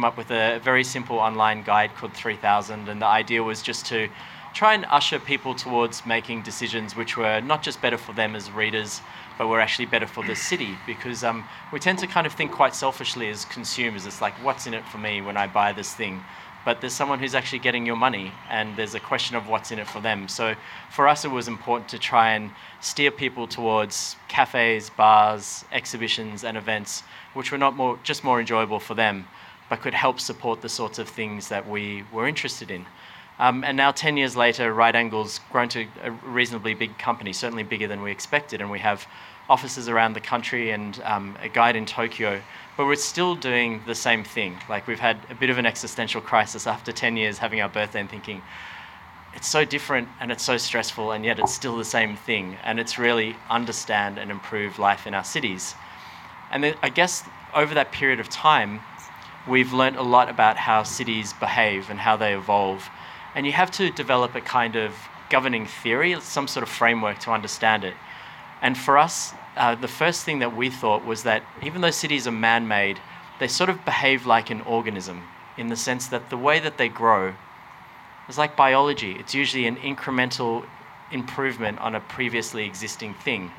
came 0.00 0.06
up 0.06 0.16
with 0.16 0.30
a 0.30 0.58
very 0.60 0.82
simple 0.82 1.18
online 1.18 1.62
guide 1.62 1.94
called 1.94 2.14
3000, 2.14 2.88
and 2.88 3.02
the 3.02 3.06
idea 3.06 3.42
was 3.42 3.60
just 3.60 3.84
to 3.84 4.08
try 4.54 4.72
and 4.72 4.86
usher 4.86 5.18
people 5.18 5.54
towards 5.54 6.06
making 6.06 6.40
decisions 6.40 6.96
which 6.96 7.18
were 7.18 7.38
not 7.42 7.62
just 7.62 7.82
better 7.82 7.98
for 7.98 8.14
them 8.14 8.34
as 8.34 8.50
readers, 8.50 9.02
but 9.36 9.46
were 9.46 9.60
actually 9.60 9.84
better 9.84 10.06
for 10.06 10.24
the 10.24 10.34
city 10.34 10.70
because 10.86 11.22
um, 11.22 11.44
we 11.70 11.78
tend 11.78 11.98
to 11.98 12.06
kind 12.06 12.26
of 12.26 12.32
think 12.32 12.50
quite 12.50 12.74
selfishly 12.74 13.28
as 13.28 13.44
consumers. 13.44 14.06
It's 14.06 14.22
like, 14.22 14.32
what's 14.42 14.66
in 14.66 14.72
it 14.72 14.86
for 14.86 14.96
me 14.96 15.20
when 15.20 15.36
I 15.36 15.46
buy 15.46 15.74
this 15.74 15.92
thing? 15.92 16.24
But 16.64 16.80
there's 16.80 16.94
someone 16.94 17.18
who's 17.18 17.34
actually 17.34 17.58
getting 17.58 17.84
your 17.84 17.96
money, 17.96 18.32
and 18.48 18.74
there's 18.78 18.94
a 18.94 19.00
question 19.00 19.36
of 19.36 19.48
what's 19.48 19.70
in 19.70 19.78
it 19.78 19.86
for 19.86 20.00
them. 20.00 20.28
So 20.28 20.54
for 20.90 21.08
us, 21.08 21.26
it 21.26 21.30
was 21.30 21.46
important 21.46 21.90
to 21.90 21.98
try 21.98 22.30
and 22.30 22.50
steer 22.80 23.10
people 23.10 23.46
towards 23.46 24.16
cafes, 24.28 24.88
bars, 24.88 25.66
exhibitions, 25.72 26.42
and 26.42 26.56
events 26.56 27.02
which 27.34 27.52
were 27.52 27.58
not 27.58 27.76
more, 27.76 27.98
just 28.02 28.24
more 28.24 28.40
enjoyable 28.40 28.80
for 28.80 28.94
them, 28.94 29.26
but 29.70 29.80
could 29.80 29.94
help 29.94 30.20
support 30.20 30.60
the 30.60 30.68
sorts 30.68 30.98
of 30.98 31.08
things 31.08 31.48
that 31.48 31.66
we 31.66 32.04
were 32.12 32.28
interested 32.28 32.70
in. 32.70 32.84
Um, 33.38 33.64
and 33.64 33.74
now, 33.74 33.90
10 33.90 34.18
years 34.18 34.36
later, 34.36 34.74
Right 34.74 34.94
Angle's 34.94 35.40
grown 35.50 35.70
to 35.70 35.86
a 36.02 36.10
reasonably 36.10 36.74
big 36.74 36.98
company, 36.98 37.32
certainly 37.32 37.62
bigger 37.62 37.86
than 37.86 38.02
we 38.02 38.10
expected, 38.10 38.60
and 38.60 38.70
we 38.70 38.80
have 38.80 39.06
offices 39.48 39.88
around 39.88 40.12
the 40.12 40.20
country 40.20 40.72
and 40.72 41.00
um, 41.04 41.38
a 41.40 41.48
guide 41.48 41.74
in 41.74 41.86
Tokyo. 41.86 42.42
But 42.76 42.84
we're 42.84 42.96
still 42.96 43.34
doing 43.34 43.82
the 43.86 43.94
same 43.94 44.24
thing. 44.24 44.58
Like, 44.68 44.86
we've 44.86 45.00
had 45.00 45.16
a 45.30 45.34
bit 45.34 45.48
of 45.48 45.56
an 45.56 45.64
existential 45.64 46.20
crisis 46.20 46.66
after 46.66 46.92
10 46.92 47.16
years 47.16 47.38
having 47.38 47.62
our 47.62 47.68
birthday 47.68 48.00
and 48.00 48.10
thinking, 48.10 48.42
it's 49.32 49.48
so 49.48 49.64
different 49.64 50.08
and 50.20 50.30
it's 50.30 50.44
so 50.44 50.58
stressful, 50.58 51.12
and 51.12 51.24
yet 51.24 51.38
it's 51.38 51.54
still 51.54 51.78
the 51.78 51.84
same 51.84 52.16
thing. 52.16 52.58
And 52.62 52.78
it's 52.78 52.98
really 52.98 53.36
understand 53.48 54.18
and 54.18 54.30
improve 54.30 54.78
life 54.78 55.06
in 55.06 55.14
our 55.14 55.24
cities. 55.24 55.74
And 56.50 56.76
I 56.82 56.90
guess 56.90 57.24
over 57.54 57.72
that 57.74 57.90
period 57.92 58.20
of 58.20 58.28
time, 58.28 58.80
we've 59.48 59.72
learnt 59.72 59.96
a 59.96 60.02
lot 60.02 60.28
about 60.28 60.56
how 60.56 60.82
cities 60.82 61.32
behave 61.34 61.90
and 61.90 62.00
how 62.00 62.16
they 62.16 62.34
evolve 62.34 62.88
and 63.34 63.46
you 63.46 63.52
have 63.52 63.70
to 63.70 63.90
develop 63.90 64.34
a 64.34 64.40
kind 64.40 64.76
of 64.76 64.92
governing 65.28 65.66
theory, 65.66 66.20
some 66.20 66.48
sort 66.48 66.62
of 66.62 66.68
framework 66.68 67.18
to 67.20 67.30
understand 67.30 67.84
it. 67.84 67.94
And 68.60 68.76
for 68.76 68.98
us, 68.98 69.32
uh, 69.56 69.74
the 69.74 69.88
first 69.88 70.24
thing 70.24 70.40
that 70.40 70.56
we 70.56 70.70
thought 70.70 71.04
was 71.04 71.22
that 71.22 71.42
even 71.62 71.80
though 71.80 71.90
cities 71.90 72.26
are 72.26 72.32
man 72.32 72.66
made, 72.66 72.98
they 73.38 73.48
sort 73.48 73.70
of 73.70 73.84
behave 73.84 74.26
like 74.26 74.50
an 74.50 74.60
organism 74.62 75.22
in 75.56 75.68
the 75.68 75.76
sense 75.76 76.08
that 76.08 76.30
the 76.30 76.36
way 76.36 76.58
that 76.58 76.76
they 76.76 76.88
grow 76.88 77.34
is 78.28 78.36
like 78.36 78.56
biology. 78.56 79.12
It's 79.12 79.34
usually 79.34 79.66
an 79.66 79.76
incremental 79.76 80.66
improvement 81.12 81.78
on 81.78 81.94
a 81.94 82.00
previously 82.00 82.64
existing 82.64 83.14
thing. 83.14 83.50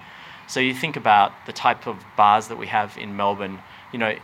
So 0.48 0.60
you 0.60 0.74
think 0.74 0.98
about 0.98 1.32
the 1.46 1.54
type 1.54 1.88
of 1.88 1.98
bars 2.18 2.48
that 2.50 2.58
we 2.58 2.68
have 2.68 2.98
in 2.98 3.16
Melbourne, 3.16 3.60
you 3.94 4.00
know, 4.00 4.16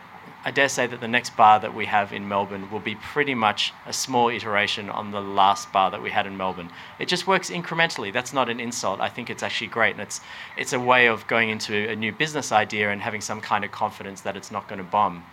I 0.45 0.51
dare 0.51 0.69
say 0.69 0.87
that 0.87 1.01
the 1.01 1.07
next 1.07 1.35
bar 1.35 1.59
that 1.59 1.73
we 1.73 1.85
have 1.87 2.13
in 2.13 2.27
Melbourne 2.27 2.71
will 2.71 2.79
be 2.79 2.95
pretty 2.95 3.35
much 3.35 3.73
a 3.85 3.91
small 3.91 4.29
iteration 4.29 4.89
on 4.89 5.11
the 5.11 5.19
last 5.19 5.71
bar 5.73 5.91
that 5.91 6.01
we 6.01 6.09
had 6.09 6.25
in 6.25 6.37
Melbourne. 6.37 6.69
It 6.99 7.07
just 7.07 7.27
works 7.27 7.49
incrementally. 7.49 8.13
That's 8.13 8.33
not 8.33 8.47
an 8.47 8.59
insult. 8.59 9.01
I 9.01 9.09
think 9.09 9.29
it's 9.29 9.43
actually 9.43 9.67
great. 9.67 9.91
And 9.91 10.01
it's, 10.01 10.21
it's 10.55 10.73
a 10.73 10.79
way 10.79 11.07
of 11.07 11.27
going 11.27 11.49
into 11.49 11.89
a 11.89 11.95
new 11.95 12.11
business 12.11 12.51
idea 12.51 12.91
and 12.91 13.01
having 13.01 13.19
some 13.19 13.41
kind 13.41 13.65
of 13.65 13.71
confidence 13.71 14.21
that 14.21 14.37
it's 14.37 14.51
not 14.51 14.67
going 14.69 14.79
to 14.79 14.85
bomb. 14.85 15.23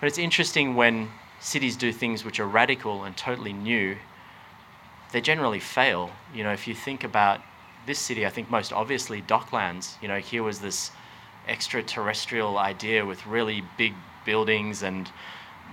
But 0.00 0.08
it's 0.08 0.18
interesting 0.18 0.74
when 0.74 1.10
cities 1.38 1.76
do 1.76 1.92
things 1.92 2.24
which 2.24 2.40
are 2.40 2.48
radical 2.48 3.04
and 3.04 3.16
totally 3.16 3.52
new, 3.52 3.96
they 5.12 5.20
generally 5.20 5.60
fail. 5.60 6.10
You 6.34 6.44
know, 6.44 6.52
if 6.52 6.66
you 6.66 6.74
think 6.74 7.04
about 7.04 7.40
this 7.86 7.98
city, 7.98 8.26
I 8.26 8.30
think 8.30 8.50
most 8.50 8.72
obviously 8.72 9.22
Docklands, 9.22 10.00
you 10.02 10.08
know, 10.08 10.18
here 10.18 10.42
was 10.42 10.60
this 10.60 10.90
extraterrestrial 11.48 12.58
idea 12.58 13.04
with 13.04 13.26
really 13.26 13.62
big 13.76 13.94
buildings 14.24 14.82
and 14.82 15.10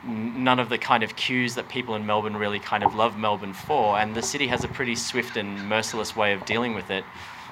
none 0.06 0.60
of 0.60 0.70
the 0.70 0.78
kind 0.78 1.04
of 1.04 1.16
cues 1.16 1.56
that 1.56 1.68
people 1.68 1.96
in 1.96 2.06
Melbourne 2.06 2.38
really 2.38 2.60
kind 2.60 2.84
of 2.84 2.96
love 2.96 3.18
Melbourne 3.18 3.54
for. 3.54 4.00
And 4.00 4.16
the 4.16 4.22
city 4.22 4.48
has 4.48 4.64
a 4.64 4.68
pretty 4.68 4.96
swift 4.96 5.38
and 5.38 5.68
merciless 5.68 6.16
way 6.16 6.34
of 6.34 6.46
dealing 6.46 6.76
with 6.76 6.90
it. 6.92 7.04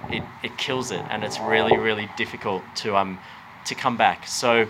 It, 0.10 0.24
it 0.44 0.58
kills 0.58 0.92
it, 0.92 1.04
and 1.10 1.24
it's 1.24 1.40
really, 1.40 1.78
really 1.78 2.10
difficult 2.18 2.64
to, 2.78 2.96
um, 2.96 3.18
to 3.66 3.76
come 3.76 3.98
back. 3.98 4.28
So 4.28 4.68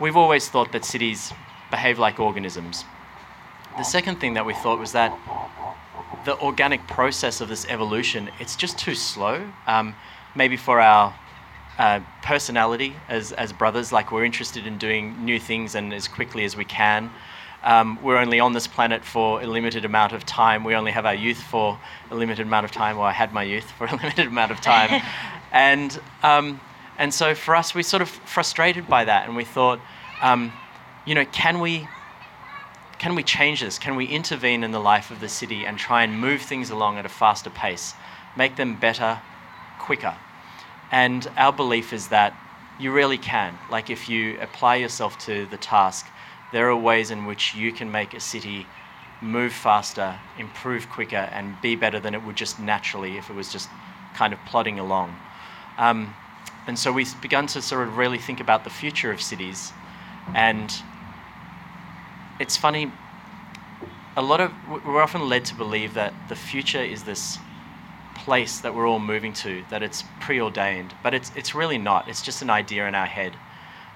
we've 0.00 0.16
always 0.16 0.48
thought 0.48 0.72
that 0.72 0.84
cities 0.84 1.32
behave 1.70 1.98
like 1.98 2.18
organisms. 2.18 2.84
The 3.76 3.84
second 3.84 4.20
thing 4.20 4.34
that 4.34 4.46
we 4.46 4.54
thought 4.54 4.78
was 4.78 4.92
that 4.92 5.16
the 6.24 6.38
organic 6.40 6.86
process 6.86 7.40
of 7.40 7.48
this 7.48 7.66
evolution, 7.68 8.30
it's 8.40 8.56
just 8.56 8.78
too 8.78 8.94
slow. 8.94 9.46
Um, 9.66 9.94
maybe 10.34 10.56
for 10.56 10.80
our 10.80 11.14
uh, 11.78 12.00
personality 12.22 12.94
as, 13.08 13.32
as 13.32 13.52
brothers. 13.52 13.92
Like 13.92 14.12
we're 14.12 14.24
interested 14.24 14.66
in 14.66 14.78
doing 14.78 15.24
new 15.24 15.38
things 15.38 15.74
and 15.74 15.92
as 15.92 16.08
quickly 16.08 16.44
as 16.44 16.56
we 16.56 16.64
can. 16.64 17.10
Um, 17.62 17.98
we're 18.02 18.18
only 18.18 18.38
on 18.40 18.52
this 18.52 18.66
planet 18.66 19.04
for 19.04 19.42
a 19.42 19.46
limited 19.46 19.84
amount 19.84 20.12
of 20.12 20.24
time. 20.24 20.64
We 20.64 20.74
only 20.74 20.92
have 20.92 21.06
our 21.06 21.14
youth 21.14 21.42
for 21.42 21.78
a 22.10 22.14
limited 22.14 22.46
amount 22.46 22.64
of 22.64 22.70
time. 22.70 22.96
Well, 22.96 23.06
I 23.06 23.12
had 23.12 23.32
my 23.32 23.42
youth 23.42 23.70
for 23.72 23.86
a 23.86 23.90
limited 23.96 24.26
amount 24.26 24.52
of 24.52 24.60
time, 24.60 25.02
and 25.52 26.00
um, 26.22 26.60
and 26.98 27.12
so 27.12 27.34
for 27.34 27.56
us, 27.56 27.74
we're 27.74 27.82
sort 27.82 28.02
of 28.02 28.08
frustrated 28.08 28.88
by 28.88 29.04
that, 29.04 29.26
and 29.26 29.36
we 29.36 29.44
thought, 29.44 29.80
um, 30.22 30.52
you 31.04 31.14
know, 31.14 31.24
can 31.26 31.58
we 31.58 31.88
can 32.98 33.14
we 33.14 33.22
change 33.22 33.60
this? 33.60 33.78
Can 33.78 33.96
we 33.96 34.06
intervene 34.06 34.62
in 34.64 34.70
the 34.70 34.80
life 34.80 35.10
of 35.10 35.20
the 35.20 35.28
city 35.28 35.64
and 35.64 35.78
try 35.78 36.02
and 36.02 36.20
move 36.20 36.42
things 36.42 36.70
along 36.70 36.98
at 36.98 37.06
a 37.06 37.08
faster 37.08 37.50
pace, 37.50 37.94
make 38.36 38.56
them 38.56 38.74
better, 38.76 39.20
quicker? 39.78 40.16
And 40.90 41.26
our 41.36 41.52
belief 41.52 41.92
is 41.92 42.08
that 42.08 42.34
you 42.78 42.92
really 42.92 43.18
can. 43.18 43.58
Like, 43.70 43.90
if 43.90 44.08
you 44.08 44.38
apply 44.40 44.76
yourself 44.76 45.18
to 45.26 45.46
the 45.46 45.56
task, 45.56 46.06
there 46.52 46.68
are 46.70 46.76
ways 46.76 47.10
in 47.10 47.26
which 47.26 47.54
you 47.54 47.72
can 47.72 47.90
make 47.90 48.14
a 48.14 48.20
city 48.20 48.66
move 49.20 49.52
faster, 49.52 50.18
improve 50.38 50.88
quicker, 50.88 51.16
and 51.32 51.60
be 51.60 51.74
better 51.74 52.00
than 52.00 52.14
it 52.14 52.22
would 52.22 52.36
just 52.36 52.60
naturally 52.60 53.18
if 53.18 53.28
it 53.28 53.34
was 53.34 53.52
just 53.52 53.68
kind 54.14 54.32
of 54.32 54.38
plodding 54.46 54.78
along. 54.78 55.14
Um, 55.76 56.14
and 56.66 56.78
so 56.78 56.92
we've 56.92 57.20
begun 57.20 57.46
to 57.48 57.62
sort 57.62 57.86
of 57.88 57.96
really 57.96 58.18
think 58.18 58.40
about 58.40 58.64
the 58.64 58.70
future 58.70 59.10
of 59.10 59.20
cities. 59.20 59.72
And 60.34 60.72
it's 62.38 62.56
funny, 62.56 62.92
a 64.16 64.22
lot 64.22 64.40
of, 64.40 64.52
we're 64.68 65.02
often 65.02 65.28
led 65.28 65.44
to 65.46 65.54
believe 65.54 65.94
that 65.94 66.14
the 66.28 66.36
future 66.36 66.82
is 66.82 67.04
this 67.04 67.38
place 68.18 68.60
that 68.60 68.74
we're 68.74 68.86
all 68.86 68.98
moving 68.98 69.32
to, 69.32 69.64
that 69.70 69.82
it's 69.82 70.04
preordained. 70.20 70.94
But 71.02 71.14
it's, 71.14 71.30
it's 71.36 71.54
really 71.54 71.78
not. 71.78 72.08
It's 72.08 72.22
just 72.22 72.42
an 72.42 72.50
idea 72.50 72.86
in 72.88 72.94
our 72.94 73.06
head. 73.06 73.32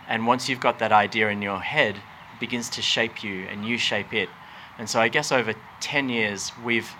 And 0.09 0.27
once 0.27 0.49
you've 0.49 0.61
got 0.61 0.79
that 0.79 0.93
idea 0.93 1.29
in 1.29 1.43
your 1.43 1.61
head, 1.61 1.97
it 1.97 2.41
begins 2.41 2.69
to 2.71 2.83
shape 2.83 3.23
you 3.23 3.47
and 3.51 3.67
you 3.67 3.79
shape 3.79 4.13
it. 4.15 4.29
And 4.79 4.89
so 4.89 5.01
I 5.01 5.09
guess 5.09 5.33
over 5.33 5.55
10 5.81 6.09
years, 6.09 6.53
we've 6.65 6.91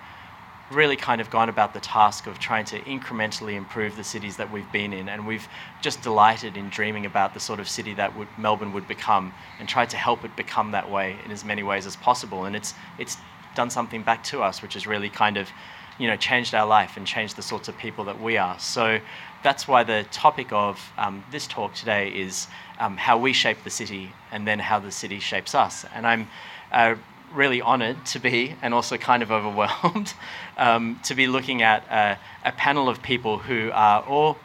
really 0.71 0.97
kind 0.97 1.21
of 1.21 1.31
gone 1.31 1.49
about 1.49 1.75
the 1.75 1.81
task 1.81 2.27
of 2.27 2.39
trying 2.39 2.65
to 2.65 2.79
incrementally 2.81 3.55
improve 3.55 3.97
the 3.97 4.05
cities 4.05 4.37
that 4.37 4.51
we've 4.51 4.71
been 4.73 4.93
in. 4.93 5.09
And 5.09 5.27
we've 5.27 5.47
just 5.81 6.03
delighted 6.03 6.57
in 6.57 6.71
dreaming 6.71 7.07
about 7.07 7.35
the 7.35 7.41
sort 7.41 7.61
of 7.61 7.69
city 7.69 7.95
that 7.95 8.17
would, 8.17 8.29
Melbourne 8.39 8.73
would 8.73 8.89
become 8.89 9.33
and 9.59 9.69
tried 9.69 9.91
to 9.91 9.97
help 9.97 10.25
it 10.25 10.35
become 10.37 10.71
that 10.73 10.91
way 10.91 11.17
in 11.25 11.31
as 11.31 11.45
many 11.45 11.63
ways 11.63 11.87
as 11.87 11.97
possible. 11.97 12.45
And 12.45 12.57
it's, 12.57 12.75
it's 12.99 13.17
done 13.55 13.71
something 13.71 14.03
back 14.03 14.25
to 14.25 14.43
us, 14.43 14.63
which 14.63 14.77
is 14.77 14.87
really 14.87 15.09
kind 15.09 15.37
of 15.37 15.51
you 15.99 16.07
know, 16.07 16.17
changed 16.17 16.55
our 16.55 16.67
life 16.67 16.97
and 16.97 17.07
changed 17.07 17.37
the 17.37 17.43
sorts 17.43 17.69
of 17.69 17.77
people 17.79 18.05
that 18.05 18.21
we 18.21 18.37
are. 18.37 18.59
So 18.59 19.01
that's 19.43 19.67
why 19.67 19.83
the 19.83 20.07
topic 20.11 20.53
of 20.53 20.93
um, 20.97 21.25
this 21.31 21.47
talk 21.47 21.75
today 21.75 22.09
is 22.09 22.47
um, 22.79 22.97
how 22.97 23.19
we 23.19 23.33
shape 23.33 23.65
the 23.65 23.71
city 23.71 24.13
and 24.31 24.47
then 24.47 24.59
how 24.59 24.79
the 24.79 24.91
city 24.91 25.19
shapes 25.19 25.55
us. 25.55 25.85
And 25.95 26.07
I'm 26.07 26.29
uh, 26.71 26.95
really 27.35 27.63
honoured 27.63 28.05
to 28.07 28.19
be, 28.19 28.55
and 28.63 28.75
also 28.75 28.97
kind 28.97 29.23
of 29.23 29.31
overwhelmed, 29.31 30.15
um, 30.57 31.01
to 31.05 31.15
be 31.15 31.27
looking 31.27 31.63
at 31.63 31.91
uh, 31.91 32.17
a 32.45 32.53
panel 32.53 32.89
of 32.89 33.03
people 33.03 33.39
who 33.39 33.71
are 33.73 34.03
all 34.03 34.39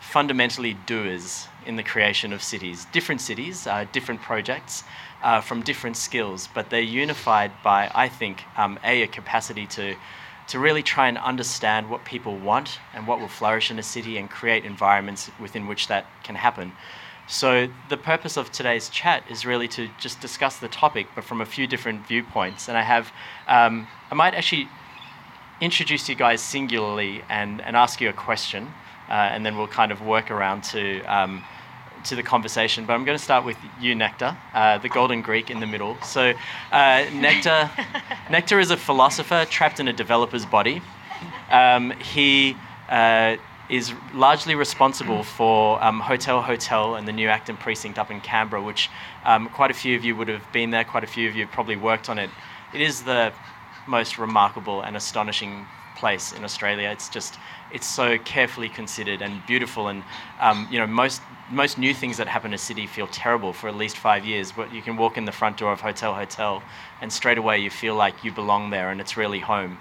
fundamentally 0.00 0.74
doers 0.86 1.48
in 1.66 1.76
the 1.76 1.82
creation 1.82 2.32
of 2.32 2.42
cities, 2.42 2.86
different 2.92 3.20
cities, 3.20 3.66
uh, 3.66 3.86
different 3.92 4.20
projects. 4.20 4.84
Uh, 5.22 5.40
from 5.40 5.62
different 5.62 5.96
skills, 5.96 6.50
but 6.52 6.68
they're 6.68 6.82
unified 6.82 7.50
by, 7.62 7.90
I 7.94 8.10
think, 8.10 8.42
um, 8.58 8.78
a, 8.84 9.04
a 9.04 9.06
capacity 9.06 9.66
to 9.68 9.96
to 10.48 10.58
really 10.58 10.82
try 10.82 11.08
and 11.08 11.18
understand 11.18 11.88
what 11.88 12.04
people 12.04 12.36
want 12.36 12.78
and 12.92 13.06
what 13.06 13.18
will 13.18 13.28
flourish 13.28 13.70
in 13.70 13.78
a 13.78 13.82
city 13.82 14.18
and 14.18 14.28
create 14.30 14.64
environments 14.64 15.30
within 15.40 15.66
which 15.66 15.88
that 15.88 16.06
can 16.22 16.34
happen. 16.34 16.72
So, 17.26 17.68
the 17.88 17.96
purpose 17.96 18.36
of 18.36 18.52
today's 18.52 18.90
chat 18.90 19.24
is 19.30 19.46
really 19.46 19.66
to 19.68 19.88
just 19.98 20.20
discuss 20.20 20.58
the 20.58 20.68
topic, 20.68 21.06
but 21.14 21.24
from 21.24 21.40
a 21.40 21.46
few 21.46 21.66
different 21.66 22.06
viewpoints. 22.06 22.68
And 22.68 22.76
I 22.76 22.82
have, 22.82 23.10
um, 23.48 23.88
I 24.10 24.14
might 24.14 24.34
actually 24.34 24.68
introduce 25.60 26.06
you 26.08 26.14
guys 26.14 26.42
singularly 26.42 27.22
and, 27.30 27.62
and 27.62 27.76
ask 27.76 28.00
you 28.02 28.10
a 28.10 28.12
question, 28.12 28.74
uh, 29.08 29.12
and 29.12 29.44
then 29.46 29.56
we'll 29.56 29.68
kind 29.68 29.90
of 29.90 30.02
work 30.02 30.30
around 30.30 30.64
to 30.64 31.00
um, 31.04 31.42
to 32.04 32.16
the 32.16 32.22
conversation, 32.22 32.86
but 32.86 32.92
I'm 32.92 33.04
going 33.04 33.18
to 33.18 33.22
start 33.22 33.44
with 33.44 33.56
you, 33.80 33.94
Nectar, 33.94 34.36
uh, 34.52 34.78
the 34.78 34.88
Golden 34.88 35.22
Greek 35.22 35.50
in 35.50 35.60
the 35.60 35.66
middle. 35.66 35.96
So, 36.02 36.32
uh, 36.72 37.04
Nectar, 37.12 37.70
Nectar 38.30 38.60
is 38.60 38.70
a 38.70 38.76
philosopher 38.76 39.46
trapped 39.48 39.80
in 39.80 39.88
a 39.88 39.92
developer's 39.92 40.46
body. 40.46 40.82
Um, 41.50 41.92
he 41.92 42.56
uh, 42.88 43.36
is 43.68 43.92
largely 44.12 44.54
responsible 44.54 45.22
for 45.22 45.82
um, 45.82 46.00
Hotel 46.00 46.42
Hotel 46.42 46.96
and 46.96 47.08
the 47.08 47.12
new 47.12 47.28
Acton 47.28 47.56
precinct 47.56 47.98
up 47.98 48.10
in 48.10 48.20
Canberra, 48.20 48.62
which 48.62 48.90
um, 49.24 49.48
quite 49.48 49.70
a 49.70 49.74
few 49.74 49.96
of 49.96 50.04
you 50.04 50.14
would 50.16 50.28
have 50.28 50.44
been 50.52 50.70
there, 50.70 50.84
quite 50.84 51.04
a 51.04 51.08
few 51.08 51.28
of 51.28 51.34
you 51.34 51.46
probably 51.46 51.76
worked 51.76 52.08
on 52.08 52.18
it. 52.18 52.30
It 52.74 52.80
is 52.80 53.02
the 53.02 53.32
most 53.86 54.18
remarkable 54.18 54.82
and 54.82 54.96
astonishing 54.96 55.66
place 55.96 56.32
in 56.32 56.44
Australia. 56.44 56.90
It's 56.90 57.08
just 57.08 57.38
it's 57.74 57.86
so 57.86 58.16
carefully 58.18 58.68
considered 58.68 59.20
and 59.20 59.44
beautiful, 59.46 59.88
and 59.88 60.02
um, 60.40 60.68
you 60.70 60.78
know 60.78 60.86
most 60.86 61.20
most 61.50 61.76
new 61.76 61.92
things 61.92 62.16
that 62.16 62.28
happen 62.28 62.52
in 62.52 62.54
a 62.54 62.58
city 62.58 62.86
feel 62.86 63.08
terrible 63.08 63.52
for 63.52 63.68
at 63.68 63.76
least 63.76 63.98
five 63.98 64.24
years. 64.24 64.52
But 64.52 64.72
you 64.72 64.80
can 64.80 64.96
walk 64.96 65.18
in 65.18 65.24
the 65.24 65.32
front 65.32 65.56
door 65.58 65.72
of 65.72 65.80
Hotel 65.80 66.14
Hotel, 66.14 66.62
and 67.02 67.12
straight 67.12 67.36
away 67.36 67.58
you 67.58 67.70
feel 67.70 67.96
like 67.96 68.24
you 68.24 68.32
belong 68.32 68.70
there, 68.70 68.90
and 68.90 69.00
it's 69.00 69.16
really 69.16 69.40
home. 69.40 69.76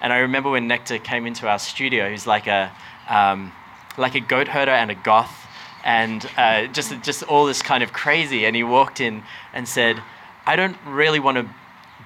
And 0.00 0.12
I 0.12 0.18
remember 0.18 0.50
when 0.50 0.68
Nectar 0.68 0.98
came 0.98 1.26
into 1.26 1.48
our 1.48 1.58
studio, 1.58 2.10
he's 2.10 2.26
like 2.26 2.46
a 2.46 2.70
um, 3.08 3.50
like 3.96 4.14
a 4.14 4.20
goat 4.20 4.46
herder 4.46 4.70
and 4.70 4.90
a 4.90 4.94
goth, 4.94 5.46
and 5.84 6.28
uh, 6.36 6.66
just 6.66 7.00
just 7.02 7.22
all 7.24 7.46
this 7.46 7.62
kind 7.62 7.82
of 7.82 7.94
crazy. 7.94 8.44
And 8.44 8.54
he 8.54 8.62
walked 8.62 9.00
in 9.00 9.22
and 9.54 9.66
said, 9.66 10.02
"I 10.46 10.54
don't 10.54 10.76
really 10.86 11.18
want 11.18 11.38
to 11.38 11.48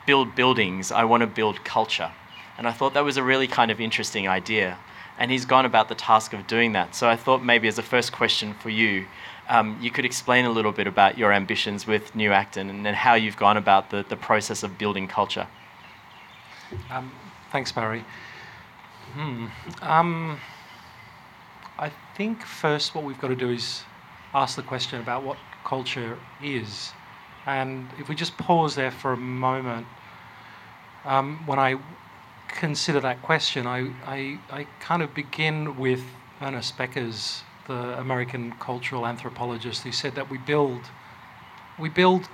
build 0.06 0.36
buildings. 0.36 0.92
I 0.92 1.02
want 1.04 1.22
to 1.22 1.26
build 1.26 1.64
culture." 1.64 2.12
And 2.58 2.68
I 2.68 2.72
thought 2.72 2.94
that 2.94 3.04
was 3.04 3.16
a 3.16 3.24
really 3.24 3.48
kind 3.48 3.72
of 3.72 3.80
interesting 3.80 4.28
idea. 4.28 4.78
And 5.18 5.30
he's 5.30 5.44
gone 5.44 5.66
about 5.66 5.88
the 5.88 5.94
task 5.94 6.32
of 6.32 6.46
doing 6.46 6.72
that. 6.72 6.94
So 6.94 7.08
I 7.08 7.16
thought 7.16 7.44
maybe 7.44 7.68
as 7.68 7.78
a 7.78 7.82
first 7.82 8.12
question 8.12 8.54
for 8.54 8.70
you, 8.70 9.06
um, 9.48 9.78
you 9.80 9.90
could 9.90 10.04
explain 10.04 10.44
a 10.44 10.50
little 10.50 10.72
bit 10.72 10.86
about 10.86 11.18
your 11.18 11.32
ambitions 11.32 11.86
with 11.86 12.14
New 12.14 12.32
Acton 12.32 12.70
and, 12.70 12.86
and 12.86 12.96
how 12.96 13.14
you've 13.14 13.36
gone 13.36 13.56
about 13.56 13.90
the, 13.90 14.04
the 14.08 14.16
process 14.16 14.62
of 14.62 14.78
building 14.78 15.08
culture. 15.08 15.46
Um, 16.90 17.12
thanks, 17.50 17.70
Barry. 17.70 18.04
Hmm. 19.14 19.46
Um, 19.82 20.40
I 21.78 21.90
think 22.16 22.42
first 22.42 22.94
what 22.94 23.04
we've 23.04 23.20
got 23.20 23.28
to 23.28 23.36
do 23.36 23.50
is 23.50 23.82
ask 24.34 24.56
the 24.56 24.62
question 24.62 25.00
about 25.00 25.22
what 25.22 25.36
culture 25.64 26.18
is. 26.42 26.92
And 27.44 27.88
if 27.98 28.08
we 28.08 28.14
just 28.14 28.36
pause 28.38 28.74
there 28.74 28.90
for 28.90 29.12
a 29.12 29.16
moment, 29.16 29.86
um, 31.04 31.44
when 31.46 31.58
I 31.58 31.78
consider 32.52 33.00
that 33.00 33.22
question, 33.22 33.66
I, 33.66 33.92
I, 34.06 34.38
I 34.50 34.66
kind 34.80 35.02
of 35.02 35.14
begin 35.14 35.76
with 35.76 36.02
Ernest 36.40 36.76
Beckers, 36.76 37.42
the 37.66 37.98
American 37.98 38.52
cultural 38.52 39.06
anthropologist, 39.06 39.82
who 39.82 39.92
said 39.92 40.14
that 40.14 40.30
we 40.30 40.38
build, 40.38 40.80
we 41.78 41.88
build 41.88 42.28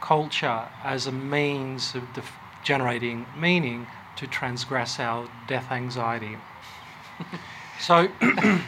culture 0.00 0.68
as 0.82 1.06
a 1.06 1.12
means 1.12 1.94
of 1.94 2.02
def- 2.14 2.32
generating 2.62 3.26
meaning 3.36 3.86
to 4.16 4.26
transgress 4.26 5.00
our 5.00 5.28
death 5.48 5.70
anxiety. 5.70 6.36
so 7.80 8.08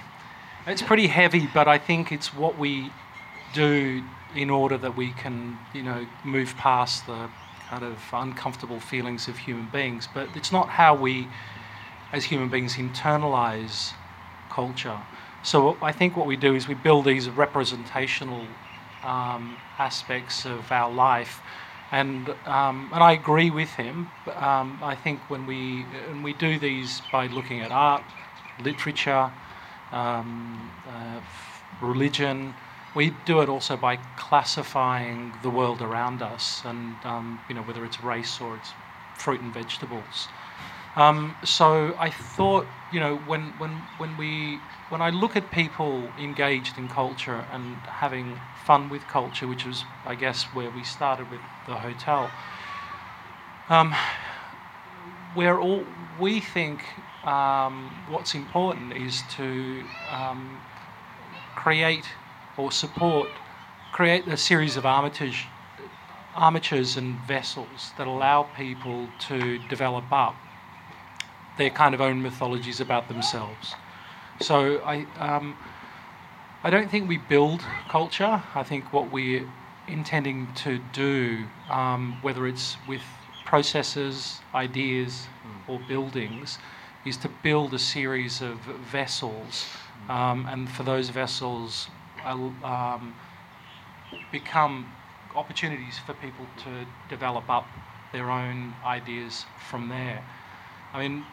it's 0.66 0.82
pretty 0.82 1.06
heavy, 1.06 1.48
but 1.52 1.68
I 1.68 1.78
think 1.78 2.12
it's 2.12 2.34
what 2.34 2.58
we 2.58 2.90
do 3.52 4.02
in 4.34 4.50
order 4.50 4.76
that 4.78 4.96
we 4.96 5.12
can, 5.12 5.58
you 5.72 5.82
know, 5.82 6.06
move 6.24 6.54
past 6.56 7.06
the 7.06 7.28
kind 7.68 7.84
of 7.84 7.98
uncomfortable 8.12 8.80
feelings 8.80 9.28
of 9.28 9.38
human 9.38 9.68
beings. 9.72 10.08
But 10.12 10.28
it's 10.34 10.52
not 10.52 10.68
how 10.68 10.94
we, 10.94 11.28
as 12.12 12.24
human 12.24 12.48
beings, 12.48 12.76
internalize 12.76 13.92
culture. 14.50 14.98
So 15.42 15.76
I 15.82 15.92
think 15.92 16.16
what 16.16 16.26
we 16.26 16.36
do 16.36 16.54
is 16.54 16.66
we 16.68 16.74
build 16.74 17.04
these 17.04 17.28
representational 17.28 18.46
um, 19.04 19.56
aspects 19.78 20.44
of 20.44 20.72
our 20.72 20.90
life. 20.92 21.40
And, 21.92 22.28
um, 22.46 22.90
and 22.92 23.02
I 23.02 23.12
agree 23.12 23.50
with 23.50 23.70
him. 23.70 24.10
Um, 24.34 24.78
I 24.82 24.96
think 24.96 25.20
when 25.30 25.46
we, 25.46 25.86
and 26.08 26.24
we 26.24 26.32
do 26.32 26.58
these 26.58 27.00
by 27.12 27.28
looking 27.28 27.60
at 27.60 27.70
art, 27.70 28.02
literature, 28.60 29.30
um, 29.92 30.70
uh, 30.88 31.20
religion, 31.80 32.54
we 32.96 33.12
do 33.26 33.40
it 33.42 33.48
also 33.50 33.76
by 33.76 33.96
classifying 34.16 35.34
the 35.42 35.50
world 35.50 35.82
around 35.82 36.22
us, 36.22 36.62
and 36.64 36.96
um, 37.04 37.38
you 37.48 37.54
know 37.54 37.62
whether 37.62 37.84
it's 37.84 38.02
race 38.02 38.40
or 38.40 38.56
it's 38.56 38.70
fruit 39.18 39.40
and 39.42 39.52
vegetables. 39.52 40.28
Um, 40.96 41.36
so 41.44 41.94
I 41.98 42.08
thought, 42.08 42.66
you 42.90 42.98
know, 42.98 43.18
when 43.18 43.52
when 43.58 43.70
when 43.98 44.16
we 44.16 44.58
when 44.88 45.02
I 45.02 45.10
look 45.10 45.36
at 45.36 45.50
people 45.50 46.08
engaged 46.18 46.78
in 46.78 46.88
culture 46.88 47.44
and 47.52 47.76
having 48.04 48.40
fun 48.64 48.88
with 48.88 49.02
culture, 49.02 49.46
which 49.46 49.66
was, 49.66 49.84
I 50.06 50.14
guess, 50.14 50.44
where 50.54 50.70
we 50.70 50.82
started 50.82 51.30
with 51.30 51.40
the 51.66 51.74
hotel. 51.74 52.30
Um, 53.68 53.94
we're 55.36 55.60
all 55.60 55.84
we 56.18 56.40
think 56.40 56.80
um, 57.24 57.90
what's 58.08 58.34
important 58.34 58.96
is 58.96 59.22
to 59.36 59.84
um, 60.10 60.62
create 61.56 62.06
or 62.56 62.72
support, 62.72 63.28
create 63.92 64.26
a 64.26 64.36
series 64.36 64.76
of 64.76 64.86
armatures, 64.86 65.36
armatures 66.34 66.96
and 66.96 67.18
vessels 67.20 67.92
that 67.98 68.06
allow 68.06 68.42
people 68.42 69.08
to 69.18 69.58
develop 69.68 70.04
up 70.12 70.34
their 71.58 71.70
kind 71.70 71.94
of 71.94 72.00
own 72.00 72.22
mythologies 72.22 72.80
about 72.80 73.08
themselves. 73.08 73.74
So 74.40 74.78
I, 74.84 75.06
um, 75.18 75.56
I 76.62 76.70
don't 76.70 76.90
think 76.90 77.08
we 77.08 77.16
build 77.16 77.62
culture. 77.88 78.42
I 78.54 78.62
think 78.62 78.92
what 78.92 79.10
we're 79.10 79.48
intending 79.88 80.52
to 80.56 80.78
do, 80.92 81.44
um, 81.70 82.18
whether 82.22 82.46
it's 82.46 82.76
with 82.86 83.02
processes, 83.44 84.40
ideas, 84.54 85.28
mm. 85.46 85.72
or 85.72 85.80
buildings, 85.88 86.58
is 87.06 87.16
to 87.18 87.28
build 87.42 87.72
a 87.72 87.78
series 87.78 88.42
of 88.42 88.58
vessels, 88.90 89.66
um, 90.08 90.46
and 90.50 90.68
for 90.68 90.82
those 90.82 91.08
vessels, 91.08 91.88
um, 92.26 93.14
become 94.32 94.92
opportunities 95.34 95.98
for 95.98 96.14
people 96.14 96.46
to 96.64 96.86
develop 97.08 97.48
up 97.48 97.66
their 98.12 98.30
own 98.30 98.74
ideas 98.84 99.44
from 99.68 99.88
there. 99.88 100.24
I 100.92 101.00
mean, 101.06 101.24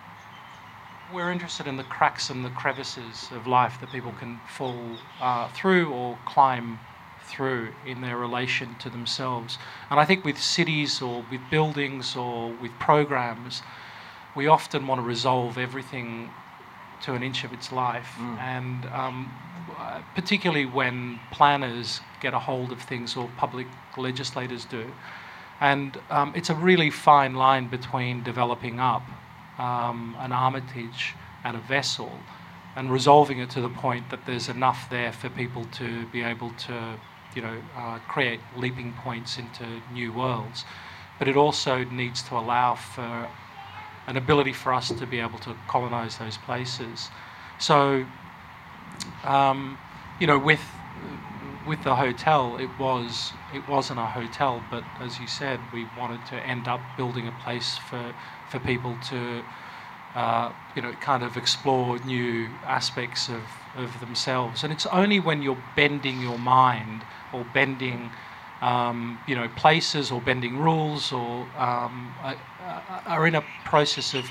we're 1.14 1.32
interested 1.32 1.68
in 1.68 1.78
the 1.78 1.84
cracks 1.84 2.30
and 2.30 2.44
the 2.44 2.50
crevices 2.50 3.30
of 3.32 3.48
life 3.48 3.80
that 3.80 3.92
people 3.92 4.14
can 4.14 4.40
fall 4.48 4.98
uh, 5.22 5.48
through 5.50 5.92
or 5.92 6.18
climb 6.26 6.80
through 7.22 7.70
in 7.86 8.02
their 8.02 8.18
relation 8.18 8.76
to 8.80 8.90
themselves. 8.90 9.58
And 9.90 10.00
I 10.00 10.06
think 10.06 10.26
with 10.26 10.40
cities 10.42 11.02
or 11.02 11.24
with 11.32 11.42
buildings 11.50 12.16
or 12.16 12.52
with 12.62 12.72
programs, 12.80 13.62
we 14.36 14.48
often 14.48 14.88
want 14.88 15.00
to 15.00 15.06
resolve 15.06 15.58
everything 15.58 16.30
to 17.04 17.14
an 17.14 17.24
inch 17.24 17.44
of 17.44 17.54
its 17.54 17.72
life. 17.72 18.16
Mm. 18.18 18.38
And 18.40 18.86
um, 18.88 19.32
particularly 20.16 20.66
when 20.66 21.20
planners 21.32 22.02
get 22.22 22.34
a 22.34 22.40
hold 22.40 22.72
of 22.72 22.82
things 22.82 23.16
or 23.16 23.30
public 23.38 23.68
legislators 23.98 24.66
do. 24.66 24.86
And 25.60 25.98
um, 26.10 26.34
it's 26.36 26.50
a 26.50 26.56
really 26.56 26.90
fine 26.90 27.36
line 27.36 27.68
between 27.68 28.24
developing 28.24 28.80
up 28.80 29.04
um, 29.58 30.16
an 30.20 30.32
armature 30.32 30.90
and 31.44 31.56
a 31.56 31.60
vessel 31.62 32.12
and 32.76 32.92
resolving 32.92 33.40
it 33.40 33.50
to 33.52 33.62
the 33.62 33.70
point 33.70 34.10
that 34.10 34.26
there's 34.26 34.50
enough 34.50 34.90
there 34.90 35.12
for 35.12 35.30
people 35.30 35.66
to 35.66 36.06
be 36.08 36.24
able 36.24 36.52
to, 36.52 36.96
you 37.36 37.42
know, 37.42 37.62
uh, 37.78 38.00
create 38.08 38.40
leaping 38.58 38.94
points 39.04 39.38
into 39.38 39.66
new 39.92 40.12
worlds. 40.12 40.66
But 41.20 41.28
it 41.28 41.38
also 41.38 41.84
needs 41.84 42.24
to 42.24 42.36
allow 42.36 42.76
for 42.76 43.30
an 44.08 44.18
ability 44.18 44.54
for 44.54 44.74
us 44.74 44.90
to 44.90 45.06
be 45.06 45.20
able 45.20 45.40
to 45.40 45.56
colonize 45.68 46.18
those 46.18 46.38
places. 46.38 47.10
So 47.58 48.06
um, 49.24 49.78
you 50.20 50.28
know, 50.28 50.40
with 50.40 50.64
with 51.66 51.84
the 51.84 51.96
hotel, 51.96 52.58
it 52.58 52.78
was 52.78 53.34
it 53.54 53.68
wasn't 53.68 54.00
a 54.00 54.06
hotel, 54.08 54.64
but 54.70 54.84
as 55.00 55.20
you 55.20 55.28
said, 55.28 55.60
we 55.72 55.86
wanted 55.98 56.26
to 56.28 56.36
end 56.46 56.68
up 56.68 56.82
building 56.98 57.28
a 57.28 57.32
place 57.32 57.78
for 57.78 58.14
for 58.50 58.60
people 58.60 58.98
to, 58.98 59.44
uh, 60.16 60.52
you 60.76 60.82
know, 60.82 60.94
kind 60.94 61.24
of 61.24 61.38
explore 61.38 61.98
new 62.00 62.50
aspects 62.66 63.30
of, 63.30 63.44
of 63.76 64.00
themselves. 64.00 64.64
And 64.64 64.72
it's 64.72 64.86
only 64.88 65.20
when 65.20 65.42
you're 65.42 65.64
bending 65.76 66.22
your 66.22 66.38
mind 66.38 67.04
or 67.32 67.44
bending, 67.46 68.12
um, 68.62 69.20
you 69.26 69.36
know, 69.36 69.48
places 69.50 70.12
or 70.12 70.22
bending 70.22 70.58
rules 70.60 71.12
or 71.12 71.48
um, 71.58 72.14
are 73.06 73.28
in 73.28 73.36
a 73.36 73.44
process 73.66 74.14
of 74.14 74.26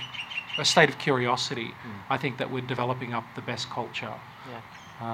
a 0.58 0.64
state 0.64 0.88
of 0.88 0.98
curiosity. 0.98 1.68
Mm. 1.68 1.74
I 2.10 2.18
think 2.18 2.38
that 2.38 2.50
we're 2.50 2.66
developing 2.66 3.14
up 3.14 3.24
the 3.34 3.42
best 3.42 3.70
culture. 3.70 4.12
Yeah. 4.50 4.60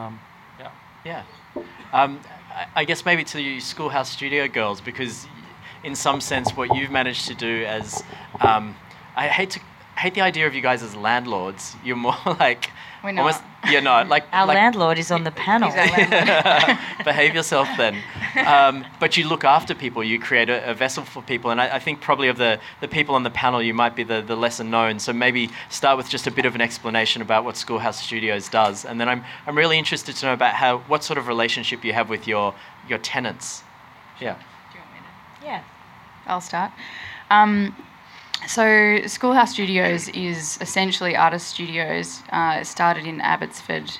Um, 0.06 0.20
yeah. 0.58 0.70
Yeah. 1.04 1.22
Um, 1.92 2.20
I 2.74 2.84
guess 2.84 3.04
maybe 3.04 3.24
to 3.24 3.40
you 3.40 3.60
Schoolhouse 3.60 4.10
Studio 4.10 4.48
girls, 4.48 4.80
because 4.80 5.26
in 5.84 5.94
some 5.94 6.20
sense, 6.20 6.56
what 6.56 6.74
you've 6.74 6.90
managed 6.90 7.26
to 7.28 7.34
do 7.34 7.64
as 7.64 8.02
um, 8.40 8.74
I 9.16 9.28
hate 9.28 9.50
to 9.50 9.60
hate 9.98 10.14
the 10.14 10.20
idea 10.22 10.46
of 10.46 10.54
you 10.54 10.60
guys 10.60 10.82
as 10.82 10.94
landlords. 10.96 11.76
You're 11.84 11.96
more 11.96 12.16
like 12.40 12.70
We're 13.02 13.12
not. 13.12 13.22
almost 13.22 13.42
you're 13.70 13.80
not 13.82 14.08
like 14.08 14.24
Our 14.32 14.46
like, 14.46 14.54
landlord 14.54 14.98
is 14.98 15.10
on 15.10 15.24
the 15.24 15.30
panel. 15.46 15.70
He's 15.70 15.78
our 15.78 15.98
landlord. 15.98 16.78
behave 17.04 17.34
yourself 17.34 17.68
then. 17.76 17.96
Um, 18.46 18.84
but 19.00 19.16
you 19.16 19.26
look 19.28 19.44
after 19.44 19.74
people. 19.74 20.02
You 20.04 20.20
create 20.20 20.48
a, 20.48 20.70
a 20.70 20.74
vessel 20.74 21.04
for 21.04 21.22
people, 21.22 21.50
and 21.50 21.60
I, 21.60 21.76
I 21.76 21.78
think 21.78 22.00
probably 22.00 22.28
of 22.28 22.36
the, 22.38 22.60
the 22.80 22.88
people 22.88 23.14
on 23.14 23.24
the 23.24 23.30
panel, 23.30 23.60
you 23.62 23.74
might 23.74 23.96
be 23.96 24.04
the, 24.04 24.22
the 24.22 24.36
lesser 24.36 24.64
known. 24.64 24.98
So 25.00 25.12
maybe 25.12 25.50
start 25.70 25.96
with 25.96 26.08
just 26.08 26.26
a 26.26 26.30
bit 26.30 26.46
of 26.46 26.54
an 26.54 26.60
explanation 26.60 27.20
about 27.20 27.44
what 27.44 27.56
Schoolhouse 27.56 28.00
Studios 28.00 28.48
does, 28.48 28.84
and 28.84 29.00
then 29.00 29.08
I'm 29.08 29.24
I'm 29.46 29.56
really 29.58 29.78
interested 29.78 30.14
to 30.16 30.26
know 30.26 30.32
about 30.32 30.54
how 30.54 30.78
what 30.86 31.02
sort 31.02 31.18
of 31.18 31.26
relationship 31.26 31.84
you 31.84 31.92
have 31.92 32.08
with 32.08 32.28
your 32.28 32.54
your 32.88 32.98
tenants. 32.98 33.64
Yeah. 34.20 34.34
Do 34.34 34.78
you 34.78 34.80
want 34.80 34.92
me 34.92 34.98
to? 35.40 35.46
Yeah. 35.46 35.62
I'll 36.26 36.40
start. 36.40 36.70
Um, 37.30 37.74
so, 38.46 39.00
Schoolhouse 39.06 39.52
Studios 39.52 40.08
is 40.10 40.58
essentially 40.60 41.16
artist 41.16 41.48
studios. 41.48 42.22
Uh, 42.30 42.58
it 42.60 42.66
started 42.66 43.06
in 43.06 43.20
Abbotsford. 43.20 43.98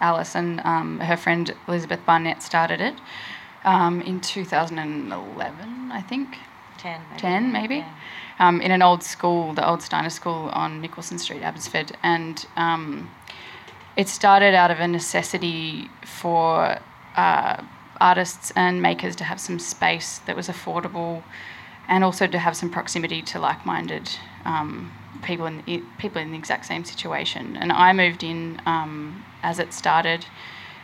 Alice 0.00 0.34
and 0.34 0.60
um, 0.64 0.98
her 1.00 1.16
friend 1.16 1.54
Elizabeth 1.68 2.00
Barnett 2.04 2.42
started 2.42 2.80
it 2.80 2.94
um, 3.64 4.00
in 4.02 4.20
2011, 4.20 5.92
I 5.92 6.00
think. 6.02 6.36
10 6.78 7.00
maybe. 7.10 7.20
10 7.20 7.52
maybe 7.52 7.76
Yeah. 7.76 7.92
um, 8.40 8.60
in 8.60 8.70
an 8.70 8.82
old 8.82 9.02
school 9.02 9.54
the 9.54 9.66
old 9.66 9.80
steiner 9.80 10.10
school 10.10 10.50
on 10.52 10.82
nicholson 10.82 11.18
street 11.18 11.42
abbotsford 11.42 11.96
and 12.02 12.44
um, 12.56 13.10
it 13.96 14.08
started 14.08 14.54
out 14.54 14.70
of 14.70 14.80
a 14.80 14.88
necessity 14.88 15.88
for 16.04 16.78
uh, 17.16 17.62
artists 18.00 18.52
and 18.56 18.82
makers 18.82 19.16
to 19.16 19.24
have 19.24 19.40
some 19.40 19.58
space 19.58 20.18
that 20.26 20.36
was 20.36 20.48
affordable 20.48 21.22
and 21.88 22.02
also 22.04 22.26
to 22.26 22.38
have 22.38 22.56
some 22.56 22.70
proximity 22.70 23.20
to 23.22 23.38
like-minded 23.38 24.08
um, 24.44 24.92
people 25.22 25.46
in 25.46 25.62
i- 25.68 25.82
people 25.98 26.20
in 26.20 26.30
the 26.32 26.36
exact 26.38 26.64
same 26.66 26.84
situation 26.84 27.56
and 27.56 27.72
i 27.72 27.92
moved 27.92 28.22
in 28.22 28.60
um, 28.66 29.24
as 29.42 29.58
it 29.58 29.72
started 29.72 30.26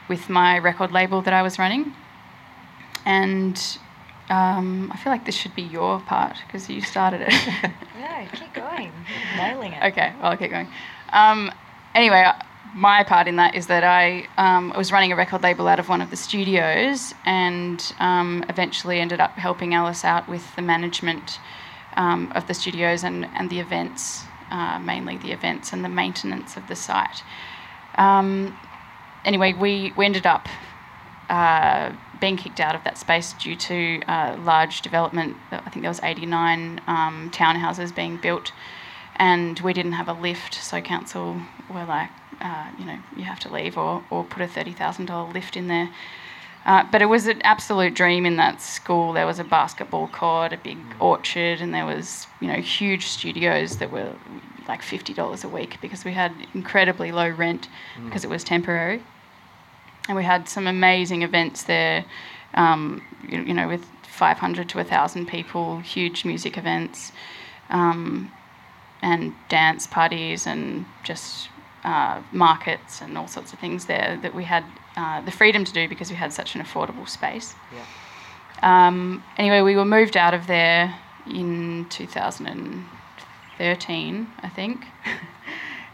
with 0.08 0.28
my 0.28 0.58
record 0.58 0.90
label 0.92 1.20
that 1.22 1.32
i 1.34 1.42
was 1.42 1.58
running 1.58 1.92
and 3.06 3.78
um, 4.28 4.92
I 4.92 4.96
feel 4.96 5.10
like 5.12 5.24
this 5.24 5.34
should 5.34 5.56
be 5.56 5.62
your 5.62 5.98
part 6.00 6.36
because 6.46 6.68
you 6.70 6.80
started 6.82 7.22
it. 7.22 7.34
No, 7.98 8.26
keep 8.32 8.52
going. 8.54 8.92
Nailing 9.36 9.72
it. 9.72 9.82
okay, 9.92 10.12
well, 10.20 10.30
I'll 10.32 10.36
keep 10.36 10.50
going. 10.50 10.68
Um, 11.12 11.50
anyway, 11.94 12.30
my 12.74 13.02
part 13.04 13.26
in 13.26 13.36
that 13.36 13.54
is 13.54 13.66
that 13.66 13.84
I 13.84 14.28
um, 14.36 14.72
was 14.76 14.92
running 14.92 15.12
a 15.12 15.16
record 15.16 15.42
label 15.42 15.66
out 15.68 15.78
of 15.80 15.88
one 15.88 16.00
of 16.00 16.10
the 16.10 16.16
studios 16.16 17.14
and 17.24 17.94
um, 17.98 18.44
eventually 18.48 19.00
ended 19.00 19.20
up 19.20 19.32
helping 19.32 19.74
Alice 19.74 20.04
out 20.04 20.28
with 20.28 20.54
the 20.56 20.62
management 20.62 21.40
um, 21.96 22.30
of 22.34 22.46
the 22.46 22.54
studios 22.54 23.02
and, 23.02 23.26
and 23.34 23.50
the 23.50 23.58
events, 23.58 24.24
uh, 24.50 24.78
mainly 24.78 25.16
the 25.18 25.32
events 25.32 25.72
and 25.72 25.84
the 25.84 25.88
maintenance 25.88 26.56
of 26.56 26.66
the 26.68 26.76
site. 26.76 27.22
Um, 27.96 28.56
anyway, 29.24 29.52
we, 29.52 29.92
we 29.96 30.04
ended 30.04 30.26
up 30.26 30.48
uh, 31.28 31.92
being 32.20 32.36
kicked 32.36 32.60
out 32.60 32.74
of 32.74 32.84
that 32.84 32.98
space 32.98 33.32
due 33.34 33.56
to 33.56 34.02
uh, 34.02 34.36
large 34.40 34.82
development. 34.82 35.36
I 35.50 35.70
think 35.70 35.82
there 35.82 35.90
was 35.90 36.00
89 36.02 36.80
um, 36.86 37.30
townhouses 37.32 37.94
being 37.94 38.16
built, 38.16 38.52
and 39.16 39.58
we 39.60 39.72
didn't 39.72 39.92
have 39.92 40.08
a 40.08 40.12
lift. 40.12 40.54
So 40.54 40.80
council 40.80 41.40
were 41.72 41.84
like, 41.84 42.10
uh, 42.40 42.70
you 42.78 42.84
know, 42.84 42.98
you 43.16 43.24
have 43.24 43.40
to 43.40 43.52
leave 43.52 43.76
or, 43.76 44.04
or 44.10 44.24
put 44.24 44.42
a 44.42 44.46
$30,000 44.46 45.34
lift 45.34 45.56
in 45.56 45.68
there. 45.68 45.90
Uh, 46.66 46.84
but 46.92 47.00
it 47.00 47.06
was 47.06 47.26
an 47.26 47.40
absolute 47.42 47.94
dream 47.94 48.26
in 48.26 48.36
that 48.36 48.60
school. 48.60 49.14
There 49.14 49.26
was 49.26 49.38
a 49.38 49.44
basketball 49.44 50.08
court, 50.08 50.52
a 50.52 50.58
big 50.58 50.78
orchard, 51.00 51.60
and 51.60 51.72
there 51.72 51.86
was, 51.86 52.26
you 52.40 52.48
know, 52.48 52.60
huge 52.60 53.06
studios 53.06 53.78
that 53.78 53.90
were 53.90 54.14
like 54.68 54.82
fifty 54.82 55.14
dollars 55.14 55.42
a 55.42 55.48
week 55.48 55.78
because 55.80 56.04
we 56.04 56.12
had 56.12 56.32
incredibly 56.52 57.12
low 57.12 57.30
rent 57.30 57.68
because 58.04 58.24
it 58.24 58.30
was 58.30 58.44
temporary 58.44 59.02
and 60.10 60.16
we 60.16 60.24
had 60.24 60.48
some 60.48 60.66
amazing 60.66 61.22
events 61.22 61.62
there. 61.64 62.04
Um, 62.54 63.02
you, 63.28 63.42
you 63.42 63.54
know, 63.54 63.68
with 63.68 63.84
500 64.02 64.68
to 64.70 64.78
1,000 64.78 65.26
people, 65.28 65.78
huge 65.78 66.24
music 66.24 66.58
events, 66.58 67.12
um, 67.68 68.32
and 69.02 69.32
dance 69.48 69.86
parties, 69.86 70.48
and 70.48 70.84
just 71.04 71.48
uh, 71.84 72.20
markets 72.32 73.00
and 73.00 73.16
all 73.16 73.28
sorts 73.28 73.52
of 73.52 73.58
things 73.58 73.86
there 73.86 74.18
that 74.22 74.34
we 74.34 74.44
had 74.44 74.64
uh, 74.96 75.20
the 75.22 75.30
freedom 75.30 75.64
to 75.64 75.72
do 75.72 75.88
because 75.88 76.10
we 76.10 76.16
had 76.16 76.32
such 76.32 76.54
an 76.54 76.60
affordable 76.60 77.08
space. 77.08 77.54
Um, 78.62 79.22
anyway, 79.38 79.62
we 79.62 79.76
were 79.76 79.84
moved 79.84 80.16
out 80.16 80.34
of 80.34 80.46
there 80.46 80.94
in 81.26 81.86
2013, 81.88 84.26
I 84.42 84.48
think. 84.48 84.84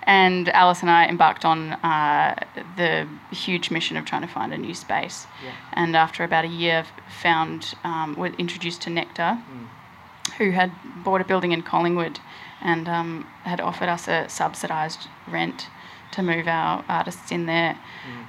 and 0.03 0.49
Alice 0.49 0.81
and 0.81 0.91
I 0.91 1.07
embarked 1.07 1.45
on 1.45 1.73
uh, 1.73 2.35
the 2.77 3.07
huge 3.31 3.71
mission 3.71 3.97
of 3.97 4.05
trying 4.05 4.23
to 4.23 4.29
find 4.29 4.53
a 4.53 4.59
new 4.59 4.75
space. 4.75 5.27
Yeah. 5.45 5.53
And 5.75 5.97
after 5.97 6.25
about 6.25 6.45
a 6.45 6.49
year, 6.49 6.85
found 7.09 7.75
um, 7.85 8.17
were 8.17 8.33
introduced 8.39 8.83
to 8.83 8.91
Nectar, 8.91 9.39
who 10.39 10.51
had 10.51 10.73
bought 11.05 11.21
a 11.21 11.25
building 11.25 11.53
in 11.53 11.63
Collingwood 11.63 12.19
and 12.61 12.89
um, 12.89 13.27
had 13.45 13.61
offered 13.61 13.89
us 13.89 14.09
a 14.09 14.29
subsidised 14.29 15.07
rent 15.29 15.69
to 16.17 16.23
move 16.23 16.49
our 16.49 16.85
artists 16.89 17.31
in 17.31 17.47
there. 17.47 17.79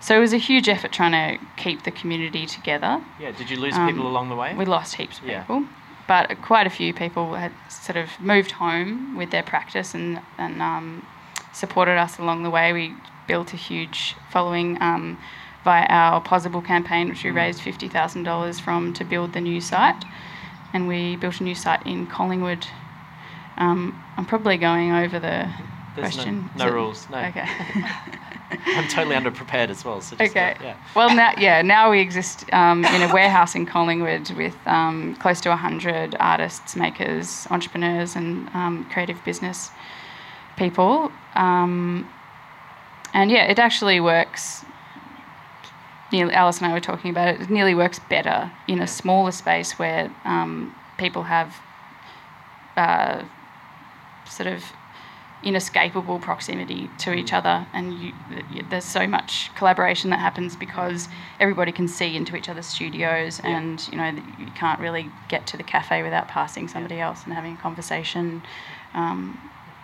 So 0.02 0.16
it 0.18 0.20
was 0.20 0.34
a 0.34 0.38
huge 0.38 0.68
effort 0.70 0.92
trying 0.92 1.14
to 1.14 1.46
keep 1.56 1.84
the 1.84 1.92
community 1.92 2.46
together. 2.46 3.02
Yeah. 3.20 3.32
Did 3.32 3.50
you 3.50 3.58
lose 3.58 3.76
Um, 3.76 3.88
people 3.90 4.08
along 4.08 4.30
the 4.30 4.36
way? 4.36 4.54
We 4.54 4.66
lost 4.66 4.96
heaps 4.96 5.20
of 5.20 5.26
Yeah. 5.26 5.42
people, 5.42 5.64
but 6.08 6.42
quite 6.42 6.68
a 6.68 6.70
few 6.70 6.94
people 6.94 7.36
had 7.36 7.52
sort 7.70 7.98
of 7.98 8.08
moved 8.20 8.52
home 8.52 9.16
with 9.18 9.30
their 9.32 9.44
practice 9.44 9.94
and 9.96 10.22
and 10.38 10.62
um, 10.62 11.06
supported 11.54 11.98
us 11.98 12.20
along 12.20 12.44
the 12.44 12.50
way. 12.50 12.72
We 12.74 12.94
built 13.28 13.54
a 13.54 13.58
huge 13.58 14.16
following 14.30 14.78
um, 14.82 15.18
via 15.64 15.86
our 15.90 16.22
Pozible 16.22 16.64
campaign, 16.64 17.10
which 17.10 17.24
we 17.24 17.32
raised 17.32 17.62
fifty 17.62 17.88
thousand 17.88 18.24
dollars 18.24 18.60
from 18.60 18.94
to 18.94 19.04
build 19.04 19.34
the 19.34 19.42
new 19.42 19.60
site, 19.62 20.04
and 20.74 20.88
we 20.88 21.16
built 21.16 21.40
a 21.42 21.44
new 21.44 21.56
site 21.56 21.86
in 21.86 22.08
Collingwood. 22.08 22.68
Um, 23.58 23.80
I'm 24.18 24.26
probably 24.26 24.58
going 24.58 24.92
over 24.92 25.20
the 25.20 25.50
There's 25.98 26.18
no- 26.18 26.24
question. 26.24 26.50
no 26.58 26.68
Is 26.68 26.74
rules, 26.74 27.10
no. 27.10 27.18
Okay. 27.18 27.46
I'm 28.50 28.88
totally 28.88 29.16
underprepared 29.16 29.70
as 29.70 29.84
well. 29.84 30.00
So 30.00 30.16
just, 30.16 30.32
Okay. 30.32 30.56
yeah. 30.62 30.76
Well, 30.96 31.14
now, 31.14 31.34
yeah, 31.38 31.62
now 31.62 31.92
we 31.92 32.00
exist 32.00 32.46
um, 32.54 32.86
in 32.86 33.02
a 33.02 33.14
warehouse 33.14 33.56
in 33.56 33.66
Collingwood 33.66 34.32
with 34.32 34.56
um, 34.66 35.16
close 35.16 35.42
to 35.42 35.50
100 35.50 36.16
artists, 36.20 36.76
makers, 36.76 37.46
entrepreneurs, 37.52 38.16
and 38.16 38.48
um, 38.54 38.86
creative 38.92 39.22
business 39.26 39.70
people. 40.56 41.12
Um, 41.36 42.10
and 43.14 43.30
yeah, 43.32 43.46
it 43.46 43.60
actually 43.60 44.00
works. 44.00 44.64
Nearly, 46.12 46.34
Alice 46.34 46.60
and 46.60 46.68
I 46.68 46.74
were 46.74 46.80
talking 46.80 47.12
about 47.12 47.28
it. 47.28 47.42
It 47.42 47.50
nearly 47.50 47.76
works 47.76 48.00
better 48.00 48.50
in 48.68 48.82
a 48.82 48.88
smaller 48.88 49.32
space 49.32 49.78
where 49.78 50.10
um, 50.24 50.74
people 50.98 51.24
have 51.24 51.54
uh, 52.78 53.24
sort 54.26 54.48
of 54.48 54.64
inescapable 55.44 56.20
proximity 56.20 56.90
to 57.00 57.14
each 57.14 57.32
other, 57.32 57.66
and 57.74 57.94
you, 58.00 58.12
there's 58.70 58.84
so 58.86 59.06
much 59.08 59.52
collaboration 59.56 60.10
that 60.10 60.20
happens 60.20 60.56
because 60.56 61.08
everybody 61.40 61.72
can 61.72 61.88
see 61.88 62.16
into 62.16 62.36
each 62.36 62.50
other's 62.50 62.66
studios, 62.66 63.40
Yeah. 63.44 63.58
and 63.58 63.88
you 63.92 63.98
know 63.98 64.10
you 64.40 64.48
can't 64.56 64.80
really 64.80 65.10
get 65.30 65.46
to 65.48 65.58
the 65.58 65.64
cafe 65.64 66.02
without 66.04 66.28
passing 66.28 66.68
somebody 66.68 67.00
else 67.00 67.24
and 67.24 67.34
having 67.34 67.54
a 67.54 67.58
conversation. 67.58 68.42
Um, 68.94 69.40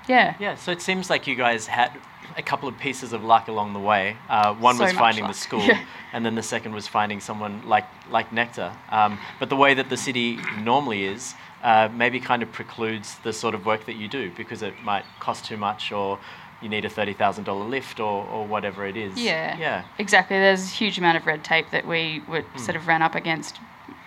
yeah, 0.07 0.36
Yeah, 0.39 0.55
so 0.55 0.72
it 0.72 0.81
seems 0.81 1.10
like 1.10 1.27
you 1.27 1.36
guys 1.36 1.67
had 1.67 1.91
a 2.38 2.42
couple 2.42 2.68
of 2.70 2.77
pieces 2.77 3.13
of 3.13 3.24
luck 3.24 3.48
along 3.48 3.74
the 3.74 3.80
way. 3.80 4.15
Uh, 4.30 4.53
one 4.56 4.75
So 4.77 4.84
was 4.84 4.94
finding 4.94 5.24
luck. 5.24 5.34
the 5.34 5.38
school, 5.39 5.63
Yeah. 5.68 5.84
and 6.13 6.25
then 6.25 6.36
the 6.36 6.44
second 6.44 6.74
was 6.74 6.88
finding 6.88 7.20
someone 7.20 7.62
like 7.68 7.86
like 8.10 8.32
Nectar. 8.34 8.72
Um, 8.89 9.18
but 9.39 9.50
the 9.50 9.56
way 9.56 9.74
that 9.74 9.89
the 9.89 9.98
city 9.98 10.39
normally 10.62 11.03
is, 11.06 11.36
uh, 11.63 11.89
maybe 11.94 12.20
kind 12.20 12.44
of 12.44 12.51
precludes 12.51 13.15
the 13.24 13.34
sort 13.34 13.56
of 13.56 13.65
work 13.65 13.86
that 13.86 13.96
you 13.96 14.08
do 14.08 14.32
because 14.36 14.62
it 14.62 14.74
might 14.84 15.06
cost 15.20 15.46
too 15.46 15.58
much, 15.58 15.92
or 15.92 16.20
you 16.62 16.70
need 16.70 16.86
a 16.86 16.89
thirty 16.89 17.13
thousand 17.13 17.44
dollar 17.44 17.65
lift, 17.65 18.00
or 18.00 18.25
or 18.27 18.46
whatever 18.48 18.86
it 18.86 18.98
is. 18.98 19.18
Yeah. 19.18 19.58
Yeah. 19.58 19.84
Exactly. 19.98 20.38
There's 20.38 20.63
a 20.65 20.75
huge 20.75 20.98
amount 20.98 21.18
of 21.18 21.25
red 21.25 21.44
tape 21.44 21.70
that 21.72 21.86
we 21.88 22.22
would 22.27 22.46
sort 22.58 22.75
of 22.75 22.88
ran 22.88 23.01
up 23.01 23.15
against 23.15 23.60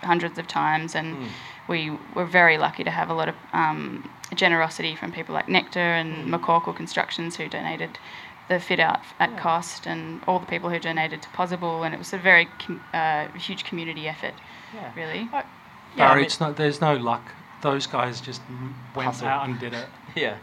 hundreds 0.03 0.37
of 0.37 0.47
times, 0.47 0.95
and 0.95 1.15
Mm. 1.17 1.27
we 1.67 1.91
were 2.15 2.25
very 2.25 2.57
lucky 2.57 2.83
to 2.83 2.91
have 2.91 3.09
a 3.09 3.13
lot 3.13 3.29
of 3.29 3.35
um, 3.53 4.09
generosity 4.35 4.95
from 4.95 5.11
people 5.11 5.33
like 5.33 5.47
Nectar 5.49 5.79
and. 5.79 6.27
McCorkle 6.31 6.75
Constructions 6.75 7.35
who 7.37 7.47
donated 7.47 7.97
the 8.49 8.59
fit 8.59 8.79
out 8.79 9.01
at 9.19 9.29
Yeah. 9.31 9.39
cost, 9.39 9.85
and 9.85 10.21
all 10.27 10.39
the 10.39 10.45
people 10.45 10.69
who 10.69 10.79
donated 10.79 11.21
to 11.21 11.29
Pozible, 11.29 11.85
and 11.85 11.93
it 11.93 11.97
was 11.97 12.13
a 12.13 12.17
very 12.17 12.45
com- 12.59 12.81
uh, 12.93 13.27
huge 13.37 13.63
community 13.65 14.07
effort, 14.07 14.33
Yeah. 14.73 14.91
really. 14.95 15.27
Yeah, 15.33 15.43
I 15.95 15.97
Barry, 15.97 16.15
mean- 16.17 16.25
it's 16.25 16.39
not, 16.39 16.55
there's 16.55 16.79
no 16.79 16.93
luck. 16.95 17.23
Those 17.61 17.87
guys 17.87 18.21
just 18.21 18.41
went 18.95 19.07
Hustle. 19.07 19.27
out 19.27 19.47
and 19.49 19.59
did 19.59 19.73
it. 19.73 19.87
yeah. 20.15 20.37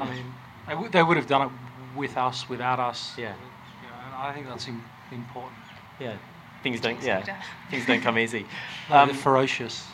I 0.00 0.04
mean, 0.10 0.34
they, 0.66 0.72
w- 0.72 0.90
they 0.90 1.02
would 1.02 1.16
have 1.16 1.26
done 1.26 1.42
it 1.42 1.50
with 1.96 2.16
us, 2.16 2.48
without 2.48 2.78
us. 2.80 3.14
Yeah. 3.16 3.32
You 3.82 3.88
know, 3.88 3.94
and 4.06 4.14
I 4.14 4.32
think 4.32 4.46
that's 4.46 4.66
im- 4.68 4.84
important. 5.12 5.54
Yeah. 5.98 6.14
Things 6.62 6.80
don't. 6.80 7.02
Yeah, 7.02 7.22
things 7.70 7.86
don't 7.86 8.00
come 8.00 8.18
easy. 8.18 8.46
No, 8.90 8.96
Um, 8.96 9.08
they're 9.08 9.16
ferocious, 9.16 9.86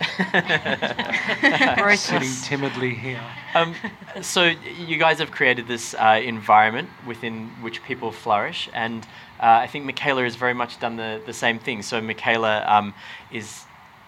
sitting 2.00 2.30
timidly 2.42 2.94
here. 2.94 3.20
um, 3.54 3.74
so 4.22 4.52
you 4.78 4.96
guys 4.96 5.18
have 5.18 5.30
created 5.30 5.66
this 5.68 5.94
uh, 5.94 6.20
environment 6.24 6.88
within 7.06 7.48
which 7.60 7.82
people 7.84 8.12
flourish, 8.12 8.68
and 8.72 9.04
uh, 9.40 9.60
I 9.62 9.66
think 9.66 9.84
Michaela 9.84 10.22
has 10.22 10.36
very 10.36 10.54
much 10.54 10.78
done 10.80 10.96
the, 10.96 11.20
the 11.26 11.32
same 11.32 11.58
thing. 11.58 11.82
So 11.82 12.00
Michaela 12.00 12.64
um, 12.66 12.94
is 13.32 13.64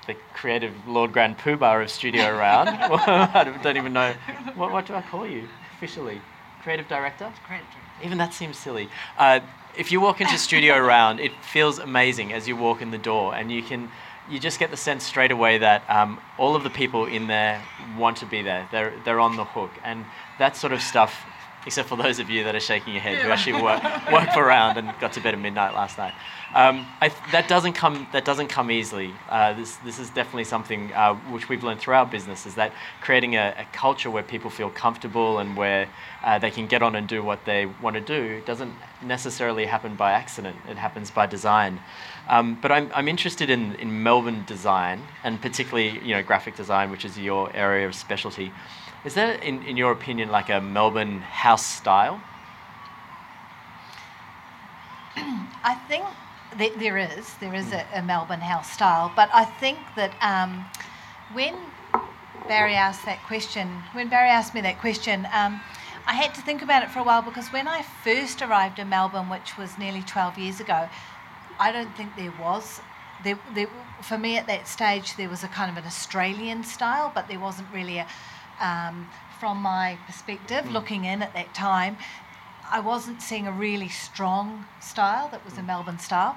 the 0.06 0.14
creative 0.34 0.72
Lord 0.86 1.12
Grand 1.12 1.36
Poobah 1.38 1.82
of 1.82 1.90
Studio 1.90 2.26
Around. 2.36 2.68
I 2.68 3.44
don't- 3.44 3.62
don't 3.62 3.76
even 3.76 3.92
know 3.92 4.14
what, 4.54 4.70
what 4.72 4.86
do 4.86 4.94
I 4.94 5.02
call 5.02 5.26
you 5.26 5.48
officially? 5.76 6.20
Creative 6.62 6.86
director. 6.88 7.32
Even 8.04 8.18
that 8.18 8.32
seems 8.34 8.56
silly. 8.58 8.88
Uh, 9.18 9.40
if 9.76 9.92
you 9.92 10.00
walk 10.00 10.20
into 10.20 10.38
Studio 10.38 10.78
Round, 10.94 11.20
it 11.20 11.32
feels 11.42 11.78
amazing 11.78 12.32
as 12.32 12.48
you 12.48 12.56
walk 12.56 12.82
in 12.82 12.90
the 12.90 12.98
door, 12.98 13.34
and 13.34 13.50
you 13.50 13.62
can, 13.62 13.90
you 14.28 14.38
just 14.38 14.58
get 14.58 14.70
the 14.70 14.76
sense 14.76 15.04
straight 15.04 15.30
away 15.30 15.58
that 15.58 15.88
um, 15.88 16.18
all 16.38 16.56
of 16.56 16.62
the 16.62 16.70
people 16.70 17.06
in 17.06 17.26
there 17.26 17.62
want 17.96 18.16
to 18.18 18.26
be 18.26 18.42
there. 18.42 18.68
They're 18.72 18.92
they're 19.04 19.20
on 19.20 19.36
the 19.36 19.44
hook, 19.44 19.70
and 19.84 20.04
that 20.38 20.56
sort 20.56 20.72
of 20.72 20.80
stuff. 20.80 21.24
Except 21.66 21.88
for 21.88 21.96
those 21.96 22.20
of 22.20 22.30
you 22.30 22.44
that 22.44 22.54
are 22.54 22.60
shaking 22.60 22.92
your 22.92 23.02
head, 23.02 23.18
who 23.18 23.28
actually 23.28 23.60
work 23.60 23.82
work 24.12 24.32
for 24.32 24.44
Round 24.46 24.78
and 24.78 24.92
got 25.00 25.12
to 25.14 25.20
bed 25.20 25.34
at 25.34 25.40
midnight 25.40 25.74
last 25.74 25.98
night. 25.98 26.14
Um, 26.54 26.86
th- 27.00 27.12
that 27.32 27.48
doesn't 27.48 27.72
come 27.72 28.06
that 28.12 28.24
doesn't 28.24 28.48
come 28.48 28.70
easily. 28.70 29.12
Uh, 29.28 29.52
this 29.52 29.76
this 29.84 29.98
is 29.98 30.08
definitely 30.10 30.44
something 30.44 30.92
uh, 30.92 31.14
which 31.32 31.48
we've 31.48 31.64
learned 31.64 31.80
through 31.80 31.94
our 31.94 32.06
business 32.06 32.46
is 32.46 32.54
that 32.54 32.72
creating 33.00 33.34
a, 33.34 33.54
a 33.58 33.66
culture 33.72 34.10
where 34.10 34.22
people 34.22 34.48
feel 34.48 34.70
comfortable 34.70 35.40
and 35.40 35.56
where 35.56 35.88
uh, 36.22 36.38
they 36.38 36.50
can 36.50 36.66
get 36.66 36.82
on 36.82 36.94
and 36.94 37.08
do 37.08 37.22
what 37.22 37.44
they 37.44 37.66
want 37.66 37.94
to 37.94 38.00
do 38.00 38.40
doesn't 38.46 38.72
necessarily 39.02 39.66
happen 39.66 39.96
by 39.96 40.12
accident. 40.12 40.56
It 40.68 40.76
happens 40.76 41.10
by 41.10 41.26
design. 41.26 41.80
Um, 42.28 42.58
but 42.60 42.72
I'm, 42.72 42.90
I'm 42.94 43.08
interested 43.08 43.50
in, 43.50 43.74
in 43.76 44.02
Melbourne 44.02 44.44
design 44.46 45.02
and 45.24 45.40
particularly 45.40 45.98
you 46.00 46.14
know 46.14 46.22
graphic 46.22 46.56
design, 46.56 46.90
which 46.90 47.04
is 47.04 47.18
your 47.18 47.54
area 47.54 47.86
of 47.86 47.94
specialty. 47.94 48.52
Is 49.06 49.14
there, 49.14 49.34
in, 49.34 49.62
in 49.62 49.76
your 49.76 49.92
opinion, 49.92 50.30
like 50.30 50.48
a 50.50 50.60
Melbourne 50.60 51.20
house 51.20 51.64
style? 51.64 52.20
I 55.16 55.80
think 55.86 56.04
that 56.58 56.76
there 56.80 56.98
is 56.98 57.32
there 57.34 57.54
is 57.54 57.72
a, 57.72 57.86
a 57.94 58.02
Melbourne 58.02 58.40
house 58.40 58.68
style, 58.68 59.12
but 59.14 59.30
I 59.32 59.44
think 59.44 59.78
that 59.94 60.10
um, 60.20 60.64
when 61.34 61.54
Barry 62.48 62.74
asked 62.74 63.04
that 63.04 63.22
question, 63.28 63.68
when 63.92 64.08
Barry 64.08 64.28
asked 64.28 64.54
me 64.54 64.60
that 64.62 64.80
question, 64.80 65.28
um, 65.32 65.60
I 66.08 66.14
had 66.14 66.34
to 66.34 66.40
think 66.40 66.62
about 66.62 66.82
it 66.82 66.90
for 66.90 66.98
a 66.98 67.04
while 67.04 67.22
because 67.22 67.46
when 67.52 67.68
I 67.68 67.82
first 67.82 68.42
arrived 68.42 68.80
in 68.80 68.88
Melbourne, 68.88 69.28
which 69.28 69.56
was 69.56 69.78
nearly 69.78 70.02
12 70.02 70.36
years 70.36 70.58
ago, 70.58 70.88
I 71.60 71.70
don't 71.70 71.96
think 71.96 72.16
there 72.16 72.34
was. 72.40 72.80
There, 73.22 73.38
there, 73.54 73.68
for 74.02 74.18
me 74.18 74.36
at 74.36 74.48
that 74.48 74.66
stage, 74.66 75.16
there 75.16 75.28
was 75.28 75.44
a 75.44 75.48
kind 75.48 75.70
of 75.70 75.76
an 75.76 75.86
Australian 75.86 76.64
style, 76.64 77.12
but 77.14 77.28
there 77.28 77.38
wasn't 77.38 77.68
really 77.72 77.98
a, 77.98 78.06
um, 78.60 79.08
from 79.38 79.58
my 79.58 79.98
perspective, 80.06 80.70
looking 80.70 81.04
in 81.04 81.22
at 81.22 81.34
that 81.34 81.54
time, 81.54 81.96
I 82.70 82.80
wasn't 82.80 83.22
seeing 83.22 83.46
a 83.46 83.52
really 83.52 83.88
strong 83.88 84.64
style 84.80 85.28
that 85.30 85.44
was 85.44 85.58
a 85.58 85.62
Melbourne 85.62 85.98
style. 85.98 86.36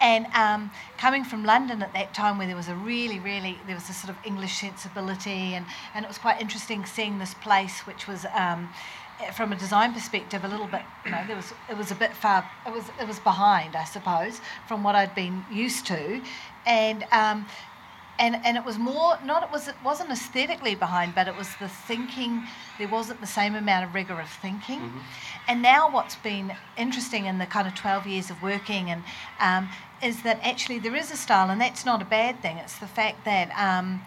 And 0.00 0.26
um, 0.34 0.70
coming 0.98 1.24
from 1.24 1.44
London 1.44 1.80
at 1.80 1.92
that 1.94 2.12
time, 2.12 2.36
where 2.36 2.46
there 2.46 2.56
was 2.56 2.68
a 2.68 2.74
really, 2.74 3.20
really, 3.20 3.56
there 3.66 3.76
was 3.76 3.88
a 3.88 3.92
sort 3.92 4.10
of 4.10 4.16
English 4.26 4.58
sensibility, 4.58 5.54
and, 5.54 5.64
and 5.94 6.04
it 6.04 6.08
was 6.08 6.18
quite 6.18 6.40
interesting 6.40 6.84
seeing 6.84 7.18
this 7.18 7.34
place, 7.34 7.86
which 7.86 8.08
was, 8.08 8.26
um, 8.34 8.68
eh, 9.20 9.30
from 9.30 9.52
a 9.52 9.56
design 9.56 9.92
perspective, 9.92 10.44
a 10.44 10.48
little 10.48 10.66
bit, 10.66 10.82
you 11.04 11.12
know, 11.12 11.22
there 11.28 11.36
was, 11.36 11.52
it 11.70 11.76
was 11.76 11.92
a 11.92 11.94
bit 11.94 12.12
far, 12.12 12.44
it 12.66 12.72
was, 12.72 12.84
it 13.00 13.06
was 13.06 13.20
behind, 13.20 13.76
I 13.76 13.84
suppose, 13.84 14.40
from 14.66 14.82
what 14.82 14.96
I'd 14.96 15.14
been 15.14 15.44
used 15.52 15.86
to, 15.86 16.20
and 16.66 17.04
um, 17.12 17.46
and 18.18 18.36
and 18.44 18.56
it 18.56 18.64
was 18.64 18.78
more 18.78 19.18
not 19.24 19.42
it 19.42 19.50
was 19.50 19.68
it 19.68 19.74
wasn't 19.84 20.10
aesthetically 20.10 20.74
behind 20.74 21.14
but 21.14 21.26
it 21.26 21.36
was 21.36 21.48
the 21.60 21.68
thinking 21.68 22.42
there 22.78 22.88
wasn't 22.88 23.20
the 23.20 23.26
same 23.26 23.54
amount 23.54 23.84
of 23.84 23.94
rigor 23.94 24.20
of 24.20 24.28
thinking. 24.28 24.80
And 25.46 25.62
now 25.62 25.90
what's 25.90 26.16
been 26.16 26.56
interesting 26.76 27.26
in 27.26 27.38
the 27.38 27.46
kind 27.46 27.66
of 27.66 27.74
12 27.74 28.06
years 28.06 28.30
of 28.30 28.42
working 28.42 28.90
and 28.90 29.02
um, 29.38 29.68
is 30.02 30.22
that 30.22 30.40
actually 30.42 30.78
there 30.78 30.96
is 30.96 31.10
a 31.10 31.16
style 31.16 31.50
and 31.50 31.60
that's 31.60 31.84
not 31.84 32.02
a 32.02 32.04
bad 32.04 32.40
thing. 32.42 32.56
It's 32.58 32.78
the 32.78 32.86
fact 32.86 33.24
that 33.24 33.50
um, 33.58 34.02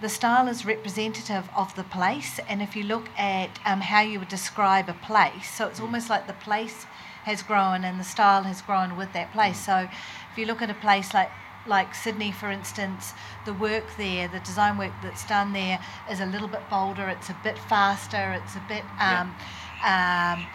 the 0.00 0.08
style 0.08 0.48
is 0.48 0.64
representative 0.64 1.48
of 1.56 1.74
the 1.74 1.84
place. 1.84 2.40
And 2.48 2.62
if 2.62 2.76
you 2.76 2.84
look 2.84 3.08
at 3.18 3.50
um, 3.66 3.80
how 3.80 4.00
you 4.00 4.18
would 4.20 4.28
describe 4.28 4.88
a 4.88 4.94
place 4.94 5.50
so 5.50 5.66
it's 5.66 5.80
almost 5.80 6.08
like 6.08 6.26
the 6.26 6.32
place 6.34 6.86
has 7.24 7.42
grown 7.42 7.84
and 7.84 7.98
the 7.98 8.04
style 8.04 8.44
has 8.44 8.62
grown 8.62 8.96
with 8.96 9.12
that 9.12 9.32
place. 9.32 9.58
So 9.58 9.88
if 10.30 10.38
you 10.38 10.46
look 10.46 10.62
at 10.62 10.70
a 10.70 10.74
place 10.74 11.12
like 11.12 11.30
like 11.66 11.94
Sydney, 11.94 12.32
for 12.32 12.50
instance, 12.50 13.12
the 13.44 13.54
work 13.54 13.84
there, 13.96 14.28
the 14.28 14.40
design 14.40 14.78
work 14.78 14.92
that's 15.02 15.26
done 15.26 15.52
there 15.52 15.78
is 16.10 16.20
a 16.20 16.26
little 16.26 16.48
bit 16.48 16.60
bolder, 16.70 17.08
it's 17.08 17.30
a 17.30 17.36
bit 17.42 17.58
faster, 17.58 18.40
it's 18.42 18.56
a 18.56 18.62
bit 18.68 18.84
um, 19.00 19.34
um, 19.84 20.46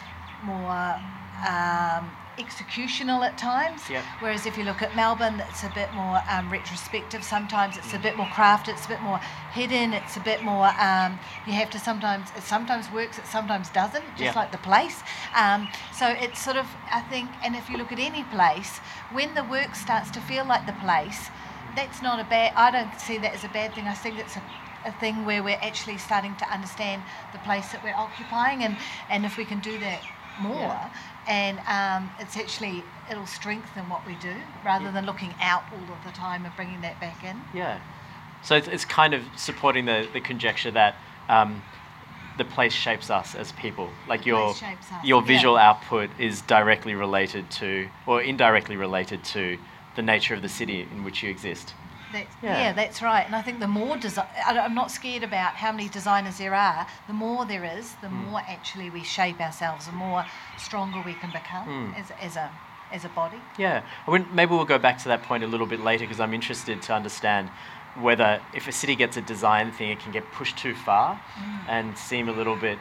more 0.43 0.99
um, 1.47 2.11
executional 2.39 3.25
at 3.25 3.37
times. 3.37 3.81
Yep. 3.89 4.03
Whereas 4.19 4.45
if 4.45 4.57
you 4.57 4.63
look 4.63 4.81
at 4.81 4.95
Melbourne, 4.95 5.43
it's 5.49 5.63
a 5.63 5.71
bit 5.75 5.93
more 5.93 6.21
um, 6.29 6.49
retrospective. 6.51 7.23
Sometimes 7.23 7.77
it's 7.77 7.93
a 7.93 7.99
bit 7.99 8.15
more 8.17 8.25
crafted, 8.27 8.69
it's 8.69 8.85
a 8.85 8.89
bit 8.89 9.01
more 9.01 9.19
hidden, 9.53 9.93
it's 9.93 10.17
a 10.17 10.21
bit 10.21 10.41
more. 10.43 10.67
Um, 10.79 11.19
you 11.45 11.53
have 11.53 11.69
to 11.71 11.79
sometimes 11.79 12.29
it 12.35 12.43
sometimes 12.43 12.91
works, 12.91 13.17
it 13.19 13.25
sometimes 13.27 13.69
doesn't, 13.69 14.05
just 14.17 14.21
Yeah. 14.21 14.39
like 14.41 14.51
the 14.51 14.57
place. 14.59 15.01
Um, 15.35 15.67
so 15.93 16.07
it's 16.07 16.39
sort 16.41 16.57
of 16.57 16.65
I 16.91 17.01
think, 17.01 17.29
and 17.43 17.55
if 17.55 17.69
you 17.69 17.77
look 17.77 17.91
at 17.91 17.99
any 17.99 18.23
place, 18.25 18.79
when 19.11 19.35
the 19.35 19.43
work 19.43 19.75
starts 19.75 20.09
to 20.11 20.21
feel 20.21 20.45
like 20.45 20.65
the 20.65 20.73
place, 20.81 21.29
that's 21.75 22.01
not 22.01 22.19
a 22.19 22.23
bad. 22.23 22.53
I 22.55 22.71
don't 22.71 22.99
see 22.99 23.17
that 23.19 23.33
as 23.33 23.43
a 23.43 23.49
bad 23.49 23.73
thing. 23.75 23.85
I 23.85 23.93
think 23.93 24.17
it's 24.17 24.35
a 24.37 24.41
a 24.85 24.93
thing 24.93 25.25
where 25.25 25.43
we're 25.43 25.59
actually 25.61 25.97
starting 25.97 26.33
to 26.37 26.45
understand 26.49 27.03
the 27.33 27.37
place 27.39 27.69
that 27.73 27.83
we're 27.83 27.93
occupying, 27.93 28.63
and, 28.63 28.77
and 29.09 29.25
if 29.25 29.35
we 29.35 29.43
can 29.43 29.59
do 29.59 29.77
that 29.77 29.99
more, 30.39 30.55
Yeah. 30.55 30.89
And 31.29 31.59
um, 31.67 32.09
it's 32.19 32.35
actually 32.35 32.83
it'll 33.09 33.27
strengthen 33.27 33.87
what 33.87 34.05
we 34.05 34.15
do 34.15 34.33
rather 34.65 34.91
than 34.91 35.05
looking 35.05 35.33
out 35.39 35.63
all 35.71 35.93
of 35.93 36.03
the 36.03 36.11
time 36.11 36.43
and 36.43 36.53
bringing 36.55 36.81
that 36.81 36.99
back 36.99 37.23
in. 37.23 37.39
Yeah. 37.53 37.79
So 38.43 38.55
it's, 38.55 38.67
it's 38.67 38.85
kind 38.85 39.13
of 39.13 39.23
supporting 39.37 39.85
the, 39.85 40.07
the 40.11 40.21
conjecture 40.21 40.71
that 40.71 40.95
um, 41.29 41.61
the 42.37 42.45
place 42.45 42.73
shapes 42.73 43.09
us 43.09 43.35
as 43.35 43.51
people. 43.53 43.89
Like 44.07 44.25
your 44.25 44.49
us, 44.49 44.63
your 45.03 45.21
yeah. 45.21 45.27
visual 45.27 45.57
output 45.57 46.09
is 46.17 46.41
directly 46.41 46.95
related 46.95 47.49
to, 47.51 47.87
or 48.07 48.21
indirectly 48.21 48.75
related 48.75 49.23
to, 49.25 49.57
the 49.95 50.01
nature 50.01 50.33
of 50.33 50.41
the 50.41 50.49
city 50.49 50.87
in 50.91 51.03
which 51.03 51.21
you 51.21 51.29
exist. 51.29 51.73
That's, 52.11 52.35
Yeah. 52.41 52.59
yeah. 52.61 52.73
that's 52.73 53.01
right. 53.01 53.25
And 53.25 53.35
I 53.35 53.41
think 53.41 53.59
the 53.59 53.67
more 53.67 53.97
design, 53.97 54.27
I'm 54.47 54.73
not 54.73 54.91
scared 54.91 55.23
about 55.23 55.55
how 55.55 55.71
many 55.71 55.89
designers 55.89 56.37
there 56.37 56.55
are. 56.55 56.87
The 57.07 57.13
more 57.13 57.45
there 57.45 57.63
is, 57.63 57.93
the 58.01 58.09
Hmm. 58.09 58.29
more 58.31 58.41
actually 58.47 58.89
we 58.89 59.03
shape 59.03 59.39
ourselves, 59.39 59.85
the 59.85 59.91
more 59.93 60.25
stronger 60.57 61.01
we 61.05 61.13
can 61.13 61.29
become 61.31 61.65
Hmm. 61.93 61.99
as, 61.99 62.11
as 62.21 62.35
a 62.35 62.49
as 62.91 63.05
a 63.05 63.09
body. 63.09 63.37
Yeah. 63.55 63.81
Maybe 64.33 64.49
we'll 64.55 64.65
go 64.65 64.79
back 64.79 64.97
to 65.03 65.09
that 65.09 65.21
point 65.21 65.43
a 65.43 65.47
little 65.47 65.67
bit 65.67 65.79
later 65.79 66.05
because 66.05 66.19
I'm 66.19 66.33
interested 66.33 66.81
to 66.81 66.93
understand 66.95 67.51
whether 67.99 68.41
if 68.51 68.67
a 68.67 68.71
city 68.71 68.95
gets 68.95 69.15
a 69.15 69.21
design 69.21 69.71
thing, 69.71 69.91
it 69.91 69.99
can 69.99 70.11
get 70.11 70.23
pushed 70.31 70.57
too 70.57 70.73
far 70.73 71.19
and 71.67 71.95
seem 71.95 72.27
a 72.29 72.31
little 72.31 72.55
bit 72.55 72.79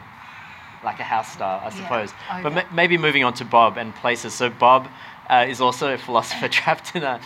like 0.83 0.99
a 0.99 1.03
house 1.03 1.31
style, 1.33 1.61
I 1.63 1.69
Mm. 1.69 1.75
Yeah, 1.77 1.83
suppose. 1.83 2.13
But 2.41 2.53
ma- 2.53 2.63
maybe 2.71 2.97
moving 2.97 3.23
on 3.23 3.33
to 3.35 3.45
Bob 3.45 3.77
and 3.77 3.93
places. 3.93 4.33
So 4.33 4.49
Bob 4.49 4.87
uh, 5.29 5.45
is 5.47 5.61
also 5.61 5.93
a 5.93 5.97
philosopher 5.99 6.47
trapped 6.59 6.95
in 6.95 7.03
a 7.03 7.19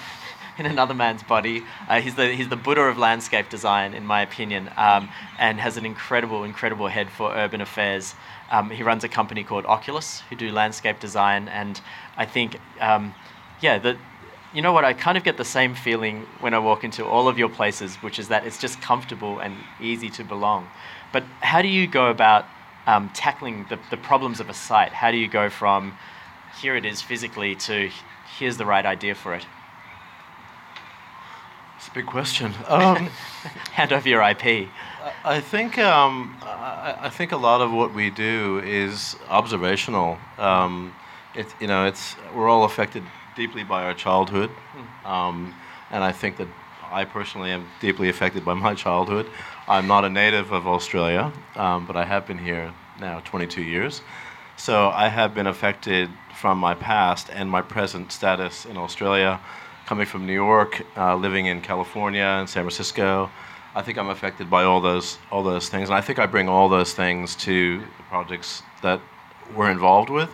in 0.58 0.66
another 0.66 0.94
man's 0.94 1.24
body. 1.24 1.64
Uh, 1.88 2.02
he's 2.02 2.16
the 2.16 2.34
he's 2.34 2.50
the 2.50 2.56
Buddha 2.56 2.82
of 2.82 2.98
landscape 2.98 3.50
design, 3.50 3.94
in 3.94 4.06
my 4.06 4.22
opinion, 4.22 4.70
um, 4.78 5.10
and 5.40 5.60
has 5.60 5.78
an 5.78 5.86
incredible 5.86 6.44
incredible 6.44 6.88
head 6.88 7.10
for 7.10 7.34
urban 7.34 7.62
affairs. 7.62 8.16
Um, 8.52 8.70
he 8.70 8.84
runs 8.84 9.04
a 9.04 9.10
company 9.10 9.44
called 9.44 9.66
Oculus, 9.66 10.22
who 10.30 10.36
do 10.36 10.52
landscape 10.52 11.00
design, 11.00 11.48
and 11.48 11.80
I 12.18 12.26
think, 12.26 12.60
um, 12.80 13.14
yeah, 13.62 13.80
the 13.80 13.98
you 14.54 14.62
know 14.62 14.72
what? 14.72 14.86
I 14.86 14.94
kind 14.94 15.18
of 15.18 15.24
get 15.24 15.38
the 15.38 15.46
same 15.46 15.74
feeling 15.74 16.28
when 16.40 16.54
I 16.54 16.60
walk 16.60 16.84
into 16.84 17.04
all 17.04 17.28
of 17.28 17.40
your 17.40 17.50
places, 17.50 17.96
which 17.98 18.20
is 18.20 18.28
that 18.28 18.46
it's 18.46 18.60
just 18.60 18.80
comfortable 18.82 19.40
and 19.40 19.56
easy 19.82 20.10
to 20.12 20.24
belong. 20.24 20.68
But 21.12 21.24
how 21.42 21.64
do 21.64 21.68
you 21.68 21.88
go 21.88 22.12
about 22.12 22.46
um, 22.86 23.10
tackling 23.16 23.66
the, 23.70 23.80
the 23.90 23.98
problems 23.98 24.40
of 24.40 24.50
a 24.50 24.54
site? 24.54 24.94
How 24.94 25.10
do 25.10 25.18
you 25.18 25.28
go 25.28 25.50
from 25.50 25.98
here 26.62 26.76
it 26.76 26.86
is 26.86 27.02
physically 27.02 27.56
to 27.56 27.90
here's 28.38 28.58
the 28.58 28.66
right 28.66 28.86
idea 28.86 29.16
for 29.16 29.34
it? 29.34 29.46
It's 31.84 31.92
a 31.92 31.96
big 31.96 32.06
question. 32.06 32.54
Um, 32.70 32.96
Hand 33.74 33.92
over 33.92 34.08
your 34.08 34.22
IP. 34.22 34.70
I 35.26 35.42
think 35.42 35.78
um, 35.78 36.38
I, 36.42 36.96
I 36.98 37.10
think 37.10 37.34
a 37.34 37.38
lot 37.38 37.60
of 37.60 37.74
what 37.74 37.94
we 37.94 38.10
do 38.10 38.62
is 38.64 39.18
observational. 39.28 40.18
Um, 40.38 40.96
it, 41.36 41.54
you 41.60 41.68
know, 41.68 41.86
it's 41.86 42.16
we're 42.34 42.48
all 42.48 42.64
affected 42.64 43.04
deeply 43.36 43.66
by 43.66 43.84
our 43.84 43.94
childhood, 43.94 44.50
um, 45.04 45.54
and 45.92 46.06
I 46.06 46.14
think 46.14 46.38
that 46.38 46.48
I 46.90 47.04
personally 47.04 47.52
am 47.52 47.68
deeply 47.82 48.08
affected 48.08 48.46
by 48.46 48.54
my 48.54 48.76
childhood. 48.76 49.30
I'm 49.68 49.86
not 49.86 50.06
a 50.06 50.10
native 50.10 50.54
of 50.54 50.66
Australia, 50.66 51.34
um, 51.58 51.86
but 51.86 51.98
I 51.98 52.06
have 52.06 52.26
been 52.26 52.38
here 52.38 52.74
now 52.98 53.20
22 53.26 53.62
years, 53.62 54.02
so 54.56 54.88
I 54.88 55.10
have 55.10 55.36
been 55.36 55.48
affected 55.48 56.10
from 56.34 56.60
my 56.60 56.76
past 56.76 57.30
and 57.30 57.50
my 57.50 57.62
present 57.62 58.14
status 58.14 58.64
in 58.64 58.78
Australia. 58.78 59.42
Coming 59.86 60.06
from 60.06 60.26
New 60.26 60.34
York, 60.34 60.86
uh, 60.98 61.16
living 61.16 61.48
in 61.48 61.62
California 61.62 62.24
and 62.24 62.50
San 62.50 62.64
Francisco. 62.64 63.30
I 63.76 63.82
think 63.82 63.98
I'm 63.98 64.10
affected 64.10 64.50
by 64.50 64.64
all 64.64 64.82
those 64.82 65.18
all 65.32 65.44
those 65.44 65.68
things, 65.70 65.90
and 65.90 65.96
I 65.96 66.02
think 66.02 66.20
I 66.20 66.26
bring 66.26 66.48
all 66.48 66.70
those 66.70 66.94
things 66.94 67.36
to 67.38 67.80
the 67.80 68.04
projects 68.10 68.62
that 68.82 69.02
we're 69.56 69.72
involved 69.72 70.10
with. 70.10 70.30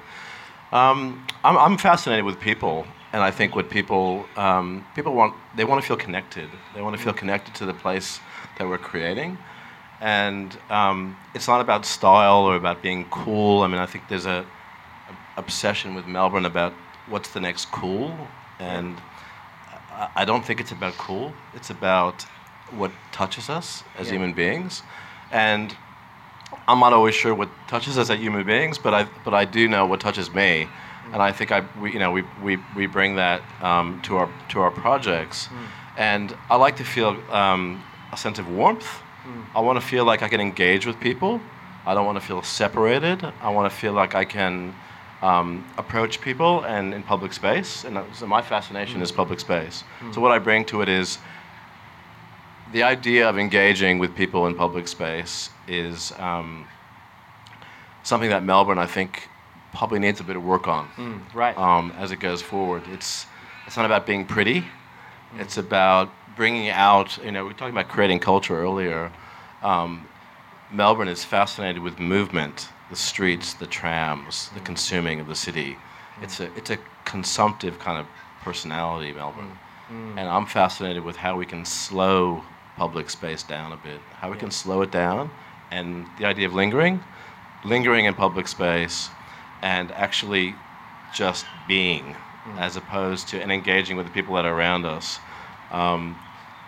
Um, 0.72 1.26
I'm, 1.44 1.58
I'm 1.58 1.78
fascinated 1.78 2.26
with 2.26 2.40
people, 2.40 2.86
and 3.14 3.24
I 3.24 3.32
think 3.32 3.56
what 3.56 3.70
people 3.70 4.26
um, 4.36 4.86
people 4.94 5.14
want 5.14 5.34
they 5.56 5.64
want 5.64 5.82
to 5.82 5.88
feel 5.88 5.98
connected. 5.98 6.50
They 6.76 6.82
want 6.82 6.98
to 6.98 7.02
feel 7.02 7.14
connected 7.14 7.56
to 7.56 7.66
the 7.66 7.74
place 7.74 8.20
that 8.58 8.68
we're 8.68 8.78
creating, 8.78 9.38
and 10.02 10.56
um, 10.70 11.16
it's 11.34 11.48
not 11.48 11.62
about 11.62 11.86
style 11.86 12.42
or 12.42 12.56
about 12.56 12.82
being 12.82 13.06
cool. 13.10 13.62
I 13.64 13.68
mean, 13.68 13.80
I 13.80 13.86
think 13.86 14.10
there's 14.10 14.26
a, 14.26 14.46
a 15.10 15.40
obsession 15.40 15.96
with 15.96 16.06
Melbourne 16.06 16.46
about 16.46 16.74
what's 17.08 17.30
the 17.32 17.40
next 17.40 17.72
cool, 17.72 18.14
and 18.60 18.98
I, 20.16 20.26
don't 20.26 20.46
think 20.46 20.60
it's 20.60 20.72
about 20.72 20.98
cool. 20.98 21.34
It's 21.54 21.70
about 21.70 22.26
what 22.72 22.92
touches 23.12 23.50
us 23.50 23.84
as 23.98 24.08
Yeah. 24.08 24.14
human 24.14 24.34
beings, 24.34 24.84
and 25.32 25.76
I'm 26.68 26.80
not 26.80 26.94
always 26.94 27.16
sure 27.16 27.34
what 27.34 27.50
touches 27.68 27.98
us 27.98 28.10
as 28.10 28.20
human 28.20 28.44
beings, 28.46 28.78
but 28.78 28.94
I 28.94 29.04
but 29.26 29.34
I 29.34 29.46
do 29.46 29.68
know 29.68 29.86
what 29.86 30.00
touches 30.00 30.34
me, 30.34 30.68
and 31.14 31.22
I 31.22 31.32
think 31.32 31.52
I 31.52 31.64
we, 31.82 31.92
you 31.94 32.00
know 32.00 32.12
we, 32.12 32.24
we, 32.42 32.58
we 32.76 32.86
bring 32.88 33.16
that 33.16 33.42
um, 33.62 34.00
to 34.04 34.18
our 34.18 34.30
to 34.50 34.62
our 34.62 34.72
projects, 34.72 35.50
and 35.98 36.36
I 36.50 36.56
like 36.56 36.78
to 36.78 36.84
feel 36.84 37.18
um, 37.32 37.84
a 38.12 38.18
sense 38.18 38.40
of 38.40 38.48
warmth. 38.50 38.88
I 39.56 39.60
want 39.60 39.80
to 39.82 39.86
feel 39.86 40.06
like 40.06 40.24
I 40.24 40.30
can 40.30 40.42
engage 40.42 40.86
with 40.88 41.00
people. 41.00 41.40
I 41.86 41.94
don't 41.94 42.06
want 42.06 42.20
to 42.20 42.26
feel 42.26 42.42
separated. 42.42 43.24
I 43.42 43.50
want 43.50 43.72
to 43.72 43.76
feel 43.78 43.94
like 43.94 44.16
I 44.16 44.26
can 44.26 44.74
um, 45.22 45.66
approach 45.78 46.22
people 46.22 46.64
and 46.64 46.94
in 46.94 47.04
public 47.04 47.34
space. 47.34 47.84
And 47.86 48.00
so 48.14 48.26
my 48.26 48.42
fascination 48.42 49.02
is 49.02 49.12
public 49.12 49.40
space. 49.40 49.84
So 50.14 50.22
what 50.22 50.32
I 50.32 50.40
bring 50.40 50.66
to 50.66 50.82
it 50.82 50.90
is 50.90 51.18
the 52.72 52.84
idea 52.84 53.28
of 53.30 53.38
engaging 53.38 54.00
with 54.00 54.16
people 54.16 54.46
in 54.48 54.56
public 54.56 54.88
space 54.88 55.50
is 55.68 56.14
um, 56.20 56.68
something 58.04 58.30
that 58.30 58.44
Melbourne, 58.44 58.78
I 58.78 58.86
think, 58.86 59.28
probably 59.74 60.00
needs 60.00 60.20
a 60.20 60.24
bit 60.24 60.36
of 60.36 60.44
work 60.44 60.68
on 60.68 60.88
Mm, 60.98 61.34
right. 61.34 61.58
um, 61.58 61.92
as 61.98 62.12
it 62.12 62.20
goes 62.20 62.42
forward. 62.42 62.84
It's 62.92 63.26
it's 63.68 63.78
not 63.78 63.86
about 63.86 64.06
being 64.08 64.26
pretty. 64.26 64.66
It's 65.38 65.58
about 65.58 66.10
bringing 66.36 66.70
out. 66.70 67.20
You 67.24 67.32
know, 67.32 67.44
we 67.44 67.50
were 67.50 67.54
talking 67.54 67.74
about 67.76 67.88
creating 67.88 68.20
culture 68.20 68.58
earlier. 68.60 69.12
Um, 69.62 70.08
Melbourne 70.72 71.08
is 71.08 71.24
fascinated 71.24 71.84
with 71.84 72.00
movement, 72.00 72.70
the 72.90 72.96
streets, 72.96 73.54
the 73.54 73.68
trams, 73.68 74.50
the 74.54 74.60
consuming 74.62 75.20
of 75.20 75.28
the 75.28 75.36
city. 75.36 75.78
Mm. 76.20 76.24
It's 76.24 76.40
a 76.40 76.54
it's 76.56 76.70
a 76.70 76.78
consumptive 77.06 77.80
kind 77.80 78.00
of 78.00 78.06
personality, 78.42 79.12
Melbourne, 79.14 79.58
mm. 79.92 80.14
Mm. 80.14 80.18
and 80.20 80.30
I'm 80.30 80.46
fascinated 80.46 81.04
with 81.04 81.18
how 81.18 81.36
we 81.38 81.46
can 81.46 81.66
slow 81.66 82.44
public 82.78 83.10
space 83.10 83.44
down 83.44 83.74
a 83.74 83.78
bit, 83.78 84.00
how 84.20 84.32
we 84.32 84.38
can 84.38 84.52
slow 84.52 84.82
it 84.82 84.92
down, 84.92 85.30
and 85.72 86.06
the 86.18 86.26
idea 86.26 86.48
of 86.48 86.54
lingering, 86.54 87.04
lingering 87.66 88.06
in 88.06 88.14
public 88.14 88.48
space, 88.48 89.10
and 89.62 89.92
actually 89.92 90.56
just 91.14 91.46
being, 91.68 92.16
as 92.58 92.76
opposed 92.76 93.28
to 93.30 93.42
and 93.42 93.52
engaging 93.52 93.98
with 93.98 94.06
the 94.06 94.12
people 94.14 94.36
that 94.36 94.46
are 94.46 94.54
around 94.56 94.86
us. 94.86 95.20
Um, 95.72 96.16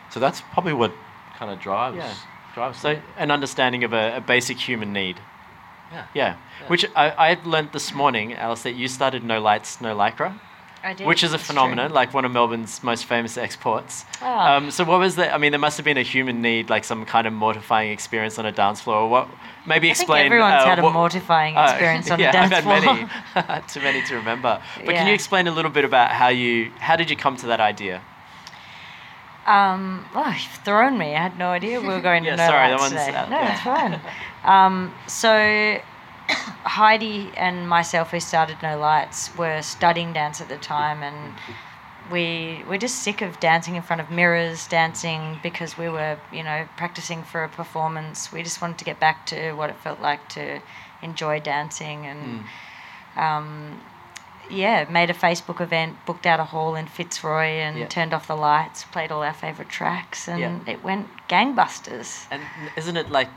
so 0.10 0.20
that's 0.20 0.42
probably 0.54 0.74
what 0.74 0.92
kind 1.38 1.52
of 1.52 1.60
drives 1.60 1.98
Yeah. 1.98 2.14
drives. 2.54 2.80
So 2.80 3.00
an 3.18 3.32
understanding 3.32 3.84
of 3.84 3.94
a, 3.94 4.18
a 4.18 4.22
basic 4.22 4.58
human 4.58 4.92
need. 4.94 5.18
Yeah. 5.92 6.08
Yeah. 6.14 6.38
Which 6.68 6.86
I, 6.96 7.10
I 7.10 7.38
learned 7.44 7.72
this 7.74 7.94
morning, 7.94 8.34
Alice, 8.34 8.64
that 8.64 8.74
you 8.74 8.88
started 8.88 9.24
No 9.24 9.42
Lights, 9.42 9.82
No 9.82 9.96
Lycra, 9.96 10.40
I 10.84 10.94
did. 10.94 11.06
which 11.06 11.24
is 11.24 11.34
a 11.34 11.38
true. 11.38 11.46
phenomenon, 11.46 11.92
like 11.92 12.14
one 12.14 12.26
of 12.26 12.32
Melbourne's 12.32 12.82
most 12.84 13.06
famous 13.06 13.38
exports. 13.38 14.06
Ah. 14.22 14.56
Um, 14.56 14.72
so 14.72 14.84
what 14.84 15.00
was 15.00 15.16
that? 15.18 15.34
I 15.34 15.38
mean, 15.38 15.52
there 15.52 15.60
must 15.60 15.78
have 15.78 15.84
been 15.84 15.98
a 15.98 16.04
human 16.04 16.42
need, 16.42 16.70
like 16.70 16.84
some 16.84 17.06
kind 17.06 17.28
of 17.28 17.34
mortifying 17.34 17.92
experience 17.92 18.40
on 18.40 18.46
a 18.46 18.52
dance 18.52 18.82
floor. 18.82 18.98
Or 18.98 19.10
what? 19.10 19.28
Maybe 19.66 19.90
I 19.90 19.94
think 19.94 20.02
explain. 20.02 20.26
everyone's 20.28 20.64
uh, 20.64 20.66
had 20.66 20.80
a 20.80 20.90
mortifying 20.90 21.58
uh, 21.58 21.64
experience 21.64 22.10
on 22.10 22.20
yeah, 22.22 22.30
a 22.30 22.32
dance 22.34 22.54
I've 22.54 22.64
floor. 22.64 22.76
had 22.80 23.46
many. 23.48 23.62
Too 23.68 23.82
many 23.82 24.02
to 24.08 24.16
remember. 24.16 24.62
But 24.86 24.96
can 24.96 25.08
you 25.08 25.14
explain 25.14 25.48
a 25.48 25.52
little 25.52 25.72
bit 25.72 25.86
about 25.86 26.12
how 26.12 26.30
you, 26.30 26.72
how 26.78 26.96
did 26.96 27.10
you 27.10 27.16
come 27.16 27.36
to 27.38 27.48
that 27.48 27.60
idea? 27.60 28.02
Um, 29.46 30.06
oh, 30.14 30.30
you've 30.30 30.64
thrown 30.64 30.98
me. 30.98 31.16
I 31.16 31.24
had 31.24 31.38
no 31.38 31.50
idea 31.50 31.82
we 31.82 31.88
were 31.88 32.02
going 32.02 32.24
Yeah, 32.26 32.32
to 32.32 32.38
know 32.38 32.48
sorry, 32.48 32.70
that 32.70 32.80
one's 32.80 32.92
today. 32.92 33.14
out 33.16 33.30
No, 33.30 33.40
there. 33.40 33.52
it's 33.52 33.62
fine. 33.62 34.00
Um, 34.44 34.94
so 35.08 35.80
Heidi 36.30 37.32
and 37.36 37.68
myself, 37.68 38.12
who 38.12 38.20
started 38.20 38.58
No 38.62 38.78
Lights, 38.78 39.36
were 39.38 39.62
studying 39.62 40.14
dance 40.14 40.42
at 40.42 40.50
the 40.50 40.58
time, 40.58 41.02
and 41.04 41.34
we 42.12 42.64
we're 42.68 42.78
just 42.78 43.00
sick 43.04 43.22
of 43.22 43.40
dancing 43.40 43.76
in 43.76 43.82
front 43.82 44.02
of 44.02 44.12
mirrors, 44.12 44.68
dancing 44.68 45.40
because 45.42 45.78
we 45.78 45.90
were, 45.90 46.20
you 46.32 46.44
know, 46.44 46.68
practicing 46.78 47.24
for 47.24 47.44
a 47.44 47.50
performance. 47.50 48.32
We 48.32 48.44
just 48.44 48.62
wanted 48.62 48.78
to 48.80 48.86
get 48.86 49.00
back 49.00 49.26
to 49.28 49.54
what 49.54 49.70
it 49.70 49.78
felt 49.78 50.00
like 50.02 50.28
to 50.30 50.62
enjoy 51.02 51.40
dancing 51.40 52.06
and. 52.06 52.44
Um, 53.18 53.82
yeah, 54.52 54.86
made 54.90 55.10
a 55.10 55.14
Facebook 55.14 55.62
event, 55.62 55.96
booked 56.06 56.26
out 56.26 56.40
a 56.40 56.44
hall 56.44 56.76
in 56.76 56.86
Fitzroy, 56.88 57.46
and 57.66 57.78
Yeah. 57.80 57.88
turned 57.88 58.14
off 58.14 58.28
the 58.28 58.36
lights, 58.36 58.84
played 58.86 59.12
all 59.12 59.24
our 59.24 59.34
favourite 59.34 59.70
tracks, 59.72 60.28
and 60.28 60.40
Yeah. 60.40 60.74
it 60.74 60.84
went 60.84 61.08
gangbusters. 61.28 62.26
And 62.30 62.42
isn't 62.76 62.98
it 62.98 63.10
like 63.10 63.30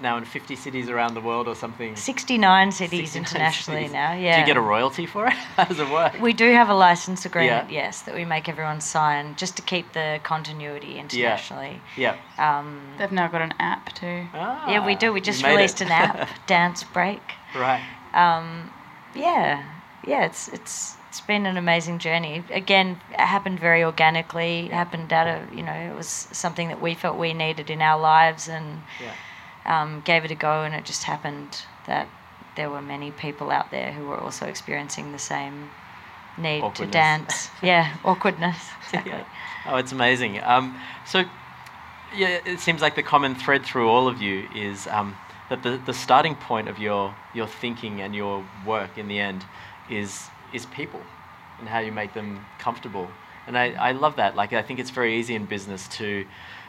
now 0.00 0.16
in 0.16 0.24
50 0.24 0.56
cities 0.56 0.88
around 0.88 1.14
the 1.14 1.20
world 1.20 1.46
or 1.48 1.54
something? 1.54 1.94
69 1.96 2.72
cities 2.72 3.12
69 3.12 3.24
internationally 3.24 3.82
cities. 3.82 3.92
now, 3.92 4.12
yeah. 4.12 4.34
Do 4.34 4.40
you 4.40 4.46
get 4.46 4.56
a 4.56 4.60
royalty 4.60 5.06
for 5.06 5.26
it? 5.26 5.32
How 5.56 5.64
does 5.64 5.78
it 5.80 5.88
work? 5.88 6.20
we 6.20 6.32
do 6.32 6.52
have 6.52 6.68
a 6.68 6.74
license 6.74 7.24
agreement, 7.24 7.70
Yeah. 7.70 7.84
yes, 7.84 8.02
that 8.02 8.14
we 8.14 8.24
make 8.24 8.48
everyone 8.48 8.80
sign 8.80 9.34
just 9.36 9.56
to 9.56 9.62
keep 9.62 9.92
the 9.92 10.20
continuity 10.22 10.98
internationally. 10.98 11.80
Yeah. 11.96 12.14
Um, 12.38 12.80
They've 12.98 13.12
now 13.12 13.28
got 13.28 13.42
an 13.42 13.54
app 13.60 13.92
too. 13.94 14.26
yeah, 14.34 14.84
we 14.84 14.94
do. 14.96 15.12
We 15.12 15.20
Ah, 15.20 15.24
just 15.24 15.44
released 15.44 15.80
it. 15.80 15.86
an 15.86 15.92
app, 15.92 16.28
Dance 16.46 16.82
Break. 16.84 17.22
right. 17.54 17.82
um, 18.14 18.70
yeah, 19.14 19.62
yeah, 20.06 20.24
it's 20.24 20.48
it's 20.48 20.96
it's 21.08 21.20
been 21.20 21.46
an 21.46 21.56
amazing 21.56 21.98
journey. 21.98 22.44
Again, 22.50 23.00
it 23.10 23.20
happened 23.20 23.58
very 23.60 23.82
organically. 23.84 24.66
It 24.66 24.72
happened 24.72 25.12
out 25.12 25.26
of 25.26 25.52
you 25.54 25.62
know 25.62 25.72
it 25.72 25.94
was 25.96 26.28
something 26.32 26.68
that 26.68 26.80
we 26.80 26.94
felt 26.94 27.18
we 27.18 27.32
needed 27.32 27.70
in 27.70 27.82
our 27.82 28.00
lives 28.00 28.48
and 28.48 28.82
Yeah. 29.00 29.12
um, 29.64 30.02
gave 30.04 30.24
it 30.24 30.30
a 30.30 30.34
go, 30.34 30.62
and 30.62 30.74
it 30.74 30.84
just 30.84 31.04
happened 31.04 31.62
that 31.86 32.08
there 32.56 32.70
were 32.70 32.82
many 32.82 33.10
people 33.10 33.50
out 33.50 33.70
there 33.70 33.92
who 33.92 34.06
were 34.06 34.18
also 34.18 34.46
experiencing 34.46 35.12
the 35.12 35.18
same 35.18 35.70
need 36.38 36.74
to 36.74 36.86
dance. 36.86 37.48
yeah, 37.62 37.96
awkwardness. 38.04 38.70
Exactly. 38.84 39.12
Yeah. 39.12 39.24
Oh, 39.66 39.76
it's 39.76 39.92
amazing. 39.92 40.42
Um, 40.42 40.78
so, 41.06 41.24
yeah, 42.14 42.38
it 42.44 42.60
seems 42.60 42.80
like 42.82 42.94
the 42.94 43.02
common 43.02 43.34
thread 43.34 43.64
through 43.64 43.88
all 43.88 44.08
of 44.08 44.20
you 44.22 44.48
is 44.54 44.86
um, 44.86 45.16
that 45.50 45.62
the, 45.62 45.80
the 45.84 45.92
starting 45.92 46.34
point 46.34 46.68
of 46.68 46.78
your, 46.78 47.14
your 47.34 47.46
thinking 47.46 48.00
and 48.00 48.14
your 48.14 48.44
work 48.64 48.96
in 48.96 49.08
the 49.08 49.18
end 49.18 49.44
is, 49.90 50.26
is 50.52 50.66
people 50.66 51.00
and 51.58 51.68
how 51.68 51.78
you 51.78 51.92
make 51.92 52.12
them 52.14 52.44
comfortable. 52.58 53.08
And 53.46 53.56
I, 53.56 53.72
I 53.72 53.92
love 53.92 54.16
that. 54.16 54.36
Like, 54.36 54.52
I 54.52 54.62
think 54.62 54.80
it's 54.80 54.90
very 54.90 55.18
easy 55.18 55.34
in 55.34 55.46
business 55.46 55.88
to 55.88 56.26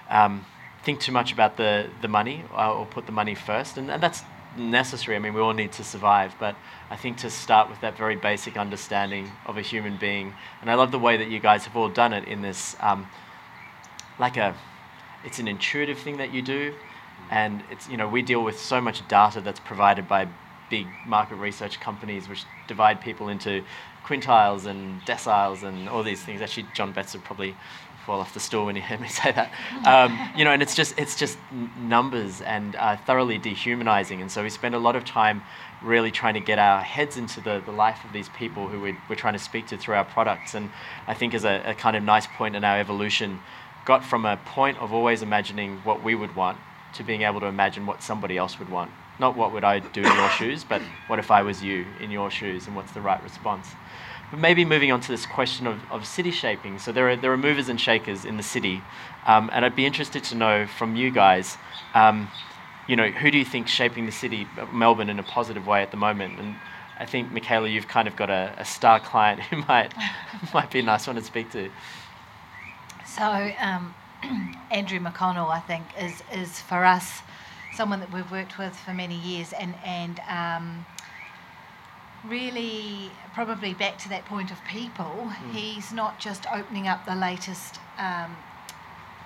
um, 0.09 0.45
think 0.83 0.99
too 0.99 1.11
much 1.11 1.33
about 1.33 1.57
the, 1.57 1.89
the 2.01 2.07
money 2.07 2.43
uh, 2.53 2.73
or 2.73 2.85
put 2.85 3.05
the 3.05 3.11
money 3.11 3.35
first. 3.35 3.77
And, 3.77 3.89
and 3.89 4.01
that's 4.01 4.21
necessary. 4.57 5.15
I 5.17 5.19
mean, 5.19 5.33
we 5.33 5.41
all 5.41 5.53
need 5.53 5.71
to 5.73 5.83
survive. 5.83 6.35
But 6.39 6.55
I 6.89 6.95
think 6.95 7.17
to 7.17 7.29
start 7.29 7.69
with 7.69 7.81
that 7.81 7.97
very 7.97 8.15
basic 8.15 8.57
understanding 8.57 9.31
of 9.45 9.57
a 9.57 9.61
human 9.61 9.97
being. 9.97 10.33
And 10.61 10.69
I 10.69 10.75
love 10.75 10.91
the 10.91 10.99
way 10.99 11.17
that 11.17 11.29
you 11.29 11.39
guys 11.39 11.65
have 11.65 11.75
all 11.75 11.89
done 11.89 12.13
it 12.13 12.27
in 12.27 12.41
this, 12.41 12.75
um, 12.79 13.07
like 14.19 14.37
a, 14.37 14.55
it's 15.25 15.39
an 15.39 15.47
intuitive 15.47 15.99
thing 15.99 16.17
that 16.17 16.33
you 16.33 16.41
do. 16.41 16.73
And 17.31 17.63
it's, 17.71 17.89
you 17.89 17.97
know, 17.97 18.07
we 18.07 18.21
deal 18.21 18.43
with 18.43 18.59
so 18.59 18.79
much 18.79 19.05
data 19.07 19.41
that's 19.41 19.59
provided 19.59 20.07
by 20.07 20.27
big 20.69 20.87
market 21.05 21.35
research 21.35 21.79
companies 21.79 22.27
which 22.27 22.43
divide 22.67 23.01
people 23.01 23.29
into 23.29 23.63
quintiles 24.05 24.65
and 24.65 25.01
deciles 25.01 25.63
and 25.63 25.89
all 25.89 26.03
these 26.03 26.21
things. 26.21 26.41
Actually, 26.41 26.67
John 26.73 26.91
Betts 26.91 27.13
would 27.13 27.23
probably 27.23 27.55
fall 28.05 28.21
off 28.21 28.33
the 28.33 28.39
stool 28.39 28.65
when 28.65 28.75
he 28.75 28.81
heard 28.81 29.01
me 29.01 29.07
say 29.21 29.33
that. 29.33 29.51
Um, 29.85 30.17
you 30.35 30.45
know, 30.45 30.51
and 30.51 30.61
it's 30.61 30.75
just 30.75 30.97
it's 30.97 31.15
just 31.15 31.37
numbers 31.77 32.41
and 32.41 32.75
uh, 32.77 32.95
thoroughly 32.97 33.37
dehumanizing. 33.37 34.21
And 34.21 34.31
so 34.31 34.43
we 34.43 34.49
spend 34.49 34.75
a 34.75 34.79
lot 34.79 34.95
of 34.95 35.03
time 35.03 35.43
really 35.83 36.09
trying 36.09 36.33
to 36.33 36.39
get 36.39 36.57
our 36.57 36.81
heads 36.81 37.17
into 37.17 37.41
the, 37.41 37.61
the 37.65 37.71
life 37.71 38.03
of 38.03 38.13
these 38.13 38.29
people 38.29 38.67
who 38.67 38.81
we're, 38.81 38.97
we're 39.09 39.15
trying 39.15 39.33
to 39.33 39.39
speak 39.39 39.67
to 39.67 39.77
through 39.77 39.95
our 39.95 40.05
products. 40.05 40.55
And 40.55 40.71
I 41.05 41.13
think 41.13 41.35
as 41.35 41.43
a, 41.43 41.61
a 41.65 41.73
kind 41.75 41.95
of 41.95 42.01
nice 42.01 42.25
point 42.25 42.55
in 42.55 42.63
our 42.63 42.79
evolution, 42.79 43.39
got 43.85 44.03
from 44.03 44.25
a 44.25 44.37
point 44.37 44.79
of 44.79 44.91
always 44.91 45.21
imagining 45.21 45.77
what 45.83 46.03
we 46.03 46.15
would 46.15 46.35
want 46.35 46.57
to 46.93 47.03
being 47.03 47.21
able 47.21 47.39
to 47.41 47.45
imagine 47.45 47.85
what 47.85 48.01
somebody 48.01 48.37
else 48.37 48.57
would 48.57 48.69
want. 48.69 48.91
Not 49.19 49.35
what 49.35 49.51
would 49.51 49.63
I 49.63 49.79
do 49.79 50.01
in 50.01 50.15
your 50.15 50.29
shoes, 50.29 50.63
but 50.63 50.81
what 51.07 51.19
if 51.19 51.31
I 51.31 51.41
was 51.41 51.63
you 51.63 51.85
in 51.99 52.11
your 52.11 52.29
shoes 52.29 52.67
and 52.67 52.75
what's 52.75 52.91
the 52.91 53.01
right 53.01 53.21
response. 53.23 53.69
But 54.29 54.39
maybe 54.39 54.65
moving 54.65 54.91
on 54.91 55.01
to 55.01 55.07
this 55.07 55.25
question 55.25 55.65
of, 55.65 55.79
of 55.89 56.05
city 56.05 56.31
shaping. 56.31 56.79
So 56.79 56.91
there 56.91 57.09
are, 57.09 57.15
there 57.15 57.31
are 57.31 57.37
movers 57.37 57.69
and 57.69 57.79
shakers 57.79 58.25
in 58.25 58.37
the 58.37 58.43
city. 58.43 58.81
Um, 59.25 59.49
and 59.53 59.65
I'd 59.65 59.75
be 59.75 59.85
interested 59.85 60.23
to 60.25 60.35
know 60.35 60.67
from 60.67 60.95
you 60.95 61.11
guys, 61.11 61.57
um, 61.93 62.29
you 62.87 62.95
know, 62.95 63.09
who 63.09 63.31
do 63.31 63.37
you 63.37 63.45
think 63.45 63.67
shaping 63.67 64.05
the 64.05 64.11
city, 64.11 64.47
of 64.57 64.73
Melbourne, 64.73 65.09
in 65.09 65.19
a 65.19 65.23
positive 65.23 65.65
way 65.65 65.81
at 65.81 65.91
the 65.91 65.97
moment? 65.97 66.39
And 66.39 66.55
I 66.99 67.05
think, 67.05 67.31
Michaela, 67.31 67.69
you've 67.69 67.87
kind 67.87 68.07
of 68.07 68.15
got 68.15 68.29
a, 68.29 68.53
a 68.57 68.65
star 68.65 68.99
client 68.99 69.41
who 69.49 69.57
might, 69.63 69.93
might 70.53 70.71
be 70.71 70.79
a 70.79 70.83
nice 70.83 71.07
one 71.07 71.15
to 71.15 71.23
speak 71.23 71.51
to. 71.51 71.69
So 73.05 73.51
um, 73.59 73.95
Andrew 74.71 74.99
McConnell, 74.99 75.49
I 75.49 75.59
think, 75.59 75.85
is 75.99 76.21
is 76.31 76.59
for 76.61 76.85
us 76.85 77.21
someone 77.77 77.99
that 77.99 78.11
we've 78.11 78.29
worked 78.31 78.57
with 78.57 78.75
for 78.75 78.93
many 78.93 79.15
years, 79.15 79.53
and 79.53 79.75
and 79.85 80.19
um, 80.27 80.85
really 82.25 83.11
probably 83.33 83.73
back 83.73 83.97
to 83.99 84.09
that 84.09 84.25
point 84.25 84.51
of 84.51 84.57
people. 84.65 85.31
He's 85.53 85.93
not 85.93 86.19
just 86.19 86.45
opening 86.51 86.87
up 86.87 87.05
the 87.05 87.15
latest. 87.15 87.79
Um, 87.97 88.35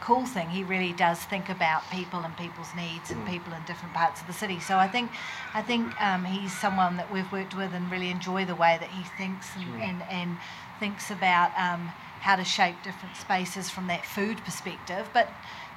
cool 0.01 0.25
thing 0.25 0.49
he 0.49 0.63
really 0.63 0.93
does 0.93 1.19
think 1.19 1.47
about 1.47 1.83
people 1.91 2.21
and 2.21 2.35
people's 2.35 2.73
needs 2.75 3.11
and 3.11 3.23
people 3.27 3.53
in 3.53 3.63
different 3.65 3.93
parts 3.93 4.19
of 4.19 4.25
the 4.25 4.33
city 4.33 4.59
so 4.59 4.75
i 4.75 4.87
think 4.87 5.11
i 5.53 5.61
think 5.61 5.85
um, 6.01 6.25
he's 6.25 6.51
someone 6.51 6.97
that 6.97 7.13
we've 7.13 7.31
worked 7.31 7.55
with 7.55 7.71
and 7.75 7.91
really 7.91 8.09
enjoy 8.09 8.43
the 8.43 8.55
way 8.55 8.77
that 8.79 8.89
he 8.89 9.03
thinks 9.15 9.55
and, 9.55 9.79
and, 9.79 10.01
and 10.09 10.37
thinks 10.79 11.11
about 11.11 11.51
um, 11.55 11.91
how 12.19 12.35
to 12.35 12.43
shape 12.43 12.75
different 12.83 13.15
spaces 13.15 13.69
from 13.69 13.85
that 13.85 14.03
food 14.03 14.43
perspective 14.43 15.07
but 15.13 15.29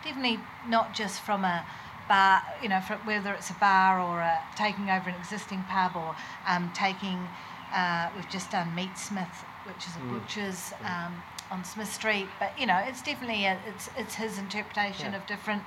definitely 0.02 0.40
not 0.66 0.94
just 0.94 1.20
from 1.20 1.44
a 1.44 1.66
bar 2.08 2.42
you 2.62 2.68
know 2.68 2.80
from 2.80 2.98
whether 3.06 3.32
it's 3.32 3.50
a 3.50 3.54
bar 3.54 4.00
or 4.00 4.20
a, 4.20 4.38
taking 4.56 4.90
over 4.90 5.08
an 5.08 5.14
existing 5.16 5.62
pub 5.68 5.92
or 5.96 6.14
um, 6.46 6.70
taking 6.74 7.18
uh, 7.72 8.08
we've 8.14 8.28
just 8.30 8.50
done 8.50 8.74
Meat 8.74 8.90
meatsmith 8.90 9.44
which 9.66 9.86
is 9.86 9.96
a 9.96 10.00
butcher's 10.12 10.72
um, 10.84 11.22
on 11.50 11.64
Smith 11.64 11.92
Street, 11.92 12.26
but 12.38 12.58
you 12.58 12.66
know, 12.66 12.78
it's 12.86 13.02
definitely 13.02 13.44
a, 13.46 13.58
it's 13.66 13.90
it's 13.96 14.14
his 14.14 14.38
interpretation 14.38 15.12
Yeah. 15.12 15.18
of 15.18 15.26
different 15.26 15.62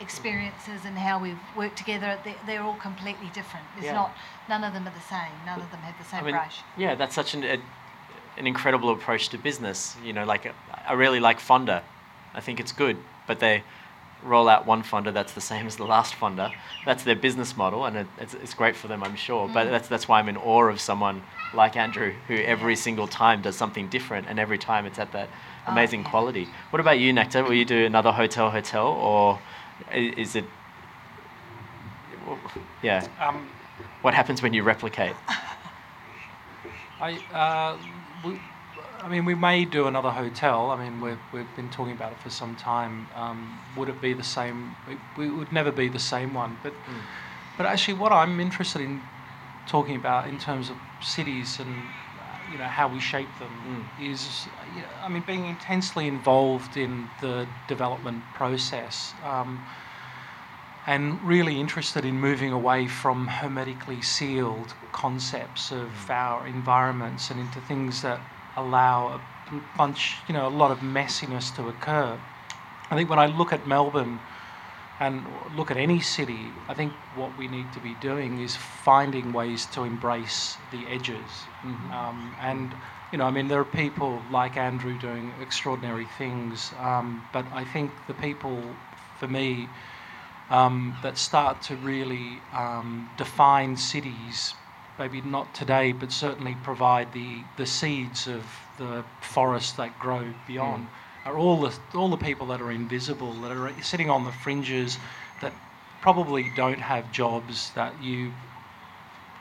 experiences 0.00 0.84
and 0.84 0.96
how 0.98 1.18
we've 1.18 1.38
worked 1.56 1.76
together. 1.76 2.18
They're, 2.24 2.34
they're 2.46 2.62
all 2.62 2.76
completely 2.76 3.30
different. 3.34 3.66
There's 3.74 3.86
Yeah. 3.86 3.94
not 4.02 4.16
none 4.48 4.64
of 4.64 4.72
them 4.72 4.86
are 4.86 4.94
the 4.94 5.00
same. 5.00 5.32
None 5.46 5.60
of 5.60 5.70
them 5.70 5.80
have 5.80 5.96
the 5.98 6.04
same 6.04 6.20
I 6.20 6.22
mean, 6.24 6.34
brush. 6.34 6.60
yeah, 6.76 6.94
that's 6.94 7.14
such 7.14 7.34
an, 7.34 7.44
a, 7.44 7.58
an 8.36 8.46
incredible 8.46 8.90
approach 8.90 9.28
to 9.30 9.38
business. 9.38 9.96
You 10.04 10.12
know, 10.12 10.24
like 10.24 10.52
I 10.86 10.92
really 10.92 11.20
like 11.20 11.40
Fonda. 11.40 11.82
I 12.34 12.40
think 12.40 12.60
it's 12.60 12.72
good, 12.72 12.96
but 13.26 13.40
they 13.40 13.64
roll 14.22 14.48
out 14.48 14.66
one 14.66 14.82
Fonda 14.82 15.12
that's 15.12 15.32
the 15.32 15.40
same 15.40 15.66
as 15.66 15.76
the 15.76 15.84
last 15.84 16.14
Fonda. 16.14 16.52
That's 16.84 17.04
their 17.04 17.16
business 17.16 17.56
model, 17.56 17.84
and 17.86 17.96
it, 17.96 18.06
it's, 18.18 18.34
it's 18.34 18.54
great 18.54 18.76
for 18.76 18.88
them, 18.88 19.02
I'm 19.02 19.16
sure. 19.16 19.48
But 19.48 19.70
that's 19.70 19.88
that's 19.88 20.06
why 20.08 20.18
I'm 20.18 20.28
in 20.28 20.36
awe 20.36 20.64
of 20.68 20.80
someone 20.80 21.22
like 21.54 21.76
Andrew, 21.76 22.12
who 22.28 22.34
every 22.36 22.76
single 22.76 23.06
time 23.08 23.42
does 23.42 23.56
something 23.56 23.88
different, 23.88 24.26
and 24.28 24.38
every 24.38 24.58
time 24.58 24.86
it's 24.86 24.98
at 24.98 25.12
that 25.12 25.28
Oh, 25.66 25.72
amazing 25.72 26.02
yeah. 26.02 26.10
quality. 26.10 26.48
What 26.70 26.80
about 26.80 26.98
you, 26.98 27.12
Nectar? 27.12 27.42
Will 27.44 27.52
you 27.52 27.66
do 27.66 27.84
another 27.84 28.12
hotel 28.12 28.50
hotel, 28.50 28.86
or 28.88 29.38
is 29.92 30.34
it? 30.36 30.44
Yeah. 32.82 33.06
Um, 33.20 33.48
What 34.02 34.14
happens 34.14 34.40
when 34.42 34.54
you 34.54 34.62
replicate? 34.62 35.14
I, 37.00 37.12
uh, 37.32 37.76
we, 38.24 38.40
I 39.02 39.08
mean, 39.08 39.24
we 39.24 39.34
may 39.34 39.64
do 39.64 39.86
another 39.86 40.10
hotel. 40.10 40.70
I 40.70 40.82
mean, 40.82 41.00
we've, 41.00 41.18
we've 41.32 41.56
been 41.56 41.70
talking 41.70 41.92
about 41.92 42.12
it 42.12 42.18
for 42.18 42.30
some 42.30 42.54
time. 42.56 43.06
Um, 43.14 43.58
would 43.76 43.88
it 43.88 44.00
be 44.00 44.12
the 44.12 44.22
same? 44.22 44.76
It, 44.88 44.98
we 45.16 45.30
would 45.30 45.52
never 45.52 45.72
be 45.72 45.88
the 45.88 45.98
same 45.98 46.34
one. 46.34 46.58
But, 46.62 46.74
but 47.56 47.66
actually, 47.66 47.94
what 47.94 48.12
I'm 48.12 48.40
interested 48.40 48.82
in 48.82 49.00
talking 49.66 49.96
about 49.96 50.28
in 50.28 50.38
terms 50.38 50.68
of 50.68 50.76
cities 51.00 51.60
and 51.60 51.70
uh, 51.70 52.52
you 52.52 52.58
know 52.58 52.64
how 52.64 52.88
we 52.88 53.00
shape 53.00 53.28
them 53.38 53.86
is, 54.00 54.46
you 54.74 54.82
know, 54.82 54.88
I 55.02 55.08
mean, 55.08 55.22
being 55.26 55.46
intensely 55.46 56.06
involved 56.06 56.76
in 56.76 57.08
the 57.20 57.46
development 57.68 58.22
process. 58.34 59.14
Um, 59.24 59.64
and 60.86 61.22
really 61.22 61.60
interested 61.60 62.04
in 62.04 62.18
moving 62.18 62.52
away 62.52 62.86
from 62.86 63.28
hermetically 63.28 64.00
sealed 64.00 64.72
concepts 64.92 65.70
of 65.70 66.10
our 66.10 66.46
environments 66.46 67.30
and 67.30 67.38
into 67.38 67.60
things 67.60 68.00
that 68.02 68.18
allow 68.56 69.08
a 69.14 69.20
bunch, 69.76 70.16
you 70.28 70.34
know, 70.34 70.46
a 70.46 70.50
lot 70.50 70.70
of 70.70 70.78
messiness 70.78 71.54
to 71.56 71.68
occur. 71.68 72.18
I 72.90 72.96
think 72.96 73.08
when 73.08 73.18
I 73.18 73.26
look 73.26 73.52
at 73.52 73.66
Melbourne 73.66 74.18
and 75.00 75.24
look 75.56 75.70
at 75.70 75.76
any 75.76 76.00
city, 76.00 76.48
I 76.68 76.74
think 76.74 76.92
what 77.14 77.36
we 77.38 77.48
need 77.48 77.72
to 77.72 77.80
be 77.80 77.94
doing 78.00 78.40
is 78.40 78.56
finding 78.56 79.32
ways 79.32 79.66
to 79.66 79.84
embrace 79.84 80.56
the 80.72 80.86
edges. 80.88 81.30
Um, 81.64 82.34
and, 82.40 82.74
you 83.10 83.18
know, 83.18 83.24
I 83.24 83.30
mean, 83.30 83.48
there 83.48 83.60
are 83.60 83.64
people 83.64 84.22
like 84.30 84.56
Andrew 84.56 84.98
doing 84.98 85.32
extraordinary 85.40 86.06
things, 86.18 86.72
um, 86.78 87.24
but 87.32 87.46
I 87.52 87.64
think 87.64 87.92
the 88.08 88.14
people, 88.14 88.62
for 89.18 89.26
me, 89.26 89.68
um, 90.50 90.96
that 91.02 91.16
start 91.16 91.62
to 91.62 91.76
really 91.76 92.40
um, 92.52 93.08
define 93.16 93.76
cities, 93.76 94.54
maybe 95.00 95.22
not 95.22 95.52
today, 95.54 95.92
but 95.92 96.12
certainly 96.12 96.54
provide 96.62 97.10
the, 97.14 97.42
the 97.56 97.64
seeds 97.64 98.28
of 98.28 98.44
the 98.76 99.02
forests 99.22 99.72
that 99.72 99.98
grow 99.98 100.22
beyond, 100.46 100.86
are 101.24 101.36
all 101.38 101.58
the, 101.62 101.76
all 101.94 102.10
the 102.10 102.16
people 102.18 102.46
that 102.46 102.60
are 102.60 102.70
invisible, 102.70 103.32
that 103.40 103.50
are 103.50 103.72
sitting 103.82 104.10
on 104.10 104.24
the 104.24 104.32
fringes, 104.32 104.98
that 105.40 105.52
probably 106.02 106.52
don't 106.54 106.78
have 106.78 107.10
jobs 107.12 107.72
that 107.74 108.00
you 108.02 108.32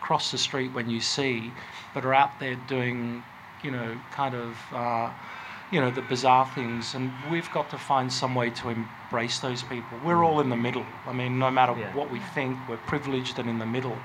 cross 0.02 0.32
the 0.32 0.38
street 0.38 0.72
when 0.74 0.90
you 0.90 1.02
see, 1.02 1.52
but 1.94 2.06
are 2.06 2.14
out 2.14 2.40
there 2.40 2.56
doing, 2.68 3.22
you 3.62 3.70
know, 3.70 4.00
kind 4.12 4.34
of, 4.34 4.58
uh, 4.72 5.12
you 5.72 5.82
know, 5.82 5.92
the 5.92 6.02
bizarre 6.04 6.50
things. 6.56 6.96
And 6.96 7.12
we've 7.30 7.52
got 7.52 7.70
to 7.72 7.78
find 7.78 8.12
some 8.12 8.34
way 8.34 8.50
to 8.52 8.70
embrace 8.70 9.40
those 9.40 9.62
people. 9.64 10.00
We're 10.06 10.24
all 10.24 10.40
in 10.40 10.50
the 10.50 10.56
middle. 10.56 10.86
I 11.06 11.12
mean, 11.12 11.38
no 11.38 11.52
matter 11.52 11.76
Yeah. 11.78 11.94
what 11.94 12.10
we 12.10 12.20
think, 12.34 12.58
we're 12.70 12.78
privileged 12.78 13.40
and 13.40 13.50
in 13.50 13.60
the 13.60 13.66
middle. 13.66 13.98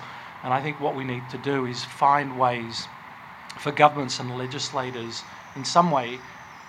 And 0.44 0.52
I 0.52 0.62
think 0.62 0.78
what 0.78 0.94
we 0.94 1.04
need 1.04 1.22
to 1.30 1.38
do 1.38 1.64
is 1.64 1.84
find 1.84 2.38
ways 2.38 2.86
for 3.58 3.72
governments 3.72 4.20
and 4.20 4.36
legislators 4.36 5.22
in 5.56 5.64
some 5.64 5.90
way 5.90 6.20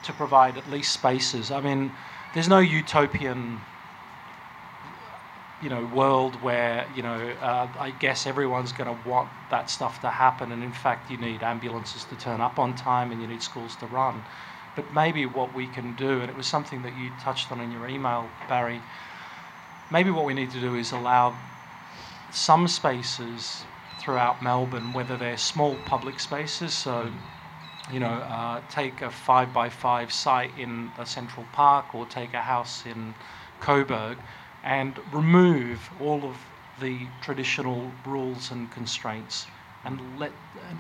to 0.03 0.13
provide 0.13 0.57
at 0.57 0.69
least 0.71 0.93
spaces. 0.93 1.51
I 1.51 1.59
mean, 1.59 1.91
there's 2.33 2.47
no 2.47 2.59
utopian 2.59 3.59
you 5.61 5.69
know 5.69 5.85
world 5.95 6.35
where 6.43 6.85
you 6.95 7.01
know 7.01 7.33
uh, 7.41 7.67
I 7.79 7.91
guess 7.91 8.27
everyone's 8.27 8.71
going 8.71 8.93
to 8.93 9.09
want 9.09 9.29
that 9.49 9.69
stuff 9.69 10.01
to 10.01 10.09
happen, 10.09 10.51
and 10.51 10.63
in 10.63 10.71
fact 10.71 11.09
you 11.09 11.17
need 11.17 11.43
ambulances 11.43 12.03
to 12.05 12.15
turn 12.15 12.41
up 12.41 12.59
on 12.59 12.75
time 12.75 13.11
and 13.11 13.21
you 13.21 13.27
need 13.27 13.41
schools 13.41 13.75
to 13.77 13.85
run. 13.87 14.23
But 14.75 14.93
maybe 14.93 15.25
what 15.25 15.53
we 15.55 15.67
can 15.67 15.95
do, 15.95 16.19
and 16.19 16.29
it 16.29 16.35
was 16.35 16.47
something 16.47 16.81
that 16.83 16.97
you 16.97 17.09
touched 17.21 17.51
on 17.51 17.61
in 17.61 17.71
your 17.71 17.87
email, 17.87 18.29
Barry. 18.49 18.81
Maybe 19.89 20.11
what 20.11 20.25
we 20.25 20.33
need 20.33 20.51
to 20.51 20.59
do 20.59 20.75
is 20.75 20.91
allow 20.91 21.35
some 22.35 22.67
spaces 22.67 23.63
throughout 23.97 24.43
Melbourne, 24.43 24.93
whether 24.93 25.17
they're 25.17 25.37
small 25.37 25.75
public 25.85 26.19
spaces, 26.19 26.73
so 26.73 27.09
you 27.91 27.99
know, 27.99 28.07
uh, 28.07 28.61
take 28.69 29.01
a 29.01 29.11
five 29.11 29.53
by 29.53 29.69
five 29.69 30.11
site 30.11 30.51
in 30.57 30.91
a 30.97 31.05
central 31.05 31.45
park 31.51 31.93
or 31.93 32.05
take 32.07 32.33
a 32.33 32.41
house 32.41 32.83
in 32.85 33.13
Coburg 33.61 34.17
and 34.63 34.97
remove 35.11 35.89
all 36.01 36.23
of 36.23 36.35
the 36.81 37.07
traditional 37.21 37.91
rules 38.05 38.51
and 38.51 38.71
constraints 38.71 39.47
and 39.85 40.19
let, 40.19 40.31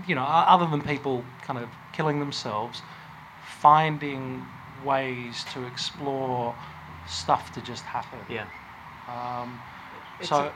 you 0.07 0.15
know, 0.15 0.23
other 0.23 0.65
than 0.65 0.81
people 0.81 1.23
kind 1.43 1.59
of 1.59 1.69
killing 1.93 2.19
themselves, 2.19 2.81
finding 3.59 4.43
ways 4.83 5.45
to 5.53 5.63
explore 5.65 6.55
stuff 7.07 7.53
to 7.53 7.61
just 7.61 7.83
happen. 7.83 8.19
Yeah. 8.27 8.45
Um, 9.07 9.59
so, 10.21 10.35
a- 10.37 10.53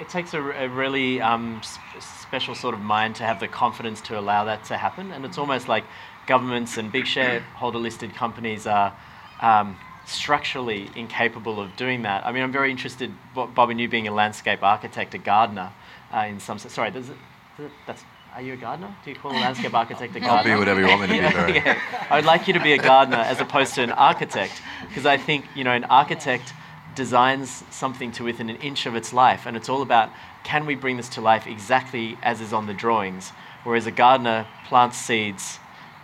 it 0.00 0.08
takes 0.08 0.34
a, 0.34 0.40
a 0.40 0.68
really 0.68 1.20
um, 1.20 1.60
special 2.00 2.54
sort 2.54 2.74
of 2.74 2.80
mind 2.80 3.16
to 3.16 3.24
have 3.24 3.40
the 3.40 3.48
confidence 3.48 4.00
to 4.02 4.18
allow 4.18 4.44
that 4.44 4.64
to 4.64 4.76
happen. 4.76 5.12
And 5.12 5.24
it's 5.24 5.38
almost 5.38 5.68
like 5.68 5.84
governments 6.26 6.76
and 6.76 6.90
big 6.90 7.06
shareholder 7.06 7.78
listed 7.78 8.14
companies 8.14 8.66
are 8.66 8.94
um, 9.40 9.76
structurally 10.06 10.90
incapable 10.96 11.60
of 11.60 11.76
doing 11.76 12.02
that. 12.02 12.24
I 12.26 12.32
mean, 12.32 12.42
I'm 12.42 12.52
very 12.52 12.70
interested, 12.70 13.12
Bo- 13.34 13.46
Bob, 13.48 13.70
in 13.70 13.78
you 13.78 13.88
being 13.88 14.08
a 14.08 14.12
landscape 14.12 14.62
architect, 14.62 15.14
a 15.14 15.18
gardener 15.18 15.72
uh, 16.14 16.26
in 16.28 16.40
some 16.40 16.58
sense. 16.58 16.74
Sorry, 16.74 16.90
does 16.90 17.08
it, 17.10 17.16
does 17.56 17.66
it- 17.66 17.72
that's, 17.86 18.04
are 18.34 18.40
you 18.40 18.54
a 18.54 18.56
gardener? 18.56 18.94
Do 19.04 19.10
you 19.10 19.16
call 19.16 19.32
a 19.32 19.34
landscape 19.34 19.74
architect 19.74 20.16
a 20.16 20.20
gardener? 20.20 20.52
I'll 20.52 20.56
be 20.56 20.58
whatever 20.58 20.80
you 20.80 20.86
want 20.86 21.02
me 21.02 21.06
to 21.08 21.12
be, 21.12 21.36
okay. 21.58 21.76
I 22.08 22.16
would 22.16 22.24
like 22.24 22.46
you 22.48 22.54
to 22.54 22.60
be 22.60 22.72
a 22.72 22.78
gardener 22.78 23.18
as 23.18 23.40
opposed 23.40 23.74
to 23.74 23.82
an 23.82 23.90
architect, 23.92 24.54
because 24.88 25.04
I 25.04 25.18
think 25.18 25.44
you 25.54 25.64
know 25.64 25.72
an 25.72 25.84
architect 25.84 26.54
designs 26.94 27.64
something 27.70 28.12
to 28.12 28.24
within 28.24 28.50
an 28.50 28.56
inch 28.56 28.86
of 28.86 28.94
its 28.94 29.12
life, 29.12 29.46
and 29.46 29.56
it's 29.56 29.68
all 29.68 29.82
about 29.82 30.10
can 30.44 30.66
we 30.66 30.74
bring 30.74 30.96
this 30.96 31.08
to 31.10 31.20
life 31.20 31.46
exactly 31.46 32.18
as 32.22 32.40
is 32.40 32.52
on 32.52 32.66
the 32.66 32.74
drawings, 32.74 33.30
whereas 33.64 33.86
a 33.86 33.90
gardener 33.90 34.46
plants 34.66 34.98
seeds, 34.98 35.58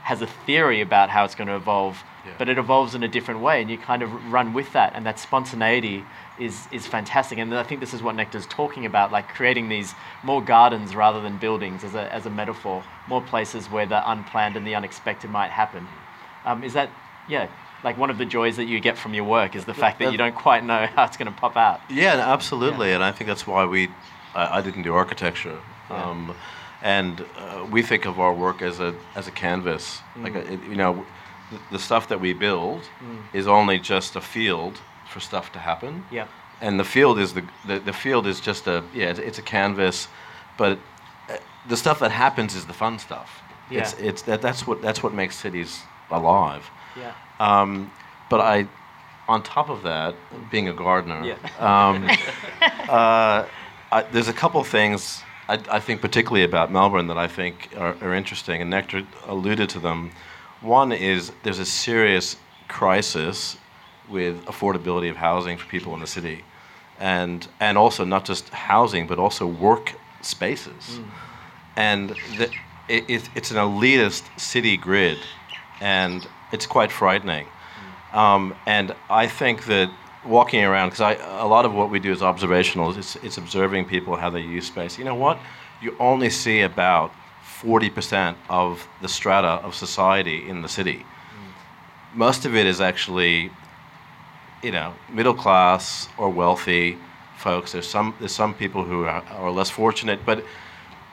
has 0.04 0.22
a 0.22 0.26
theory 0.26 0.80
about 0.80 1.10
how 1.10 1.24
it's 1.24 1.34
going 1.34 1.48
to 1.48 1.56
evolve, 1.56 2.02
Yeah. 2.24 2.32
but 2.38 2.48
it 2.48 2.56
evolves 2.56 2.94
in 2.94 3.02
a 3.02 3.08
different 3.08 3.40
way, 3.40 3.60
and 3.60 3.70
you 3.70 3.76
kind 3.76 4.02
of 4.02 4.32
run 4.32 4.54
with 4.54 4.72
that, 4.72 4.92
and 4.94 5.04
that 5.04 5.18
spontaneity 5.18 6.04
is 6.38 6.66
is 6.72 6.86
fantastic. 6.86 7.38
And 7.38 7.52
I 7.54 7.62
think 7.62 7.80
this 7.80 7.92
is 7.92 8.02
what 8.02 8.14
Nectar's 8.14 8.46
talking 8.46 8.86
about, 8.86 9.12
like 9.12 9.28
creating 9.28 9.68
these 9.68 9.94
more 10.22 10.40
gardens 10.40 10.94
rather 10.94 11.20
than 11.20 11.36
buildings 11.36 11.84
as 11.84 11.94
a 11.94 12.12
as 12.14 12.26
a 12.26 12.30
metaphor, 12.30 12.82
more 13.08 13.20
places 13.20 13.70
where 13.70 13.86
the 13.86 14.00
unplanned 14.10 14.56
and 14.56 14.66
the 14.66 14.74
unexpected 14.74 15.30
might 15.30 15.50
happen. 15.50 15.86
Um, 16.44 16.62
is 16.64 16.72
that 16.72 16.88
yeah? 17.28 17.48
Like 17.84 17.96
one 17.96 18.10
of 18.10 18.18
the 18.18 18.24
joys 18.24 18.56
that 18.56 18.64
you 18.64 18.80
get 18.80 18.98
from 18.98 19.14
your 19.14 19.24
work 19.24 19.54
is 19.54 19.64
the 19.64 19.74
fact 19.74 19.98
that 20.00 20.10
you 20.12 20.18
don't 20.18 20.34
quite 20.34 20.64
know 20.64 20.86
how 20.94 21.04
it's 21.04 21.16
going 21.16 21.32
to 21.32 21.38
pop 21.40 21.56
out. 21.56 21.80
Yeah, 21.88 22.14
absolutely, 22.32 22.92
and 22.92 23.02
I 23.04 23.12
think 23.12 23.28
that's 23.28 23.46
why 23.46 23.64
we. 23.66 23.88
I, 24.34 24.58
I 24.58 24.60
didn't 24.60 24.82
do 24.82 24.94
architecture, 24.94 25.58
Yeah. 25.90 26.04
um, 26.10 26.34
and 26.82 27.24
uh, 27.38 27.66
we 27.70 27.82
think 27.82 28.04
of 28.06 28.18
our 28.20 28.34
work 28.34 28.62
as 28.62 28.80
a 28.80 28.94
as 29.14 29.28
a 29.28 29.30
canvas. 29.30 30.00
Like 30.16 30.34
a, 30.34 30.52
it, 30.52 30.60
you 30.64 30.76
know, 30.76 31.06
the, 31.52 31.58
the 31.72 31.78
stuff 31.78 32.08
that 32.08 32.20
we 32.20 32.32
build 32.34 32.82
Mm. 33.00 33.18
is 33.32 33.46
only 33.46 33.78
just 33.78 34.16
a 34.16 34.20
field 34.20 34.80
for 35.08 35.20
stuff 35.20 35.50
to 35.52 35.58
happen. 35.58 36.04
Yeah. 36.10 36.26
And 36.60 36.78
the 36.78 36.84
field 36.84 37.18
is 37.20 37.32
the, 37.34 37.42
the, 37.66 37.78
the 37.78 37.92
field 37.92 38.26
is 38.26 38.40
just 38.40 38.66
a 38.66 38.82
yeah 38.92 39.10
it's, 39.10 39.20
it's 39.20 39.38
a 39.38 39.42
canvas, 39.42 40.08
but 40.56 40.78
uh, 41.30 41.36
the 41.68 41.76
stuff 41.76 41.98
that 42.00 42.10
happens 42.10 42.54
is 42.54 42.66
the 42.66 42.74
fun 42.74 42.98
stuff. 42.98 43.28
Yeah. 43.70 43.80
It's 43.80 43.92
it's 43.94 44.22
that 44.22 44.42
that's 44.42 44.66
what 44.66 44.82
that's 44.82 45.00
what 45.02 45.12
makes 45.14 45.36
cities 45.36 45.80
alive. 46.10 46.68
Yeah. 46.96 47.12
Um, 47.38 47.90
but 48.30 48.40
I, 48.40 48.66
on 49.28 49.42
top 49.42 49.68
of 49.70 49.82
that, 49.82 50.14
being 50.50 50.68
a 50.68 50.72
gardener, 50.72 51.22
Yeah. 51.24 51.36
um, 51.58 52.08
uh, 52.88 53.46
I, 53.92 54.02
there's 54.12 54.28
a 54.28 54.32
couple 54.32 54.62
things 54.64 55.22
I, 55.48 55.58
I 55.70 55.80
think 55.80 56.00
particularly 56.00 56.44
about 56.44 56.70
Melbourne 56.70 57.06
that 57.06 57.16
I 57.18 57.26
think 57.28 57.70
are, 57.76 57.96
are 58.02 58.14
interesting, 58.14 58.60
and 58.60 58.70
Nectar 58.70 59.02
alluded 59.26 59.68
to 59.70 59.78
them. 59.80 60.10
One 60.60 60.92
is 60.92 61.32
there's 61.42 61.58
a 61.58 61.64
serious 61.64 62.36
crisis 62.68 63.56
with 64.08 64.44
affordability 64.44 65.08
of 65.10 65.16
housing 65.16 65.56
for 65.56 65.66
people 65.66 65.94
in 65.94 66.00
the 66.00 66.06
city, 66.06 66.44
and 66.98 67.46
and 67.60 67.78
also 67.78 68.04
not 68.04 68.24
just 68.26 68.48
housing 68.50 69.06
but 69.06 69.18
also 69.18 69.46
work 69.46 69.94
spaces, 70.20 71.00
and 71.76 72.10
the, 72.36 72.50
it, 72.88 73.04
it, 73.08 73.30
it's 73.34 73.50
an 73.50 73.56
elitist 73.56 74.24
city 74.38 74.76
grid, 74.76 75.18
and 75.80 76.26
it's 76.52 76.66
quite 76.66 76.90
frightening. 76.90 77.46
Um, 78.12 78.54
and 78.66 78.94
I 79.10 79.26
think 79.26 79.66
that 79.66 79.90
walking 80.24 80.64
around, 80.64 80.90
because 80.90 81.18
a 81.20 81.46
lot 81.46 81.64
of 81.64 81.74
what 81.74 81.90
we 81.90 81.98
do 81.98 82.10
is 82.12 82.22
observational, 82.22 82.96
it's, 82.96 83.16
it's 83.16 83.38
observing 83.38 83.86
people, 83.86 84.16
how 84.16 84.30
they 84.30 84.40
use 84.40 84.66
space. 84.66 84.98
You 84.98 85.04
know 85.04 85.14
what? 85.14 85.38
You 85.80 85.94
only 86.00 86.30
see 86.30 86.62
about 86.62 87.12
40% 87.60 88.36
of 88.48 88.86
the 89.00 89.08
strata 89.08 89.62
of 89.64 89.74
society 89.74 90.48
in 90.48 90.62
the 90.62 90.68
city. 90.68 91.04
Most 92.14 92.44
of 92.44 92.54
it 92.56 92.66
is 92.66 92.80
actually, 92.80 93.50
you 94.62 94.70
know, 94.70 94.94
middle 95.12 95.34
class 95.34 96.08
or 96.16 96.30
wealthy 96.30 96.96
folks. 97.36 97.72
There's 97.72 97.86
some, 97.86 98.14
there's 98.18 98.32
some 98.32 98.54
people 98.54 98.84
who 98.84 99.04
are, 99.04 99.22
are 99.30 99.50
less 99.50 99.70
fortunate, 99.70 100.20
but 100.24 100.44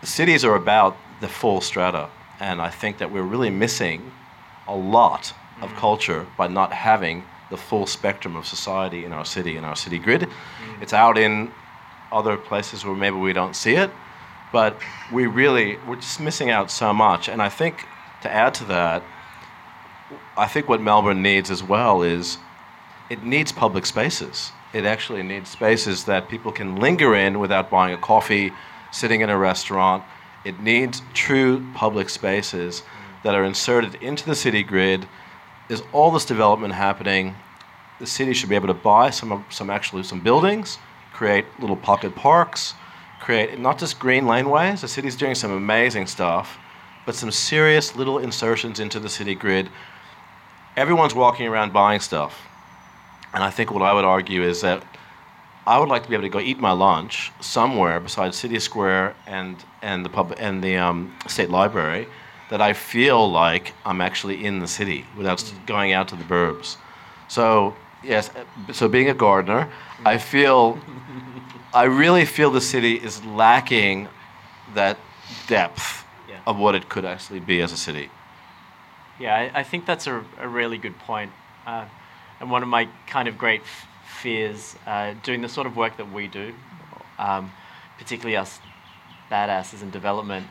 cities 0.03 0.45
are 0.45 0.55
about 0.55 0.97
the 1.21 1.27
full 1.27 1.61
strata. 1.61 2.09
And 2.39 2.61
I 2.61 2.69
think 2.69 2.97
that 2.99 3.11
we're 3.11 3.23
really 3.23 3.49
missing 3.49 4.11
a 4.67 4.75
lot 4.75 5.33
of 5.61 5.69
mm. 5.69 5.77
culture 5.77 6.25
by 6.37 6.47
not 6.47 6.73
having 6.73 7.23
the 7.49 7.57
full 7.57 7.85
spectrum 7.85 8.35
of 8.35 8.45
society 8.45 9.05
in 9.05 9.13
our 9.13 9.25
city, 9.25 9.57
in 9.57 9.63
our 9.63 9.75
city 9.75 9.99
grid. 9.99 10.21
Mm. 10.21 10.81
It's 10.81 10.93
out 10.93 11.17
in 11.17 11.51
other 12.11 12.37
places 12.37 12.85
where 12.85 12.95
maybe 12.95 13.17
we 13.17 13.33
don't 13.33 13.55
see 13.55 13.75
it, 13.75 13.91
but 14.51 14.77
we 15.11 15.25
really, 15.25 15.77
we're 15.87 15.97
just 15.97 16.19
missing 16.19 16.49
out 16.49 16.71
so 16.71 16.93
much. 16.93 17.27
And 17.29 17.41
I 17.41 17.49
think 17.49 17.85
to 18.21 18.31
add 18.31 18.53
to 18.55 18.65
that, 18.65 19.03
I 20.37 20.47
think 20.47 20.69
what 20.69 20.81
Melbourne 20.81 21.21
needs 21.21 21.49
as 21.51 21.63
well 21.63 22.01
is 22.01 22.37
it 23.09 23.23
needs 23.23 23.51
public 23.51 23.85
spaces. 23.85 24.51
It 24.73 24.85
actually 24.85 25.23
needs 25.23 25.49
spaces 25.49 26.05
that 26.05 26.27
people 26.27 26.51
can 26.51 26.75
linger 26.75 27.15
in 27.15 27.39
without 27.39 27.69
buying 27.69 27.93
a 27.93 27.97
coffee, 27.97 28.51
sitting 28.91 29.21
in 29.21 29.29
a 29.29 29.37
restaurant. 29.37 30.03
It 30.43 30.59
needs 30.59 31.01
true 31.13 31.65
public 31.73 32.09
spaces 32.09 32.83
that 33.25 33.33
are 33.33 33.43
inserted 33.43 33.95
into 34.03 34.23
the 34.23 34.35
city 34.35 34.61
grid. 34.61 35.07
There's 35.67 35.81
all 35.93 36.11
this 36.11 36.25
development 36.25 36.75
happening. 36.75 37.35
The 37.99 38.05
city 38.05 38.33
should 38.33 38.49
be 38.49 38.55
able 38.55 38.67
to 38.67 38.75
buy 38.75 39.09
some, 39.09 39.43
some 39.49 39.71
actually 39.71 40.03
some 40.03 40.19
buildings, 40.19 40.77
create 41.11 41.43
little 41.59 41.75
pocket 41.75 42.13
parks, 42.13 42.75
create 43.19 43.57
not 43.57 43.79
just 43.79 43.97
green 43.97 44.25
laneways. 44.25 44.81
The 44.81 44.87
city's 44.87 45.15
doing 45.15 45.33
some 45.33 45.51
amazing 45.51 46.05
stuff, 46.05 46.59
but 47.07 47.15
some 47.15 47.31
serious 47.31 47.95
little 47.95 48.19
insertions 48.19 48.79
into 48.79 48.99
the 48.99 49.09
city 49.09 49.33
grid. 49.33 49.69
Everyone's 50.77 51.15
walking 51.15 51.47
around 51.47 51.73
buying 51.73 52.01
stuff. 52.01 52.47
And 53.33 53.43
I 53.43 53.49
think 53.49 53.71
what 53.71 53.81
I 53.81 53.91
would 53.91 54.05
argue 54.05 54.43
is 54.43 54.61
that 54.61 54.83
I 55.65 55.79
would 55.79 55.89
like 55.89 56.03
to 56.03 56.09
be 56.09 56.13
able 56.13 56.25
to 56.25 56.29
go 56.29 56.39
eat 56.39 56.59
my 56.59 56.73
lunch 56.73 57.31
somewhere 57.41 57.99
besides 57.99 58.37
City 58.37 58.59
Square 58.59 59.15
and, 59.25 59.57
and 59.81 60.05
the, 60.05 60.09
pub, 60.09 60.35
and 60.37 60.63
the 60.63 60.77
um, 60.77 61.11
State 61.25 61.49
Library 61.49 62.07
that 62.49 62.61
I 62.61 62.73
feel 62.73 63.29
like 63.31 63.73
I'm 63.85 64.01
actually 64.01 64.45
in 64.45 64.59
the 64.59 64.67
city 64.67 65.05
without 65.17 65.43
going 65.65 65.93
out 65.93 66.07
to 66.09 66.15
the 66.15 66.23
burbs. 66.23 66.77
So, 67.27 67.75
yes, 68.03 68.29
so 68.71 68.87
being 68.87 69.09
a 69.09 69.13
gardener, 69.13 69.69
I 70.05 70.17
feel, 70.19 70.77
I 71.73 71.85
really 71.85 72.25
feel 72.25 72.51
the 72.51 72.61
city 72.61 72.95
is 72.95 73.23
lacking 73.25 74.07
that 74.73 74.97
depth 75.47 76.05
Yeah. 76.29 76.39
of 76.45 76.57
what 76.57 76.75
it 76.75 76.87
could 76.89 77.05
actually 77.05 77.39
be 77.39 77.61
as 77.61 77.71
a 77.71 77.77
city. 77.77 78.09
Yeah, 79.19 79.35
I, 79.35 79.59
I 79.59 79.63
think 79.63 79.85
that's 79.85 80.07
a, 80.07 80.23
a 80.39 80.47
really 80.47 80.77
good 80.77 80.97
point. 80.99 81.31
Uh, 81.65 81.85
and 82.39 82.51
one 82.51 82.61
of 82.63 82.69
my 82.69 82.87
kind 83.07 83.27
of 83.27 83.37
great 83.37 83.61
f- 83.61 83.87
fears 84.21 84.75
uh, 84.85 85.13
doing 85.23 85.41
the 85.41 85.49
sort 85.49 85.65
of 85.67 85.75
work 85.75 85.97
that 85.97 86.11
we 86.11 86.27
do, 86.27 86.53
um, 87.17 87.51
particularly 87.97 88.35
us 88.35 88.59
badasses 89.31 89.81
in 89.81 89.89
development, 89.89 90.45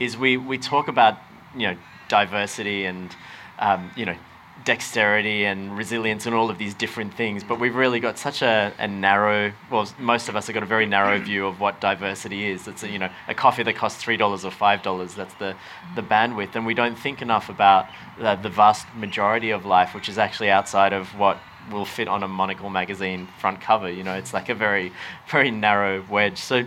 is 0.00 0.16
we, 0.16 0.36
we 0.36 0.58
talk 0.58 0.88
about, 0.88 1.18
you 1.56 1.68
know, 1.68 1.76
diversity 2.08 2.84
and, 2.84 3.14
um, 3.58 3.90
you 3.96 4.04
know, 4.04 4.16
dexterity 4.64 5.44
and 5.44 5.76
resilience 5.76 6.26
and 6.26 6.34
all 6.34 6.50
of 6.50 6.58
these 6.58 6.74
different 6.74 7.12
things, 7.14 7.44
but 7.44 7.60
we've 7.60 7.76
really 7.76 8.00
got 8.00 8.18
such 8.18 8.42
a, 8.42 8.72
a 8.78 8.88
narrow, 8.88 9.52
well, 9.70 9.86
most 9.98 10.28
of 10.28 10.36
us 10.36 10.46
have 10.46 10.54
got 10.54 10.62
a 10.62 10.66
very 10.66 10.86
narrow 10.86 11.18
view 11.20 11.46
of 11.46 11.60
what 11.60 11.80
diversity 11.80 12.48
is. 12.48 12.66
It's 12.66 12.82
a, 12.82 12.88
you 12.88 12.98
know, 12.98 13.10
a 13.28 13.34
coffee 13.34 13.62
that 13.62 13.76
costs 13.76 14.02
$3 14.02 14.18
or 14.20 14.50
$5, 14.50 15.14
that's 15.14 15.34
the, 15.34 15.54
the 15.94 16.02
bandwidth. 16.02 16.54
And 16.54 16.64
we 16.64 16.74
don't 16.74 16.98
think 16.98 17.20
enough 17.22 17.48
about 17.48 17.86
the, 18.18 18.36
the 18.36 18.48
vast 18.48 18.86
majority 18.96 19.50
of 19.50 19.66
life, 19.66 19.94
which 19.94 20.08
is 20.08 20.18
actually 20.18 20.50
outside 20.50 20.92
of 20.92 21.08
what 21.18 21.38
will 21.70 21.84
fit 21.84 22.08
on 22.08 22.22
a 22.22 22.28
Monocle 22.28 22.70
magazine 22.70 23.28
front 23.38 23.60
cover. 23.60 23.90
You 23.90 24.04
know, 24.04 24.14
it's 24.14 24.32
like 24.32 24.48
a 24.48 24.54
very, 24.54 24.92
very 25.28 25.50
narrow 25.50 26.04
wedge. 26.08 26.38
So, 26.38 26.64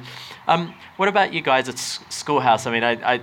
um, 0.47 0.73
what 0.97 1.09
about 1.09 1.33
you 1.33 1.41
guys 1.41 1.69
at 1.69 1.75
S- 1.75 1.99
Schoolhouse? 2.09 2.65
I 2.65 2.71
mean, 2.71 2.83
I, 2.83 3.15
I 3.15 3.21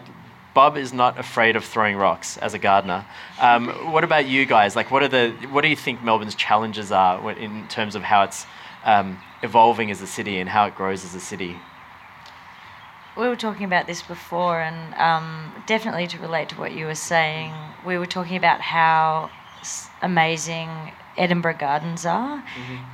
Bob 0.57 0.79
is 0.79 0.95
not 0.95 1.19
afraid 1.19 1.55
of 1.55 1.66
throwing 1.66 1.97
rocks 1.97 2.38
as 2.38 2.55
a 2.55 2.59
gardener. 2.59 3.05
Um, 3.38 3.69
what 3.92 4.05
about 4.05 4.27
you 4.27 4.47
guys? 4.47 4.75
Like, 4.75 4.90
what 4.90 5.03
are 5.03 5.09
the 5.09 5.33
what 5.51 5.61
do 5.61 5.69
you 5.69 5.77
think 5.77 6.03
Melbourne's 6.03 6.35
challenges 6.35 6.90
are 6.90 7.31
in 7.33 7.69
terms 7.69 7.95
of 7.95 8.03
how 8.03 8.23
it's 8.23 8.47
um, 8.83 9.19
evolving 9.42 9.90
as 9.90 10.01
a 10.01 10.07
city 10.07 10.40
and 10.40 10.49
how 10.49 10.64
it 10.64 10.75
grows 10.75 11.05
as 11.05 11.14
a 11.14 11.21
city? 11.21 11.57
we 13.16 13.29
were 13.29 13.37
talking 13.37 13.64
about 13.64 13.87
this 13.87 14.03
before, 14.03 14.61
and 14.61 14.95
um, 14.95 15.53
definitely 15.66 16.07
to 16.07 16.19
relate 16.19 16.49
to 16.51 16.57
what 16.57 16.73
you 16.73 16.87
were 16.87 16.95
saying, 16.95 17.53
we 17.85 17.99
were 17.99 18.07
talking 18.07 18.37
about 18.37 18.61
how 18.61 19.31
amazing 20.03 20.71
Edinburgh 21.16 21.57
Gardens 21.59 22.05
are 22.05 22.45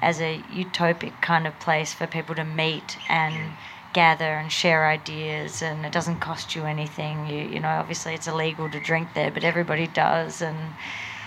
as 0.01 0.21
a 0.21 0.39
utopic 0.53 1.21
kind 1.21 1.47
of 1.47 1.59
place 1.59 1.93
for 1.93 2.07
people 2.07 2.35
to 2.37 2.45
meet 2.45 2.97
and 3.09 3.53
gather 3.93 4.35
and 4.39 4.51
share 4.51 4.87
ideas, 4.87 5.63
and 5.63 5.85
it 5.87 5.93
doesn't 5.93 6.21
cost 6.21 6.55
you 6.55 6.65
anything. 6.65 7.27
You, 7.27 7.45
you 7.45 7.61
know, 7.61 7.69
obviously 7.69 8.15
it's 8.15 8.27
illegal 8.27 8.71
to 8.71 8.81
drink 8.81 9.09
there, 9.15 9.31
but 9.31 9.45
everybody 9.45 9.87
does, 9.87 10.43
and 10.43 10.59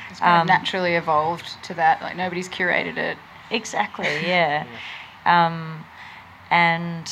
It's 0.10 0.19
kind 0.19 0.36
Um, 0.36 0.41
of 0.41 0.47
naturally 0.47 0.95
evolved 0.95 1.62
to 1.63 1.73
that. 1.75 2.01
Like 2.01 2.15
nobody's 2.15 2.49
curated 2.49 2.97
it. 2.97 3.17
Exactly, 3.51 4.08
yeah. 4.28 4.65
Um, 5.25 5.86
and 6.51 7.12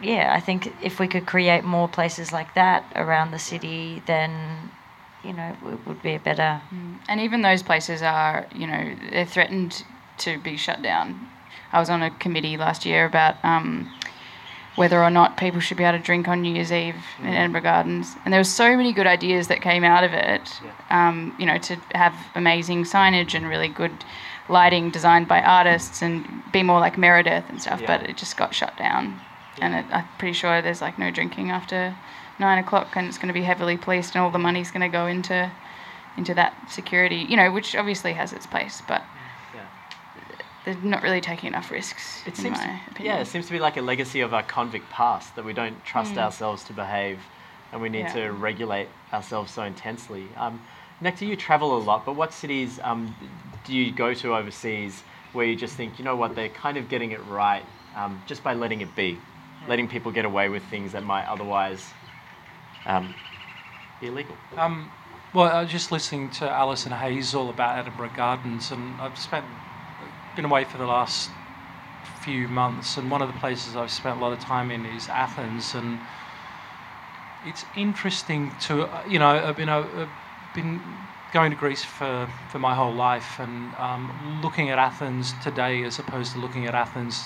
yeah, 0.00 0.32
I 0.34 0.40
think 0.40 0.72
if 0.82 0.98
we 0.98 1.06
could 1.08 1.26
create 1.26 1.64
more 1.64 1.88
places 1.88 2.32
like 2.32 2.54
that 2.54 2.84
around 2.96 3.30
the 3.30 3.38
city, 3.38 4.02
then 4.06 4.70
you 5.24 5.32
know 5.32 5.56
it 5.72 5.86
would 5.86 6.02
be 6.02 6.14
a 6.14 6.18
better. 6.20 6.60
And 7.08 7.20
even 7.20 7.42
those 7.42 7.62
places 7.62 8.02
are, 8.02 8.46
you 8.54 8.66
know, 8.66 8.94
they're 9.10 9.26
threatened 9.26 9.84
to 10.18 10.38
be 10.38 10.56
shut 10.56 10.82
down. 10.82 11.28
I 11.72 11.78
was 11.80 11.88
on 11.88 12.02
a 12.02 12.10
committee 12.10 12.56
last 12.56 12.84
year 12.84 13.06
about 13.06 13.36
um, 13.44 13.90
whether 14.76 15.02
or 15.02 15.10
not 15.10 15.36
people 15.36 15.60
should 15.60 15.76
be 15.76 15.84
able 15.84 15.98
to 15.98 16.04
drink 16.04 16.28
on 16.28 16.40
New 16.42 16.54
Year's 16.54 16.72
Eve 16.72 16.96
in 17.20 17.26
Edinburgh 17.26 17.62
Gardens, 17.62 18.16
and 18.24 18.32
there 18.32 18.40
were 18.40 18.44
so 18.44 18.76
many 18.76 18.92
good 18.92 19.06
ideas 19.06 19.48
that 19.48 19.60
came 19.60 19.84
out 19.84 20.02
of 20.04 20.12
it. 20.12 20.60
Um, 20.90 21.34
you 21.38 21.46
know, 21.46 21.58
to 21.58 21.76
have 21.94 22.14
amazing 22.34 22.84
signage 22.84 23.34
and 23.34 23.46
really 23.48 23.68
good 23.68 23.92
lighting 24.48 24.90
designed 24.90 25.28
by 25.28 25.40
artists 25.42 26.02
and 26.02 26.42
be 26.52 26.62
more 26.62 26.80
like 26.80 26.96
Meredith 26.98 27.44
and 27.48 27.60
stuff, 27.60 27.80
Yeah. 27.80 27.98
but 27.98 28.08
it 28.10 28.16
just 28.16 28.36
got 28.36 28.54
shut 28.54 28.76
down. 28.76 29.20
And 29.60 29.74
it, 29.74 29.84
I'm 29.92 30.06
pretty 30.18 30.32
sure 30.32 30.60
there's 30.62 30.80
like 30.80 30.98
no 30.98 31.10
drinking 31.10 31.50
after 31.50 31.94
nine 32.38 32.58
o'clock, 32.58 32.96
and 32.96 33.06
it's 33.06 33.18
going 33.18 33.28
to 33.28 33.34
be 33.34 33.42
heavily 33.42 33.76
policed, 33.76 34.14
and 34.14 34.22
all 34.24 34.30
the 34.30 34.38
money's 34.38 34.70
going 34.70 34.80
to 34.80 34.88
go 34.88 35.06
into 35.06 35.50
into 36.16 36.34
that 36.34 36.54
security. 36.70 37.26
You 37.28 37.36
know, 37.36 37.50
which 37.52 37.74
obviously 37.76 38.14
has 38.14 38.32
its 38.32 38.46
place, 38.46 38.82
but 38.88 39.02
Yeah. 39.02 39.11
They're 40.64 40.74
not 40.76 41.02
really 41.02 41.20
taking 41.20 41.48
enough 41.48 41.70
risks. 41.70 42.22
It 42.26 42.30
in 42.30 42.34
seems, 42.44 42.58
my 42.58 42.80
opinion. 42.90 43.14
yeah, 43.16 43.20
it 43.20 43.26
seems 43.26 43.46
to 43.46 43.52
be 43.52 43.58
like 43.58 43.76
a 43.76 43.82
legacy 43.82 44.20
of 44.20 44.32
our 44.32 44.42
convict 44.42 44.88
past 44.90 45.34
that 45.36 45.44
we 45.44 45.52
don't 45.52 45.82
trust 45.84 46.16
ourselves 46.18 46.64
to 46.64 46.72
behave, 46.72 47.18
and 47.72 47.80
we 47.80 47.88
need 47.88 48.06
Mm. 48.06 48.14
Yeah. 48.14 48.26
to 48.26 48.32
regulate 48.32 48.88
ourselves 49.12 49.52
so 49.52 49.62
intensely. 49.64 50.28
Um, 50.36 50.60
Nectar, 51.00 51.24
you 51.24 51.36
travel 51.36 51.76
a 51.76 51.80
lot, 51.82 52.04
but 52.06 52.14
what 52.14 52.32
cities 52.32 52.78
um, 52.84 53.14
do 53.64 53.74
you 53.74 53.90
go 53.92 54.14
to 54.14 54.36
overseas 54.36 55.02
where 55.32 55.46
you 55.46 55.56
just 55.56 55.74
think, 55.76 55.98
you 55.98 56.04
know 56.04 56.14
what, 56.14 56.34
they're 56.36 56.48
kind 56.48 56.76
of 56.76 56.88
getting 56.88 57.10
it 57.10 57.20
right 57.26 57.64
um, 57.96 58.22
just 58.26 58.44
by 58.44 58.54
letting 58.54 58.80
it 58.82 58.94
be, 58.94 59.18
letting 59.68 59.88
people 59.88 60.12
get 60.12 60.24
away 60.24 60.48
with 60.48 60.62
things 60.64 60.92
that 60.92 61.02
might 61.02 61.24
otherwise 61.26 61.92
um, 62.86 63.14
be 64.00 64.08
illegal? 64.08 64.36
Um, 64.56 64.90
Well, 65.34 65.50
I 65.50 65.62
was 65.62 65.70
just 65.72 65.90
listening 65.90 66.30
to 66.32 66.48
Alison 66.48 66.92
Hazel 66.92 67.48
about 67.50 67.78
Edinburgh 67.78 68.10
Gardens, 68.14 68.70
and 68.70 69.00
I've 69.00 69.18
spent 69.18 69.46
been 70.34 70.44
away 70.44 70.64
for 70.64 70.78
the 70.78 70.86
last 70.86 71.30
few 72.22 72.48
months, 72.48 72.96
and 72.96 73.10
one 73.10 73.22
of 73.22 73.32
the 73.32 73.38
places 73.38 73.76
I've 73.76 73.90
spent 73.90 74.18
a 74.18 74.20
lot 74.20 74.32
of 74.32 74.40
time 74.40 74.70
in 74.70 74.86
is 74.86 75.08
Athens, 75.08 75.74
and 75.74 75.98
it's 77.44 77.64
interesting 77.76 78.52
to 78.62 78.88
you 79.08 79.18
know 79.18 79.28
I've 79.28 79.56
been 79.56 79.68
I've 79.68 80.08
been 80.54 80.80
going 81.32 81.50
to 81.50 81.56
Greece 81.56 81.82
for, 81.82 82.28
for 82.50 82.58
my 82.58 82.74
whole 82.74 82.92
life, 82.94 83.40
and 83.40 83.74
um, 83.76 84.40
looking 84.42 84.70
at 84.70 84.78
Athens 84.78 85.32
today 85.42 85.82
as 85.82 85.98
opposed 85.98 86.32
to 86.32 86.38
looking 86.38 86.66
at 86.66 86.74
Athens 86.74 87.16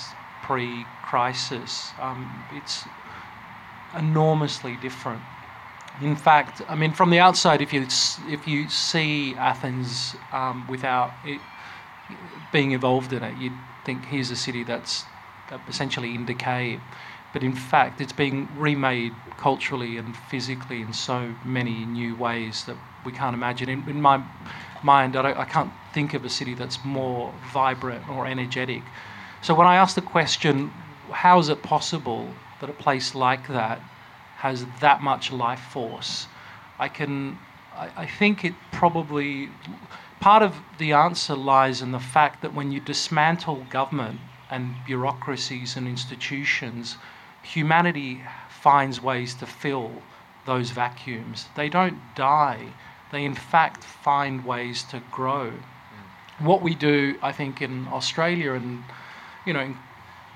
pre-crisis, 0.42 1.90
um, 2.00 2.44
it's 2.54 2.84
enormously 3.98 4.76
different. 4.76 5.20
In 6.00 6.14
fact, 6.14 6.62
I 6.68 6.76
mean, 6.76 6.92
from 6.92 7.10
the 7.10 7.18
outside, 7.18 7.60
if 7.60 7.72
you 7.72 7.86
if 8.28 8.46
you 8.46 8.68
see 8.68 9.34
Athens 9.34 10.14
um, 10.32 10.66
without 10.68 11.12
it 11.24 11.40
being 12.52 12.72
involved 12.72 13.12
in 13.12 13.22
it, 13.22 13.36
you'd 13.36 13.52
think 13.84 14.06
here's 14.06 14.30
a 14.30 14.36
city 14.36 14.64
that's 14.64 15.04
essentially 15.68 16.14
in 16.14 16.24
decay. 16.26 16.80
But 17.32 17.42
in 17.42 17.54
fact, 17.54 18.00
it's 18.00 18.12
being 18.12 18.48
remade 18.56 19.12
culturally 19.36 19.98
and 19.98 20.16
physically 20.16 20.80
in 20.80 20.92
so 20.92 21.34
many 21.44 21.84
new 21.84 22.16
ways 22.16 22.64
that 22.64 22.76
we 23.04 23.12
can't 23.12 23.34
imagine. 23.34 23.68
In, 23.68 23.88
in 23.88 24.00
my 24.00 24.22
mind, 24.82 25.16
I, 25.16 25.40
I 25.40 25.44
can't 25.44 25.70
think 25.92 26.14
of 26.14 26.24
a 26.24 26.30
city 26.30 26.54
that's 26.54 26.84
more 26.84 27.32
vibrant 27.52 28.08
or 28.08 28.26
energetic. 28.26 28.82
So 29.42 29.54
when 29.54 29.66
I 29.66 29.76
ask 29.76 29.94
the 29.94 30.02
question, 30.02 30.72
how 31.10 31.38
is 31.38 31.48
it 31.48 31.62
possible 31.62 32.28
that 32.60 32.70
a 32.70 32.72
place 32.72 33.14
like 33.14 33.48
that 33.48 33.80
has 34.38 34.64
that 34.80 35.02
much 35.02 35.30
life 35.30 35.60
force? 35.60 36.26
I 36.78 36.88
can, 36.88 37.38
I, 37.74 37.90
I 37.96 38.06
think 38.06 38.44
it 38.44 38.54
probably, 38.72 39.50
part 40.20 40.42
of 40.42 40.56
the 40.78 40.92
answer 40.92 41.34
lies 41.34 41.82
in 41.82 41.92
the 41.92 42.00
fact 42.00 42.42
that 42.42 42.54
when 42.54 42.70
you 42.72 42.80
dismantle 42.80 43.66
government 43.70 44.20
and 44.50 44.74
bureaucracies 44.86 45.76
and 45.76 45.86
institutions, 45.86 46.96
humanity 47.42 48.22
finds 48.48 49.02
ways 49.02 49.34
to 49.34 49.46
fill 49.46 49.90
those 50.44 50.70
vacuums. 50.70 51.46
They 51.56 51.68
don't 51.68 51.98
die 52.14 52.72
they 53.12 53.24
in 53.24 53.34
fact 53.34 53.84
find 53.84 54.44
ways 54.44 54.82
to 54.84 55.00
grow. 55.10 55.52
What 56.38 56.60
we 56.60 56.74
do, 56.74 57.16
I 57.22 57.32
think, 57.32 57.62
in 57.62 57.88
Australia 57.88 58.52
and 58.52 58.84
you 59.46 59.52
know, 59.52 59.60
in 59.60 59.78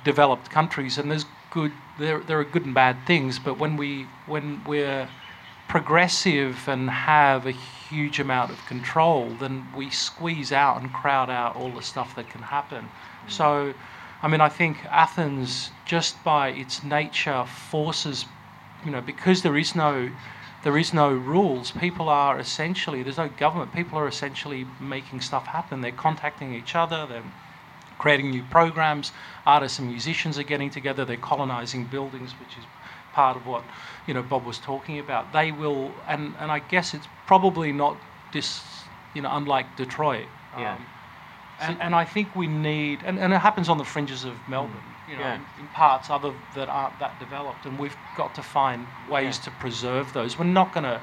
developed 0.05 0.51
countries, 0.51 0.97
and 0.97 1.11
there's 1.11 1.27
good, 1.51 1.73
there 1.99 2.21
there 2.21 2.39
are 2.39 2.45
good 2.45 2.65
and 2.65 2.75
bad 2.75 2.97
things, 3.07 3.39
but 3.39 3.59
when 3.59 3.77
we 3.77 4.07
when 4.27 4.63
we're 4.65 5.09
progressive 5.71 6.67
and 6.67 6.91
have 6.91 7.47
a 7.47 7.53
huge 7.53 8.19
amount 8.19 8.51
of 8.51 8.59
control, 8.67 9.31
then 9.39 9.65
we 9.77 9.89
squeeze 9.89 10.51
out 10.51 10.81
and 10.81 10.93
crowd 10.93 11.31
out 11.31 11.55
all 11.55 11.71
the 11.71 11.81
stuff 11.81 12.17
that 12.17 12.29
can 12.29 12.43
happen. 12.43 12.85
Mm. 12.85 13.31
So, 13.31 13.75
I 14.21 14.27
mean, 14.27 14.41
I 14.41 14.49
think 14.49 14.85
Athens, 14.87 15.71
just 15.85 16.23
by 16.25 16.49
its 16.49 16.83
nature, 16.83 17.45
forces, 17.45 18.25
you 18.85 18.91
know, 18.91 19.01
because 19.01 19.43
there 19.43 19.57
is 19.57 19.77
no 19.77 20.11
there 20.63 20.77
is 20.77 20.93
no 20.93 21.11
rules. 21.11 21.71
People 21.71 22.11
are 22.11 22.39
essentially, 22.39 23.03
there's 23.03 23.17
no 23.17 23.29
government. 23.29 23.73
People 23.73 23.97
are 23.97 24.07
essentially 24.07 24.67
making 24.79 25.23
stuff 25.23 25.47
happen. 25.47 25.81
They're 25.81 25.91
contacting 25.93 26.53
each 26.53 26.75
other. 26.75 27.07
They're 27.07 27.33
creating 27.97 28.31
new 28.31 28.43
programs. 28.51 29.13
Artists 29.47 29.79
and 29.79 29.89
musicians 29.89 30.39
are 30.39 30.43
getting 30.43 30.69
together. 30.69 31.07
They're 31.07 31.17
colonizing 31.17 31.85
buildings, 31.85 32.33
which 32.33 32.59
is 32.59 32.65
part 33.13 33.37
of 33.37 33.47
what 33.47 33.65
you 34.07 34.15
know 34.15 34.23
Bob 34.23 34.45
was 34.45 34.59
talking 34.59 34.99
about. 34.99 35.33
They 35.33 35.53
will, 35.53 35.93
and 36.07 36.35
and 36.39 36.51
I 36.51 36.59
guess 36.59 36.95
it's 36.95 37.07
probably 37.27 37.73
not 37.73 37.97
this, 38.33 38.63
you 39.15 39.23
know, 39.23 39.31
unlike 39.33 39.77
Detroit. 39.77 40.27
Yeah. 40.57 40.75
Um, 40.75 40.87
and, 41.61 41.83
and 41.83 41.95
I 41.95 42.07
think 42.07 42.35
we 42.35 42.47
need, 42.47 43.01
and, 43.05 43.19
and 43.19 43.35
it 43.35 43.39
happens 43.39 43.69
on 43.69 43.77
the 43.77 43.85
fringes 43.85 44.25
of 44.25 44.35
Melbourne. 44.49 44.77
Mm 44.77 44.91
you 45.11 45.17
know, 45.17 45.23
yeah. 45.23 45.35
in, 45.35 45.41
in, 45.61 45.67
parts 45.69 46.09
other 46.09 46.33
that 46.55 46.69
aren't 46.69 46.99
that 47.01 47.19
developed, 47.19 47.67
and 47.67 47.79
we've 47.79 47.97
got 48.17 48.35
to 48.37 48.43
find 48.43 48.87
ways 49.11 49.39
yeah. 49.39 49.45
to 49.45 49.51
preserve 49.53 50.13
those. 50.13 50.39
We're 50.39 50.45
not 50.45 50.73
going 50.73 50.85
to 50.85 51.01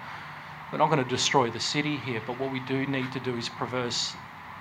we're 0.71 0.77
not 0.77 0.89
going 0.89 1.03
to 1.03 1.09
destroy 1.09 1.49
the 1.49 1.59
city 1.59 1.97
here, 1.97 2.21
but 2.25 2.39
what 2.39 2.51
we 2.51 2.59
do 2.61 2.85
need 2.87 3.11
to 3.11 3.19
do 3.19 3.35
is 3.35 3.49
preserve 3.49 3.93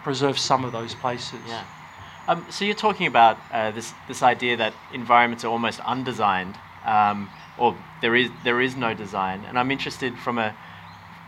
preserve 0.03 0.39
some 0.39 0.65
of 0.65 0.73
those 0.73 0.95
places. 0.95 1.41
Yeah. 1.49 1.65
Um, 2.29 2.45
so 2.51 2.65
you're 2.65 2.75
talking 2.75 3.07
about 3.07 3.39
uh, 3.53 3.71
this 3.71 3.93
this 4.09 4.23
idea 4.23 4.57
that 4.57 4.75
environments 4.93 5.45
are 5.45 5.49
almost 5.49 5.81
undesigned, 5.81 6.59
um, 6.87 7.29
or 7.59 7.77
there 8.01 8.15
is 8.17 8.31
there 8.45 8.61
is 8.61 8.77
no 8.77 8.95
design, 8.95 9.45
and 9.49 9.59
I'm 9.59 9.71
interested 9.71 10.17
from 10.19 10.39
a 10.39 10.55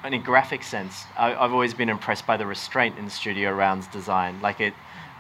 in 0.05 0.15
a 0.15 0.19
graphic 0.19 0.63
sense. 0.63 1.05
I, 1.17 1.35
I've 1.35 1.53
always 1.53 1.75
been 1.75 1.89
impressed 1.89 2.27
by 2.27 2.37
the 2.37 2.47
restraint 2.47 2.99
in 2.99 3.11
Studio 3.11 3.53
Round's 3.53 3.87
design. 3.89 4.41
Like 4.41 4.61
it, 4.61 4.75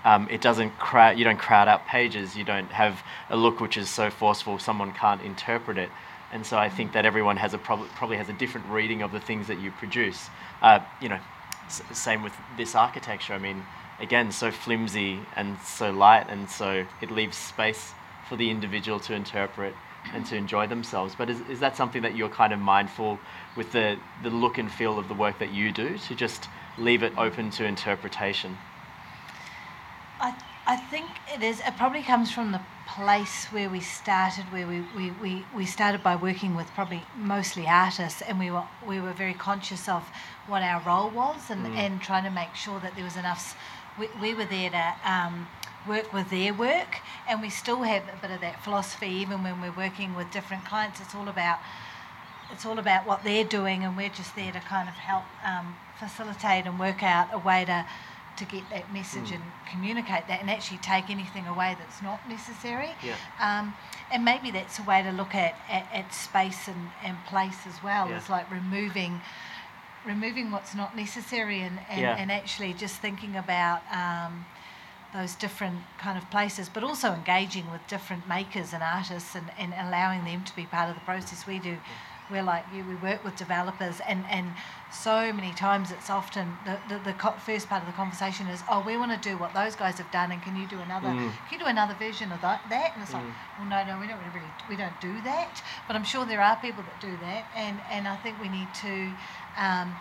um, 0.04 0.28
it 0.30 0.40
doesn't 0.40 0.78
crowd, 0.78 1.18
you 1.18 1.24
don't 1.24 1.38
crowd 1.38 1.68
out 1.68 1.86
pages. 1.86 2.36
You 2.36 2.44
don't 2.44 2.70
have 2.70 3.02
a 3.28 3.36
look 3.36 3.60
which 3.60 3.76
is 3.76 3.88
so 3.88 4.10
forceful 4.10 4.58
someone 4.58 4.92
can't 4.92 5.20
interpret 5.22 5.78
it. 5.78 5.90
And 6.32 6.44
so 6.46 6.58
I 6.58 6.68
think 6.68 6.92
that 6.92 7.04
everyone 7.04 7.38
has 7.38 7.54
a 7.54 7.58
prob- 7.58 7.88
probably 7.96 8.18
has 8.18 8.28
a 8.28 8.32
different 8.34 8.68
reading 8.68 9.02
of 9.02 9.12
the 9.12 9.20
things 9.20 9.48
that 9.48 9.58
you 9.58 9.70
produce. 9.72 10.28
Uh, 10.62 10.80
you 11.00 11.08
know, 11.08 11.18
s- 11.66 11.82
same 11.92 12.22
with 12.22 12.34
this 12.56 12.74
architecture. 12.74 13.32
I 13.32 13.38
mean, 13.38 13.64
again, 13.98 14.30
so 14.30 14.50
flimsy 14.50 15.20
and 15.34 15.58
so 15.60 15.90
light, 15.90 16.26
and 16.28 16.48
so 16.48 16.86
it 17.00 17.10
leaves 17.10 17.36
space 17.36 17.92
for 18.28 18.36
the 18.36 18.50
individual 18.50 19.00
to 19.00 19.14
interpret 19.14 19.74
and 20.14 20.24
to 20.26 20.36
enjoy 20.36 20.66
themselves. 20.66 21.14
But 21.16 21.30
is, 21.30 21.40
is 21.48 21.60
that 21.60 21.76
something 21.76 22.02
that 22.02 22.16
you're 22.16 22.28
kind 22.28 22.52
of 22.52 22.58
mindful 22.58 23.18
with 23.56 23.72
the, 23.72 23.98
the 24.22 24.30
look 24.30 24.58
and 24.58 24.70
feel 24.70 24.98
of 24.98 25.08
the 25.08 25.14
work 25.14 25.38
that 25.38 25.52
you 25.52 25.72
do 25.72 25.98
to 25.98 26.14
just 26.14 26.48
leave 26.78 27.02
it 27.02 27.16
open 27.16 27.50
to 27.50 27.64
interpretation? 27.64 28.56
I, 30.20 30.34
I 30.66 30.76
think 30.76 31.06
it 31.32 31.42
is. 31.42 31.60
It 31.60 31.76
probably 31.76 32.02
comes 32.02 32.30
from 32.30 32.52
the 32.52 32.60
place 32.86 33.46
where 33.46 33.68
we 33.68 33.80
started, 33.80 34.44
where 34.52 34.66
we, 34.66 34.82
we, 34.96 35.10
we, 35.12 35.44
we 35.54 35.66
started 35.66 36.02
by 36.02 36.16
working 36.16 36.56
with 36.56 36.66
probably 36.74 37.02
mostly 37.16 37.66
artists, 37.66 38.22
and 38.22 38.38
we 38.38 38.50
were 38.50 38.64
we 38.86 39.00
were 39.00 39.12
very 39.12 39.34
conscious 39.34 39.88
of 39.88 40.08
what 40.46 40.62
our 40.62 40.82
role 40.82 41.10
was, 41.10 41.50
and, 41.50 41.66
mm. 41.66 41.76
and 41.76 42.00
trying 42.00 42.24
to 42.24 42.30
make 42.30 42.54
sure 42.54 42.80
that 42.80 42.94
there 42.96 43.04
was 43.04 43.16
enough. 43.16 43.56
We, 43.98 44.08
we 44.20 44.34
were 44.34 44.44
there 44.44 44.70
to 44.70 44.94
um, 45.04 45.48
work 45.86 46.12
with 46.12 46.30
their 46.30 46.52
work, 46.54 47.00
and 47.28 47.40
we 47.42 47.50
still 47.50 47.82
have 47.82 48.02
a 48.04 48.16
bit 48.20 48.30
of 48.30 48.40
that 48.40 48.62
philosophy, 48.64 49.08
even 49.08 49.42
when 49.42 49.60
we're 49.60 49.76
working 49.76 50.14
with 50.14 50.30
different 50.30 50.64
clients. 50.64 51.00
It's 51.00 51.14
all 51.14 51.28
about 51.28 51.58
it's 52.50 52.64
all 52.64 52.78
about 52.78 53.06
what 53.06 53.24
they're 53.24 53.44
doing, 53.44 53.84
and 53.84 53.96
we're 53.96 54.08
just 54.08 54.34
there 54.34 54.52
to 54.52 54.60
kind 54.60 54.88
of 54.88 54.94
help 54.94 55.24
um, 55.44 55.76
facilitate 55.98 56.66
and 56.66 56.80
work 56.80 57.02
out 57.02 57.28
a 57.32 57.38
way 57.38 57.64
to 57.64 57.86
to 58.38 58.44
get 58.44 58.62
that 58.70 58.92
message 58.92 59.30
mm. 59.30 59.34
and 59.34 59.42
communicate 59.70 60.28
that 60.28 60.40
and 60.40 60.48
actually 60.48 60.78
take 60.78 61.10
anything 61.10 61.46
away 61.46 61.76
that's 61.78 62.00
not 62.00 62.20
necessary. 62.28 62.90
Yeah. 63.02 63.16
Um, 63.40 63.74
and 64.12 64.24
maybe 64.24 64.52
that's 64.52 64.78
a 64.78 64.82
way 64.84 65.02
to 65.02 65.10
look 65.10 65.34
at, 65.34 65.56
at, 65.68 65.88
at 65.92 66.14
space 66.14 66.68
and, 66.68 66.90
and 67.04 67.16
place 67.26 67.66
as 67.66 67.82
well. 67.82 68.08
Yeah. 68.08 68.16
It's 68.16 68.30
like 68.30 68.48
removing 68.50 69.20
removing 70.06 70.50
what's 70.50 70.74
not 70.74 70.96
necessary 70.96 71.60
and, 71.60 71.78
and, 71.90 72.00
yeah. 72.00 72.16
and 72.16 72.30
actually 72.32 72.72
just 72.72 72.96
thinking 72.96 73.36
about 73.36 73.82
um, 73.92 74.46
those 75.12 75.34
different 75.34 75.78
kind 75.98 76.18
of 76.18 76.30
places, 76.30 76.68
but 76.68 76.84
also 76.84 77.12
engaging 77.12 77.70
with 77.70 77.80
different 77.88 78.28
makers 78.28 78.72
and 78.72 78.82
artists 78.82 79.34
and, 79.34 79.46
and 79.58 79.72
allowing 79.78 80.24
them 80.24 80.44
to 80.44 80.54
be 80.54 80.64
part 80.66 80.88
of 80.88 80.94
the 80.94 81.00
process 81.02 81.46
we 81.46 81.58
do. 81.58 81.78
We're 82.30 82.42
like 82.42 82.64
you, 82.74 82.84
we 82.84 82.94
work 82.96 83.24
with 83.24 83.36
developers, 83.36 84.00
and, 84.06 84.22
and 84.28 84.52
so 84.92 85.32
many 85.32 85.54
times 85.54 85.90
it's 85.90 86.10
often 86.10 86.58
the, 86.66 86.78
the, 86.90 87.00
the 87.02 87.14
first 87.40 87.70
part 87.70 87.82
of 87.82 87.86
the 87.86 87.94
conversation 87.94 88.46
is, 88.48 88.62
oh, 88.70 88.84
we 88.86 88.98
want 88.98 89.10
to 89.10 89.28
do 89.28 89.38
what 89.38 89.54
those 89.54 89.74
guys 89.74 89.96
have 89.96 90.10
done, 90.10 90.30
and 90.30 90.42
can 90.42 90.54
you 90.54 90.68
do 90.68 90.78
another? 90.80 91.08
Mm. 91.08 91.32
Can 91.48 91.52
you 91.52 91.58
do 91.58 91.64
another 91.64 91.94
version 91.94 92.30
of 92.30 92.42
that? 92.42 92.60
that? 92.68 92.92
And 92.92 93.02
it's 93.02 93.12
mm. 93.12 93.14
like, 93.14 93.24
well, 93.58 93.68
no, 93.70 93.94
no, 93.94 93.98
we 93.98 94.06
don't 94.06 94.20
really, 94.34 94.46
we 94.68 94.76
don't 94.76 95.00
do 95.00 95.14
that. 95.24 95.62
But 95.86 95.96
I'm 95.96 96.04
sure 96.04 96.26
there 96.26 96.42
are 96.42 96.56
people 96.56 96.82
that 96.82 97.00
do 97.00 97.16
that, 97.22 97.46
and 97.56 97.80
and 97.90 98.06
I 98.06 98.16
think 98.16 98.38
we 98.42 98.50
need 98.50 98.68
to. 98.82 99.12
Um, 99.56 99.96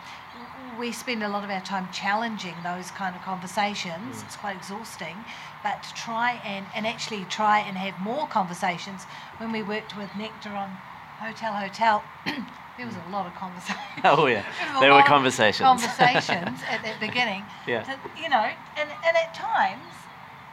we 0.79 0.91
spend 0.91 1.23
a 1.23 1.29
lot 1.29 1.43
of 1.43 1.49
our 1.49 1.61
time 1.61 1.87
challenging 1.91 2.55
those 2.63 2.91
kind 2.91 3.15
of 3.15 3.21
conversations. 3.21 4.17
Mm. 4.17 4.25
It's 4.25 4.35
quite 4.35 4.55
exhausting, 4.55 5.15
but 5.63 5.83
to 5.83 5.93
try 5.93 6.41
and, 6.45 6.65
and 6.75 6.85
actually 6.85 7.25
try 7.25 7.59
and 7.59 7.77
have 7.77 7.99
more 7.99 8.27
conversations. 8.27 9.03
When 9.37 9.51
we 9.51 9.63
worked 9.63 9.97
with 9.97 10.09
Nectar 10.15 10.49
on 10.49 10.69
Hotel 11.19 11.53
Hotel, 11.53 12.03
there 12.77 12.85
was 12.85 12.95
a 12.95 13.11
lot 13.11 13.25
of 13.25 13.33
conversation. 13.35 13.81
Oh 14.03 14.27
yeah, 14.27 14.45
there 14.79 14.93
were 14.93 15.03
conversations. 15.03 15.65
Conversations 15.65 16.59
at 16.69 16.83
the 16.83 16.93
beginning. 17.05 17.43
Yeah. 17.67 17.83
To, 17.83 17.97
you 18.21 18.29
know, 18.29 18.49
and, 18.77 18.89
and 18.89 19.17
at 19.17 19.33
times 19.33 19.93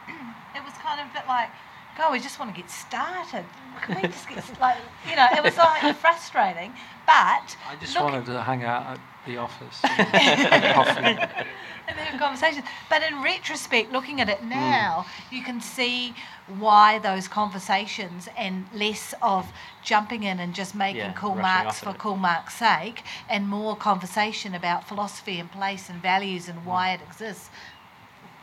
it 0.55 0.63
was 0.63 0.73
kind 0.81 0.99
of 0.99 1.07
a 1.07 1.13
bit 1.13 1.27
like, 1.27 1.49
God, 1.97 2.11
we 2.11 2.19
just 2.19 2.39
want 2.39 2.53
to 2.53 2.59
get 2.59 2.69
started. 2.69 3.45
Can 3.81 4.01
we 4.01 4.07
just 4.07 4.27
get 4.27 4.43
like, 4.59 4.77
you 5.07 5.15
know, 5.15 5.27
it 5.31 5.43
was 5.43 5.57
like 5.57 5.95
frustrating. 5.97 6.73
But 7.05 7.55
I 7.69 7.75
just 7.79 7.99
wanted 7.99 8.25
to 8.25 8.41
hang 8.41 8.63
out 8.63 8.97
the 9.25 9.37
office. 9.37 9.79
and 9.83 10.63
coffee. 10.75 11.45
and 11.87 11.97
then 11.97 12.19
conversations. 12.19 12.65
But 12.89 13.03
in 13.03 13.21
retrospect, 13.21 13.91
looking 13.91 14.21
at 14.21 14.29
it 14.29 14.39
hmm. 14.39 14.49
now, 14.49 15.05
you 15.31 15.43
can 15.43 15.61
see 15.61 16.15
why 16.47 16.99
those 16.99 17.27
conversations 17.27 18.29
and 18.37 18.65
less 18.73 19.13
of 19.21 19.51
jumping 19.83 20.23
in 20.23 20.39
and 20.39 20.53
just 20.53 20.75
making 20.75 21.01
Yeah, 21.01 21.13
cool 21.13 21.35
marks 21.35 21.79
for 21.79 21.89
it. 21.91 21.97
cool 21.97 22.17
marks' 22.17 22.55
sake, 22.55 23.03
and 23.29 23.47
more 23.47 23.75
conversation 23.75 24.53
about 24.53 24.87
philosophy 24.87 25.39
and 25.39 25.51
place 25.51 25.89
and 25.89 26.01
values 26.01 26.47
and 26.47 26.59
hmm. 26.59 26.69
why 26.69 26.93
it 26.93 27.01
exists. 27.01 27.49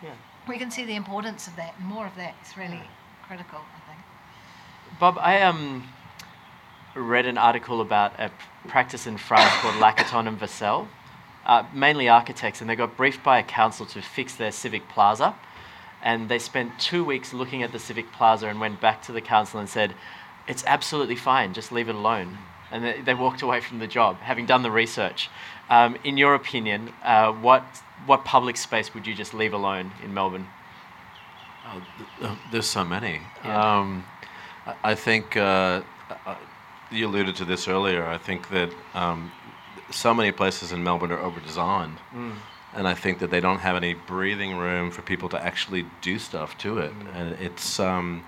Yeah. 0.02 0.10
We 0.48 0.58
can 0.58 0.70
see 0.70 0.84
the 0.84 0.96
importance 0.96 1.46
of 1.46 1.56
that. 1.56 1.74
and 1.78 1.86
More 1.86 2.06
of 2.06 2.16
that 2.16 2.34
is 2.44 2.56
really 2.56 2.76
hmm. 2.76 3.26
critical, 3.26 3.60
I 3.60 3.92
think. 3.92 4.00
Bob, 4.98 5.18
I 5.18 5.42
um, 5.42 5.88
read 6.94 7.26
an 7.26 7.38
article 7.38 7.80
about 7.80 8.18
a 8.18 8.30
practice 8.68 9.06
in 9.06 9.16
France 9.16 9.52
called 9.60 9.74
Lacaton 9.74 10.26
and 10.28 10.38
Vassal, 10.38 10.88
uh, 11.46 11.64
mainly 11.74 12.08
architects, 12.08 12.60
and 12.60 12.70
they 12.70 12.76
got 12.76 12.96
briefed 12.96 13.22
by 13.22 13.38
a 13.38 13.42
council 13.42 13.86
to 13.86 14.02
fix 14.02 14.34
their 14.34 14.52
civic 14.52 14.88
plaza. 14.88 15.34
And 16.02 16.28
they 16.28 16.38
spent 16.38 16.78
two 16.78 17.04
weeks 17.04 17.32
looking 17.32 17.62
at 17.62 17.72
the 17.72 17.78
civic 17.78 18.10
plaza 18.12 18.48
and 18.48 18.60
went 18.60 18.80
back 18.80 19.02
to 19.02 19.12
the 19.12 19.20
council 19.20 19.60
and 19.60 19.68
said, 19.68 19.94
It's 20.48 20.64
absolutely 20.66 21.16
fine, 21.16 21.54
just 21.54 21.70
leave 21.70 21.88
it 21.88 21.94
alone. 21.94 22.38
And 22.70 22.84
they, 22.84 23.00
they 23.02 23.14
walked 23.14 23.42
away 23.42 23.60
from 23.60 23.78
the 23.78 23.86
job, 23.86 24.16
having 24.18 24.46
done 24.46 24.62
the 24.62 24.70
research. 24.70 25.28
Um, 25.70 25.96
in 26.04 26.16
your 26.16 26.34
opinion, 26.34 26.92
uh, 27.04 27.32
what, 27.32 27.62
what 28.06 28.24
public 28.24 28.56
space 28.56 28.94
would 28.94 29.06
you 29.06 29.14
just 29.14 29.34
leave 29.34 29.52
alone 29.52 29.92
in 30.02 30.12
Melbourne? 30.12 30.46
Oh, 31.66 31.82
th- 31.98 32.30
uh, 32.30 32.36
there's 32.50 32.66
so 32.66 32.84
many. 32.84 33.20
Yeah. 33.44 33.78
Um, 33.78 34.04
I- 34.82 34.94
think 34.94 35.36
uh, 35.36 35.40
uh, 35.40 35.82
you 36.92 37.06
alluded 37.08 37.36
to 37.36 37.44
this 37.44 37.68
earlier. 37.68 38.04
I 38.06 38.18
think 38.18 38.48
that 38.50 38.70
um, 38.94 39.32
so 39.90 40.14
many 40.14 40.32
places 40.32 40.72
in 40.72 40.82
Melbourne 40.84 41.12
are 41.12 41.18
over-designed, 41.18 41.98
Mm. 42.14 42.34
and 42.74 42.88
I 42.88 42.94
think 42.94 43.18
that 43.20 43.30
they 43.30 43.40
don't 43.40 43.60
have 43.60 43.76
any 43.76 43.94
breathing 43.94 44.56
room 44.56 44.90
for 44.90 45.02
people 45.02 45.28
to 45.30 45.42
actually 45.44 45.86
do 46.00 46.18
stuff 46.18 46.56
to 46.58 46.78
it. 46.78 46.92
And 47.14 47.32
it's 47.40 47.80
um, 47.80 48.24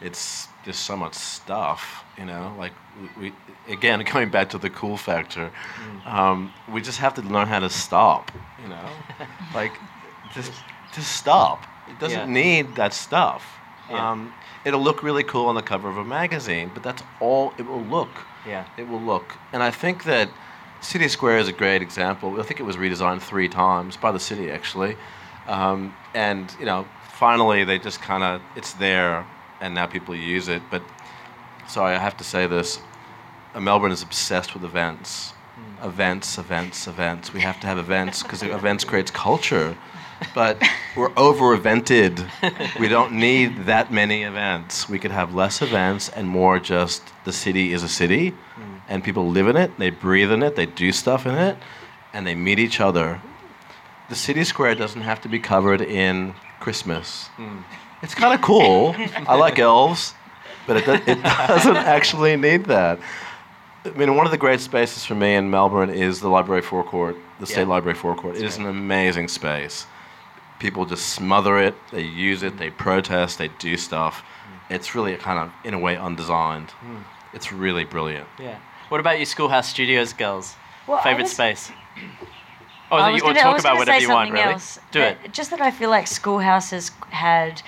it's 0.00 0.48
there's 0.64 0.78
so 0.78 0.96
much 0.96 1.14
stuff, 1.14 2.04
you 2.18 2.24
know. 2.24 2.54
Like 2.58 2.72
we, 3.18 3.30
we 3.68 3.72
again 3.72 4.00
going 4.12 4.30
back 4.30 4.50
to 4.50 4.58
the 4.58 4.70
cool 4.70 4.96
factor, 4.96 5.50
um, 6.06 6.52
we 6.70 6.80
just 6.80 6.98
have 6.98 7.14
to 7.14 7.22
learn 7.22 7.48
how 7.48 7.60
to 7.60 7.70
stop, 7.70 8.30
you 8.62 8.68
know. 8.68 8.88
like 9.54 9.72
just 10.34 10.52
just 10.94 11.12
stop. 11.16 11.64
It 11.88 11.98
doesn't 11.98 12.28
Yeah. 12.34 12.42
need 12.42 12.74
that 12.76 12.92
stuff. 12.94 13.42
Yeah. 13.90 14.10
Um, 14.10 14.32
it'll 14.64 14.82
look 14.82 15.02
really 15.02 15.24
cool 15.24 15.46
on 15.46 15.54
the 15.54 15.62
cover 15.62 15.88
of 15.88 15.96
a 15.96 16.04
magazine, 16.04 16.70
but 16.72 16.82
that's 16.82 17.02
all 17.20 17.52
it 17.58 17.62
will 17.62 17.82
look. 17.82 18.10
Yeah. 18.46 18.66
It 18.76 18.88
will 18.88 19.00
look. 19.00 19.36
And 19.52 19.62
I 19.62 19.70
think 19.70 20.04
that 20.04 20.28
City 20.80 21.08
Square 21.08 21.38
is 21.38 21.48
a 21.48 21.52
great 21.52 21.82
example. 21.82 22.40
I 22.40 22.42
think 22.42 22.60
it 22.60 22.64
was 22.64 22.76
redesigned 22.76 23.22
three 23.22 23.48
times 23.48 23.96
by 23.96 24.12
the 24.12 24.20
city, 24.20 24.50
actually. 24.50 24.96
Um, 25.46 25.94
and, 26.14 26.54
you 26.58 26.66
know, 26.66 26.86
finally 27.14 27.64
they 27.64 27.78
just 27.78 28.00
kind 28.00 28.22
of, 28.22 28.42
it's 28.56 28.72
there 28.74 29.26
and 29.60 29.74
now 29.74 29.86
people 29.86 30.14
use 30.14 30.48
it. 30.48 30.62
But, 30.70 30.82
sorry, 31.68 31.94
I 31.94 31.98
have 31.98 32.16
to 32.16 32.24
say 32.24 32.46
this. 32.46 32.80
Uh, 33.54 33.60
Melbourne 33.60 33.92
is 33.92 34.02
obsessed 34.02 34.54
with 34.54 34.64
events. 34.64 35.32
Events, 35.82 36.38
events, 36.38 36.86
events. 36.86 37.32
We 37.32 37.40
have 37.40 37.60
to 37.60 37.66
have 37.66 37.78
events 37.78 38.22
because 38.22 38.42
events 38.60 38.84
creates 38.84 39.10
culture. 39.10 39.76
But 40.34 40.62
we're 40.96 41.12
over 41.16 41.56
evented. 41.56 42.28
We 42.78 42.88
don't 42.88 43.12
need 43.12 43.66
that 43.66 43.92
many 43.92 44.22
events. 44.22 44.88
We 44.88 44.98
could 44.98 45.10
have 45.10 45.34
less 45.34 45.62
events 45.62 46.08
and 46.08 46.28
more 46.28 46.58
just 46.58 47.02
the 47.24 47.32
city 47.32 47.72
is 47.72 47.82
a 47.82 47.88
city 47.88 48.30
mm. 48.30 48.80
and 48.88 49.02
people 49.02 49.28
live 49.28 49.48
in 49.48 49.56
it, 49.56 49.78
they 49.78 49.90
breathe 49.90 50.32
in 50.32 50.42
it, 50.42 50.56
they 50.56 50.66
do 50.66 50.92
stuff 50.92 51.26
in 51.26 51.34
it, 51.34 51.56
and 52.12 52.26
they 52.26 52.34
meet 52.34 52.58
each 52.58 52.80
other. 52.80 53.20
The 54.08 54.14
city 54.16 54.44
square 54.44 54.74
doesn't 54.74 55.02
have 55.02 55.20
to 55.22 55.28
be 55.28 55.38
covered 55.38 55.80
in 55.80 56.34
Christmas. 56.60 57.28
Mm. 57.36 57.64
It's 58.02 58.14
kind 58.14 58.34
of 58.34 58.40
cool. 58.42 58.94
I 59.26 59.36
like 59.36 59.58
elves, 59.58 60.14
but 60.66 60.76
it, 60.76 60.84
do- 60.84 61.12
it 61.12 61.22
doesn't 61.48 61.76
actually 61.76 62.36
need 62.36 62.66
that. 62.66 62.98
I 63.84 63.90
mean, 63.90 64.14
one 64.16 64.26
of 64.26 64.32
the 64.32 64.38
great 64.38 64.60
spaces 64.60 65.04
for 65.04 65.14
me 65.14 65.34
in 65.34 65.50
Melbourne 65.50 65.90
is 65.90 66.20
the 66.20 66.28
library 66.28 66.62
forecourt, 66.62 67.16
the 67.40 67.46
State 67.46 67.66
Library 67.66 67.96
forecourt. 67.98 68.36
It 68.36 68.42
is 68.42 68.56
an 68.56 68.66
amazing 68.66 69.26
space. 69.26 69.86
People 70.62 70.86
just 70.86 71.08
smother 71.08 71.58
it, 71.58 71.74
they 71.90 72.02
use 72.04 72.44
it, 72.44 72.56
they 72.56 72.70
protest, 72.70 73.36
they 73.38 73.48
do 73.58 73.76
stuff. 73.76 74.22
It's 74.70 74.94
really 74.94 75.16
kind 75.16 75.40
of, 75.40 75.50
in 75.64 75.74
a 75.74 75.78
way, 75.78 75.96
undesigned. 75.96 76.72
It's 77.34 77.52
really 77.52 77.82
brilliant. 77.82 78.28
Yeah. 78.38 78.58
What 78.88 79.00
about 79.00 79.16
your 79.18 79.26
schoolhouse 79.26 79.68
studios, 79.68 80.12
girls? 80.12 80.54
Well, 80.86 81.02
Favorite 81.02 81.24
was- 81.24 81.32
space? 81.32 81.72
Or, 82.92 83.00
I 83.00 83.08
you- 83.08 83.14
was 83.14 83.22
or 83.22 83.26
gonna- 83.34 83.40
talk 83.40 83.58
about 83.58 83.76
whatever 83.76 83.98
you 83.98 84.08
want, 84.10 84.28
something 84.28 84.40
really. 84.40 84.52
else, 84.54 84.78
Do 84.92 85.00
it. 85.00 85.32
Just 85.32 85.50
that 85.50 85.60
I 85.60 85.72
feel 85.72 85.90
like 85.90 86.06
schoolhouses 86.06 86.92
had 87.10 87.60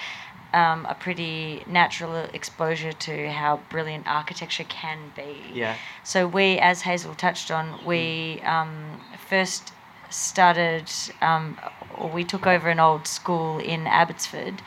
um, 0.52 0.86
a 0.88 0.94
pretty 0.94 1.64
natural 1.66 2.14
exposure 2.32 2.92
to 2.92 3.28
how 3.32 3.56
brilliant 3.70 4.06
architecture 4.06 4.62
can 4.68 4.98
be. 5.16 5.42
Yeah. 5.52 5.74
So 6.04 6.28
we, 6.28 6.60
as 6.60 6.82
Hazel 6.82 7.16
touched 7.16 7.50
on, 7.50 7.84
we 7.84 8.40
um, 8.44 9.00
first 9.28 9.72
started, 10.10 10.88
um, 11.22 11.58
or 11.98 12.08
we 12.10 12.24
took 12.24 12.46
over 12.46 12.68
an 12.68 12.80
old 12.80 13.06
school 13.06 13.58
in 13.58 13.86
Abbotsford 13.86 14.62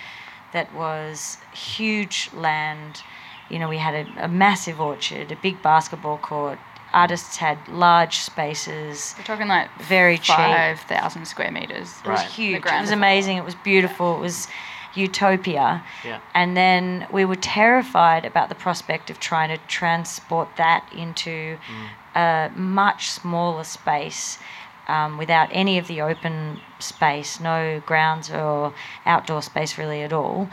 that 0.53 0.73
was 0.73 1.37
huge 1.53 2.29
land. 2.33 3.01
You 3.49 3.59
know, 3.59 3.69
we 3.69 3.77
had 3.77 4.07
a, 4.07 4.25
a 4.25 4.27
massive 4.27 4.79
orchard, 4.81 5.31
a 5.31 5.35
big 5.35 5.61
basketball 5.61 6.17
court. 6.17 6.59
Artists 6.93 7.37
had 7.37 7.57
large 7.67 8.17
spaces. 8.17 9.13
We're 9.17 9.25
talking 9.25 9.47
like 9.47 9.69
Very 9.81 10.17
cheap. 10.17 10.35
five 10.35 10.79
thousand 10.81 11.25
square 11.27 11.51
meters. 11.51 11.93
It 12.03 12.09
was 12.09 12.19
Right. 12.21 12.27
huge. 12.27 12.65
It 12.65 12.81
was 12.81 12.91
amazing. 12.91 13.37
It 13.37 13.43
was 13.43 13.55
beautiful. 13.55 14.17
It 14.17 14.21
was 14.21 14.47
utopia. 14.95 15.83
Yeah. 16.03 16.19
And 16.33 16.57
then 16.57 17.07
we 17.11 17.23
were 17.25 17.35
terrified 17.35 18.25
about 18.25 18.49
the 18.49 18.55
prospect 18.55 19.09
of 19.09 19.19
trying 19.19 19.49
to 19.49 19.57
transport 19.67 20.49
that 20.57 20.85
into 20.95 21.57
mm. 21.57 21.89
a 22.15 22.51
much 22.55 23.09
smaller 23.11 23.63
space 23.63 24.39
um, 24.87 25.17
without 25.17 25.49
any 25.51 25.77
of 25.77 25.87
the 25.87 26.01
open 26.01 26.59
space, 26.79 27.39
no 27.39 27.81
grounds 27.85 28.29
or 28.29 28.73
outdoor 29.05 29.41
space 29.41 29.77
really 29.77 30.01
at 30.01 30.13
all. 30.13 30.49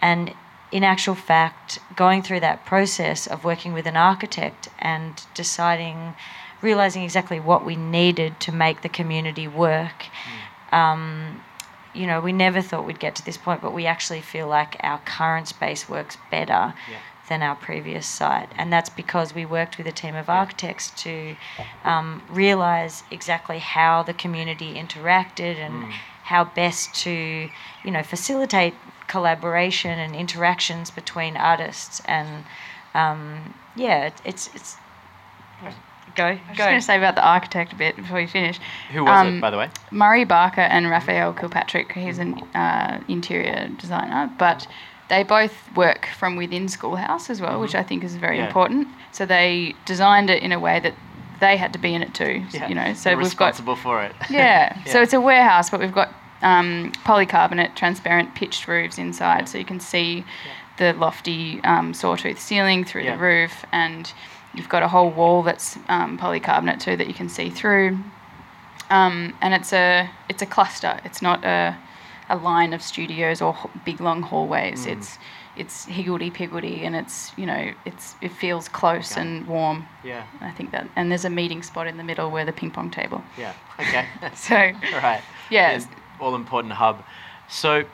And 0.00 0.34
in 0.70 0.84
actual 0.84 1.14
fact, 1.14 1.78
going 1.96 2.22
through 2.22 2.40
that 2.40 2.64
process 2.66 3.26
of 3.26 3.44
working 3.44 3.72
with 3.72 3.86
an 3.86 3.96
architect 3.96 4.68
and 4.78 5.22
deciding, 5.34 6.14
realizing 6.60 7.02
exactly 7.02 7.40
what 7.40 7.64
we 7.64 7.74
needed 7.76 8.38
to 8.40 8.52
make 8.52 8.82
the 8.82 8.88
community 8.88 9.48
work. 9.48 10.06
Um, 10.72 11.42
you 11.94 12.06
know, 12.06 12.20
we 12.20 12.32
never 12.32 12.60
thought 12.60 12.86
we'd 12.86 13.00
get 13.00 13.16
to 13.16 13.24
this 13.24 13.38
point, 13.38 13.62
but 13.62 13.72
we 13.72 13.86
actually 13.86 14.20
feel 14.20 14.46
like 14.46 14.76
our 14.80 14.98
current 15.00 15.48
space 15.48 15.88
works 15.88 16.18
better 16.30 16.74
Yeah. 16.90 16.98
Than 17.28 17.42
our 17.42 17.54
previous 17.56 18.06
site. 18.06 18.48
And 18.56 18.72
that's 18.72 18.88
because 18.90 19.34
we 19.34 19.44
worked 19.46 19.78
with 19.78 19.86
a 19.86 19.92
team 19.92 20.14
of 20.16 20.28
architects 20.28 20.90
to 21.02 21.36
um, 21.84 22.22
realize 22.30 23.02
exactly 23.10 23.58
how 23.58 24.02
the 24.02 24.14
community 24.14 24.74
interacted 24.74 25.56
and 25.56 25.74
Mm. 25.84 25.92
how 26.24 26.44
best 26.44 26.94
to, 27.04 27.10
you 27.84 27.90
know, 27.90 28.02
facilitate 28.02 28.74
collaboration 29.06 29.98
and 29.98 30.14
interactions 30.14 30.90
between 30.90 31.36
artists. 31.36 32.00
And 32.06 32.44
um, 32.94 33.54
yeah, 33.76 34.06
it, 34.06 34.14
it's, 34.24 34.50
it's, 34.54 34.76
go, 36.14 36.24
I 36.24 36.32
was 36.32 36.40
just 36.48 36.58
going 36.58 36.80
to 36.80 36.84
say 36.84 36.96
about 36.96 37.14
the 37.14 37.24
architect 37.26 37.72
a 37.72 37.76
bit 37.76 37.96
before 37.96 38.20
you 38.20 38.28
finish. 38.28 38.58
Who 38.92 39.04
was 39.04 39.20
Um, 39.26 39.38
it, 39.38 39.40
by 39.40 39.50
the 39.50 39.56
way? 39.58 39.68
Murray 39.90 40.24
Barker 40.24 40.60
and 40.62 40.90
Raphael 40.90 41.32
Kilpatrick. 41.32 41.92
He's 41.92 42.18
an 42.18 42.34
uh, 42.54 43.00
interior 43.08 43.68
designer, 43.78 44.30
but 44.38 44.66
they 45.08 45.22
both 45.22 45.54
work 45.74 46.06
from 46.18 46.36
within 46.36 46.68
Schoolhouse 46.68 47.30
as 47.30 47.40
well, 47.40 47.60
which 47.60 47.74
I 47.74 47.82
think 47.82 48.04
is 48.04 48.14
very 48.16 48.36
Mm-hmm. 48.36 48.42
Yeah. 48.42 48.46
important. 48.46 48.88
So 49.12 49.24
they 49.26 49.74
designed 49.86 50.28
it 50.30 50.42
in 50.42 50.52
a 50.52 50.58
way 50.60 50.80
that 50.80 50.94
they 51.40 51.56
had 51.56 51.72
to 51.72 51.78
be 51.78 51.94
in 51.94 52.02
it 52.02 52.14
too. 52.14 52.44
You 52.68 52.74
know, 52.74 52.92
so 52.94 53.10
You're 53.10 53.18
we've 53.18 53.36
got 53.36 53.46
responsible 53.54 53.76
for 53.76 54.02
it. 54.02 54.12
yeah. 54.30 54.76
So 54.86 55.00
it's 55.02 55.12
a 55.12 55.20
warehouse, 55.20 55.70
but 55.70 55.80
we've 55.80 55.94
got 55.94 56.12
um, 56.42 56.92
polycarbonate, 57.04 57.74
transparent 57.74 58.34
pitched 58.34 58.68
roofs 58.68 58.98
inside, 58.98 59.48
so 59.48 59.56
you 59.58 59.64
can 59.64 59.80
see 59.80 60.24
the 60.78 60.92
lofty 60.92 61.60
um, 61.64 61.94
sawtooth 61.94 62.38
ceiling 62.40 62.84
through 62.84 63.02
Yeah. 63.04 63.16
the 63.16 63.22
roof, 63.22 63.64
and 63.72 64.12
you've 64.54 64.68
got 64.68 64.82
a 64.82 64.88
whole 64.88 65.10
wall 65.10 65.42
that's 65.42 65.76
um, 65.88 66.18
polycarbonate 66.18 66.80
too 66.80 66.96
that 66.96 67.06
you 67.08 67.14
can 67.14 67.28
see 67.28 67.50
through. 67.50 67.98
Um, 68.90 69.34
and 69.40 69.52
it's 69.54 69.72
a 69.72 70.08
it's 70.28 70.42
a 70.42 70.46
cluster. 70.46 70.98
It's 71.04 71.20
not 71.22 71.44
a 71.44 71.76
a 72.30 72.36
line 72.36 72.72
of 72.72 72.82
studios 72.82 73.40
or 73.40 73.56
big 73.84 74.00
long 74.00 74.22
hallways. 74.22 74.86
Mm. 74.86 74.96
It's 74.96 75.18
it's 75.56 75.84
higgledy 75.86 76.30
piggledy, 76.30 76.84
and 76.84 76.94
it's 76.94 77.32
you 77.36 77.46
know 77.46 77.72
it's 77.84 78.14
it 78.20 78.30
feels 78.32 78.68
close 78.68 79.12
Okay. 79.12 79.22
and 79.22 79.46
warm. 79.46 79.86
Yeah. 80.04 80.24
I 80.40 80.52
think 80.52 80.70
that, 80.70 80.88
and 80.96 81.10
there's 81.10 81.24
a 81.24 81.30
meeting 81.30 81.62
spot 81.62 81.86
in 81.86 81.96
the 81.96 82.04
middle 82.04 82.30
where 82.30 82.44
the 82.44 82.52
ping 82.52 82.70
pong 82.70 82.90
table. 82.90 83.22
Yeah. 83.36 83.52
Okay. 83.80 84.06
So 84.34 84.54
All 84.56 85.00
right. 85.02 85.22
Yeah. 85.50 85.80
All 86.20 86.34
important 86.34 86.74
hub. 86.74 87.02
So 87.48 87.84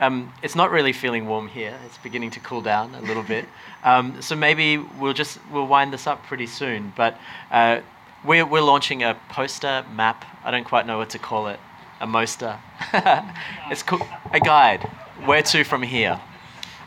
um, 0.00 0.32
it's 0.42 0.54
not 0.54 0.70
really 0.70 0.92
feeling 0.92 1.26
warm 1.26 1.48
here. 1.48 1.76
It's 1.86 1.98
beginning 1.98 2.30
to 2.32 2.40
cool 2.40 2.60
down 2.62 2.94
a 2.94 3.00
little 3.00 3.22
bit. 3.24 3.46
Um, 3.84 4.20
so 4.20 4.34
maybe 4.34 4.76
we'll 4.76 5.12
just 5.12 5.38
we'll 5.52 5.68
wind 5.68 5.92
this 5.92 6.08
up 6.08 6.24
pretty 6.24 6.46
soon. 6.48 6.92
But 6.96 7.16
uh, 7.52 7.80
we're, 8.24 8.44
we're 8.44 8.60
launching 8.60 9.04
a 9.04 9.16
poster 9.28 9.84
map. 9.94 10.24
I 10.44 10.50
don't 10.50 10.64
quite 10.64 10.84
know 10.84 10.98
what 10.98 11.10
to 11.10 11.18
call 11.20 11.46
it. 11.46 11.60
A 12.00 12.06
moster. 12.06 12.58
it's 13.70 13.82
co- 13.82 14.06
a 14.32 14.40
guide. 14.40 14.84
Where 15.24 15.42
to 15.42 15.64
from 15.64 15.82
here? 15.82 16.20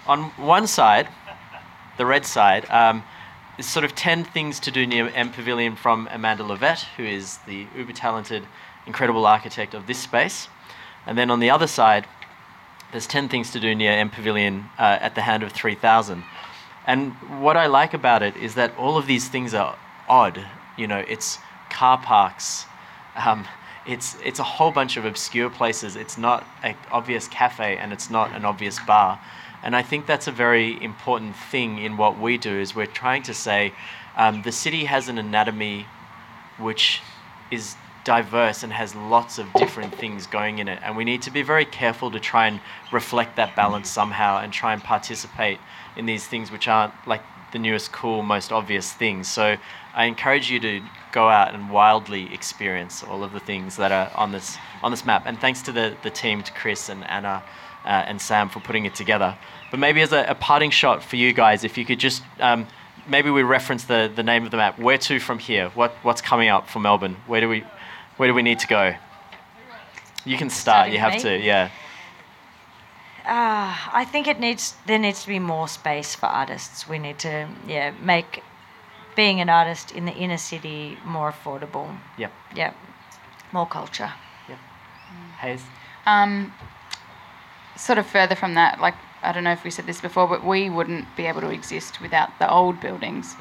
On 0.08 0.24
one 0.38 0.68
side, 0.68 1.08
the 1.98 2.06
red 2.06 2.26
side, 2.26 2.70
um, 2.70 3.04
is 3.58 3.66
sort 3.68 3.84
of 3.84 3.94
10 3.94 4.24
things 4.24 4.60
to 4.62 4.72
do 4.72 4.88
near 4.88 5.10
M 5.10 5.32
Pavilion 5.32 5.76
from 5.76 6.08
Amanda 6.12 6.44
Levete, 6.44 6.86
who 6.98 7.04
is 7.04 7.38
the 7.46 7.68
uber 7.76 7.94
talented, 7.94 8.48
incredible 8.88 9.26
architect 9.26 9.74
of 9.74 9.86
this 9.86 10.00
space. 10.00 10.48
And 11.06 11.18
then 11.18 11.30
on 11.30 11.40
the 11.40 11.50
other 11.50 11.68
side, 11.68 12.08
there's 12.92 13.08
10 13.08 13.30
things 13.30 13.52
to 13.52 13.60
do 13.60 13.76
near 13.76 13.92
M 13.92 14.10
Pavilion 14.10 14.66
uh, 14.80 14.98
at 15.02 15.16
the 15.16 15.22
hand 15.22 15.44
of 15.44 15.52
3000. 15.52 16.24
And 16.88 17.14
what 17.42 17.58
I 17.58 17.68
like 17.68 17.94
about 17.94 18.24
it 18.24 18.36
is 18.38 18.56
that 18.56 18.76
all 18.78 18.98
of 18.98 19.06
these 19.08 19.28
things 19.28 19.54
are 19.54 19.78
odd. 20.10 20.44
You 20.78 20.88
know, 20.88 21.04
it's 21.08 21.38
car 21.70 21.98
parks, 21.98 22.66
um, 23.16 23.48
it's, 23.86 24.16
it's 24.24 24.40
a 24.40 24.44
whole 24.44 24.72
bunch 24.72 24.98
of 24.98 25.06
obscure 25.06 25.50
places. 25.50 25.96
It's 25.96 26.18
not 26.18 26.46
an 26.64 26.76
obvious 26.92 27.28
cafe 27.28 27.78
and 27.78 27.92
it's 27.92 28.10
not 28.10 28.32
an 28.36 28.46
obvious 28.46 28.80
bar. 28.80 29.20
And 29.64 29.76
I 29.76 29.82
think 29.84 30.06
that's 30.06 30.28
a 30.28 30.32
very 30.32 30.82
important 30.84 31.36
thing 31.36 31.78
in 31.78 31.98
what 31.98 32.20
we 32.20 32.38
do 32.38 32.60
is 32.60 32.76
we're 32.76 32.86
trying 32.86 33.24
to 33.24 33.34
say 33.34 33.74
um, 34.16 34.42
the 34.42 34.52
city 34.52 34.86
has 34.86 35.08
an 35.08 35.18
anatomy 35.18 35.86
which 36.58 37.02
is 37.52 37.76
diverse 38.04 38.64
and 38.64 38.74
has 38.74 38.96
lots 38.96 39.38
of 39.38 39.52
different 39.54 39.94
things 39.96 40.26
going 40.26 40.60
in 40.60 40.68
it. 40.68 40.80
And 40.84 40.98
we 40.98 41.04
need 41.04 41.22
to 41.24 41.32
be 41.32 41.44
very 41.44 41.66
careful 41.66 42.10
to 42.12 42.20
try 42.20 42.48
and 42.48 42.60
reflect 42.92 43.36
that 43.36 43.56
balance 43.56 43.90
somehow 43.90 44.40
and 44.40 44.52
try 44.52 44.74
and 44.74 44.84
participate 44.84 45.60
in 45.96 46.06
these 46.06 46.26
things 46.26 46.52
which 46.52 46.68
aren't 46.68 46.94
like 47.06 47.22
the 47.52 47.60
newest, 47.60 47.92
cool, 47.92 48.24
most 48.24 48.52
obvious 48.52 48.92
things. 48.92 49.28
So 49.28 49.58
I 49.94 50.06
encourage 50.06 50.50
you 50.50 50.60
to 50.62 50.82
go 51.12 51.30
out 51.30 51.54
and 51.54 51.70
wildly 51.70 52.34
experience 52.34 53.04
all 53.04 53.24
of 53.24 53.32
the 53.34 53.40
things 53.40 53.76
that 53.78 53.92
are 53.92 54.12
on 54.16 54.32
this 54.32 54.58
on 54.84 54.92
this 54.92 55.06
map. 55.06 55.24
And 55.26 55.40
thanks 55.40 55.62
to 55.64 55.72
the, 55.72 55.96
the 56.04 56.10
team, 56.10 56.44
to 56.44 56.52
Chris 56.54 56.90
and 56.90 57.04
Anna 57.10 57.44
uh, 57.86 57.88
and 57.88 58.22
Sam 58.22 58.50
for 58.50 58.60
putting 58.60 58.86
it 58.86 58.96
together. 58.96 59.38
But 59.70 59.80
maybe 59.80 60.02
as 60.02 60.12
a, 60.12 60.26
a 60.28 60.36
parting 60.36 60.72
shot 60.72 61.04
for 61.04 61.16
you 61.16 61.34
guys, 61.34 61.64
if 61.64 61.78
you 61.78 61.86
could 61.86 62.00
just 62.00 62.24
um, 62.40 62.68
maybe 63.08 63.30
we 63.30 63.44
reference 63.44 63.86
the, 63.86 64.12
the 64.14 64.24
name 64.24 64.44
of 64.44 64.52
the 64.52 64.58
map. 64.58 64.80
Where 64.80 64.98
to 64.98 65.20
from 65.20 65.40
here? 65.40 65.70
What 65.70 65.92
what's 66.04 66.22
coming 66.22 66.50
up 66.50 66.70
for 66.70 66.80
Melbourne? 66.80 67.16
Where 67.28 67.42
do 67.42 67.50
we 67.50 67.64
where 68.18 68.28
do 68.28 68.34
we 68.34 68.42
need 68.42 68.60
to 68.60 68.68
go? 68.68 68.96
You 70.26 70.38
can 70.38 70.50
start. 70.50 70.92
You 70.92 71.00
have 71.00 71.14
me? 71.14 71.20
to. 71.20 71.40
Yeah. 71.40 71.70
Uh, 73.26 73.76
I 73.94 74.06
think 74.06 74.28
it 74.28 74.40
needs 74.40 74.76
there 74.88 75.00
needs 75.00 75.22
to 75.24 75.28
be 75.28 75.40
more 75.40 75.68
space 75.68 76.16
for 76.16 76.26
artists. 76.26 76.88
We 76.88 77.00
need 77.00 77.20
to 77.20 77.48
yeah 77.68 77.92
make 78.02 78.44
being 79.16 79.40
an 79.42 79.50
artist 79.50 79.92
in 79.92 80.06
the 80.06 80.14
inner 80.14 80.38
city 80.38 80.98
more 81.06 81.32
affordable. 81.32 81.98
Yep. 82.18 82.32
Yeah, 82.56 82.74
more 83.52 83.66
culture. 83.68 84.12
Yep. 84.50 84.58
Hayes. 85.40 85.64
Um, 86.06 86.54
sort 87.76 87.98
of 87.98 88.06
further 88.08 88.36
from 88.36 88.54
that, 88.56 88.80
like 88.80 88.96
I 89.24 89.32
don't 89.32 89.44
know 89.44 89.52
if 89.52 89.64
we 89.64 89.70
said 89.70 89.86
this 89.86 90.02
before, 90.02 90.28
but 90.28 90.44
we 90.44 90.70
wouldn't 90.70 91.06
be 91.16 91.26
able 91.28 91.42
to 91.42 91.50
exist 91.50 92.02
without 92.02 92.30
the 92.40 92.52
old 92.52 92.80
buildings. 92.82 93.36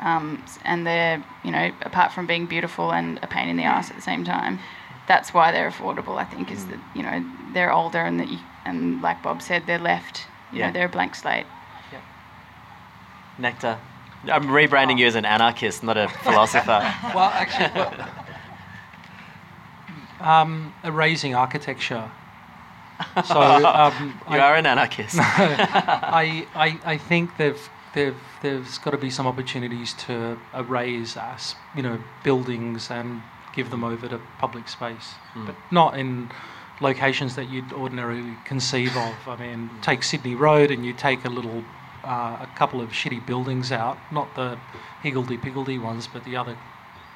Um, 0.00 0.42
and 0.64 0.84
they're, 0.84 1.22
you 1.44 1.52
know, 1.52 1.70
apart 1.82 2.10
from 2.12 2.26
being 2.26 2.46
beautiful 2.46 2.92
and 2.92 3.20
a 3.22 3.28
pain 3.28 3.48
in 3.48 3.56
the 3.56 3.62
ass 3.62 3.88
at 3.88 3.94
the 3.96 4.02
same 4.02 4.24
time, 4.24 4.58
that's 5.06 5.32
why 5.32 5.52
they're 5.52 5.70
affordable. 5.70 6.16
I 6.18 6.24
think 6.24 6.50
is 6.50 6.66
that 6.66 6.78
you 6.94 7.02
know 7.02 7.24
they're 7.52 7.72
older 7.72 8.00
and 8.00 8.18
that 8.18 8.28
you, 8.28 8.38
and 8.64 9.00
like 9.02 9.22
Bob 9.22 9.42
said, 9.42 9.64
they're 9.66 9.78
left. 9.78 10.26
You 10.52 10.58
Yeah. 10.58 10.66
know, 10.66 10.72
they're 10.72 10.86
a 10.86 10.88
blank 10.88 11.14
slate. 11.14 11.46
Yeah. 11.92 12.00
Nectar. 13.38 13.78
I'm 14.30 14.44
rebranding 14.44 14.98
you 14.98 15.06
as 15.06 15.14
an 15.14 15.24
anarchist, 15.24 15.82
not 15.82 15.96
a 15.96 16.08
philosopher. 16.08 16.80
Well, 17.14 17.30
actually, 17.34 17.70
well, 17.74 18.08
um, 20.20 20.74
erasing 20.84 21.34
architecture. 21.34 22.10
So 23.26 23.40
um, 23.40 24.20
You 24.30 24.36
I, 24.36 24.38
are 24.38 24.54
an 24.56 24.66
anarchist. 24.66 25.16
I, 25.18 26.46
I, 26.54 26.78
I 26.84 26.96
think 26.96 27.36
they've, 27.36 27.60
they've, 27.94 28.16
there's 28.40 28.78
got 28.78 28.92
to 28.92 28.98
be 28.98 29.10
some 29.10 29.26
opportunities 29.26 29.94
to 30.06 30.38
erase 30.54 31.16
us, 31.16 31.54
you 31.76 31.82
know, 31.82 31.98
buildings 32.22 32.90
and 32.90 33.22
give 33.54 33.70
them 33.70 33.84
over 33.84 34.08
to 34.08 34.20
public 34.38 34.68
space, 34.68 35.14
but 35.34 35.54
not 35.70 35.98
in 35.98 36.30
locations 36.80 37.36
that 37.36 37.50
you'd 37.50 37.72
ordinarily 37.72 38.34
conceive 38.44 38.96
of. 38.96 39.14
I 39.28 39.36
mean, 39.36 39.70
take 39.82 40.02
Sydney 40.02 40.34
Road 40.34 40.70
and 40.70 40.86
you 40.86 40.92
take 40.92 41.24
a 41.24 41.28
little, 41.28 41.62
uh, 42.04 42.38
a 42.40 42.48
couple 42.56 42.80
of 42.80 42.90
shitty 42.90 43.24
buildings 43.26 43.72
out, 43.72 43.98
not 44.10 44.34
the 44.34 44.58
higgledy-piggledy 45.02 45.78
ones, 45.78 46.06
but 46.06 46.24
the 46.24 46.36
other 46.36 46.56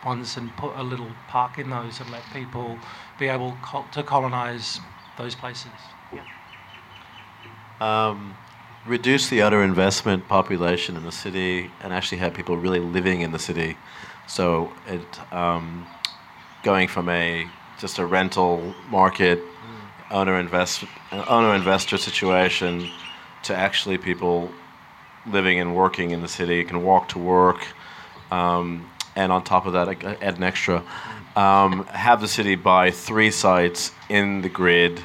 ones, 0.05 0.37
and 0.37 0.55
put 0.57 0.77
a 0.77 0.83
little 0.83 1.11
park 1.29 1.59
in 1.59 1.71
those 1.71 2.01
and 2.01 2.11
let 2.11 2.23
people 2.33 2.79
be 3.19 3.27
able 3.29 3.57
col- 3.63 3.87
to 3.93 4.03
colonise 4.03 4.81
those 5.19 5.35
places. 5.35 5.71
um, 7.81 8.37
reduce 8.87 9.29
the 9.29 9.43
under 9.43 9.63
investment 9.63 10.29
population 10.29 10.97
in 10.97 11.03
the 11.03 11.13
city 11.13 11.71
and 11.83 11.93
actually 11.93 12.19
have 12.19 12.33
people 12.35 12.57
really 12.57 12.81
living 12.81 13.21
in 13.21 13.33
the 13.33 13.39
city. 13.39 13.77
So 14.27 14.73
it 14.87 15.33
um, 15.33 15.87
going 16.63 16.89
from 16.89 17.09
a 17.09 17.49
just 17.79 17.99
a 17.99 18.07
rental 18.07 18.75
market 18.89 19.41
owner 20.11 20.39
invest 20.39 20.85
owner 21.13 21.55
investor 21.55 21.99
situation 21.99 22.89
to 23.43 23.55
actually 23.55 23.99
people 23.99 24.51
living 25.31 25.59
and 25.61 25.75
working 25.75 26.11
in 26.13 26.21
the 26.23 26.29
city 26.29 26.57
you 26.57 26.65
can 26.65 26.83
walk 26.83 27.09
to 27.09 27.19
work 27.19 27.67
um, 28.31 28.89
and 29.15 29.33
on 29.33 29.43
top 29.43 29.67
of 29.67 29.73
that 29.73 29.87
like, 29.87 30.05
add 30.05 30.37
an 30.37 30.43
extra 30.43 30.83
um, 31.37 31.85
have 31.87 32.21
the 32.21 32.29
city 32.29 32.55
buy 32.55 32.91
three 32.91 33.31
sites 33.31 33.93
in 34.09 34.43
the 34.43 34.49
grid 34.49 35.01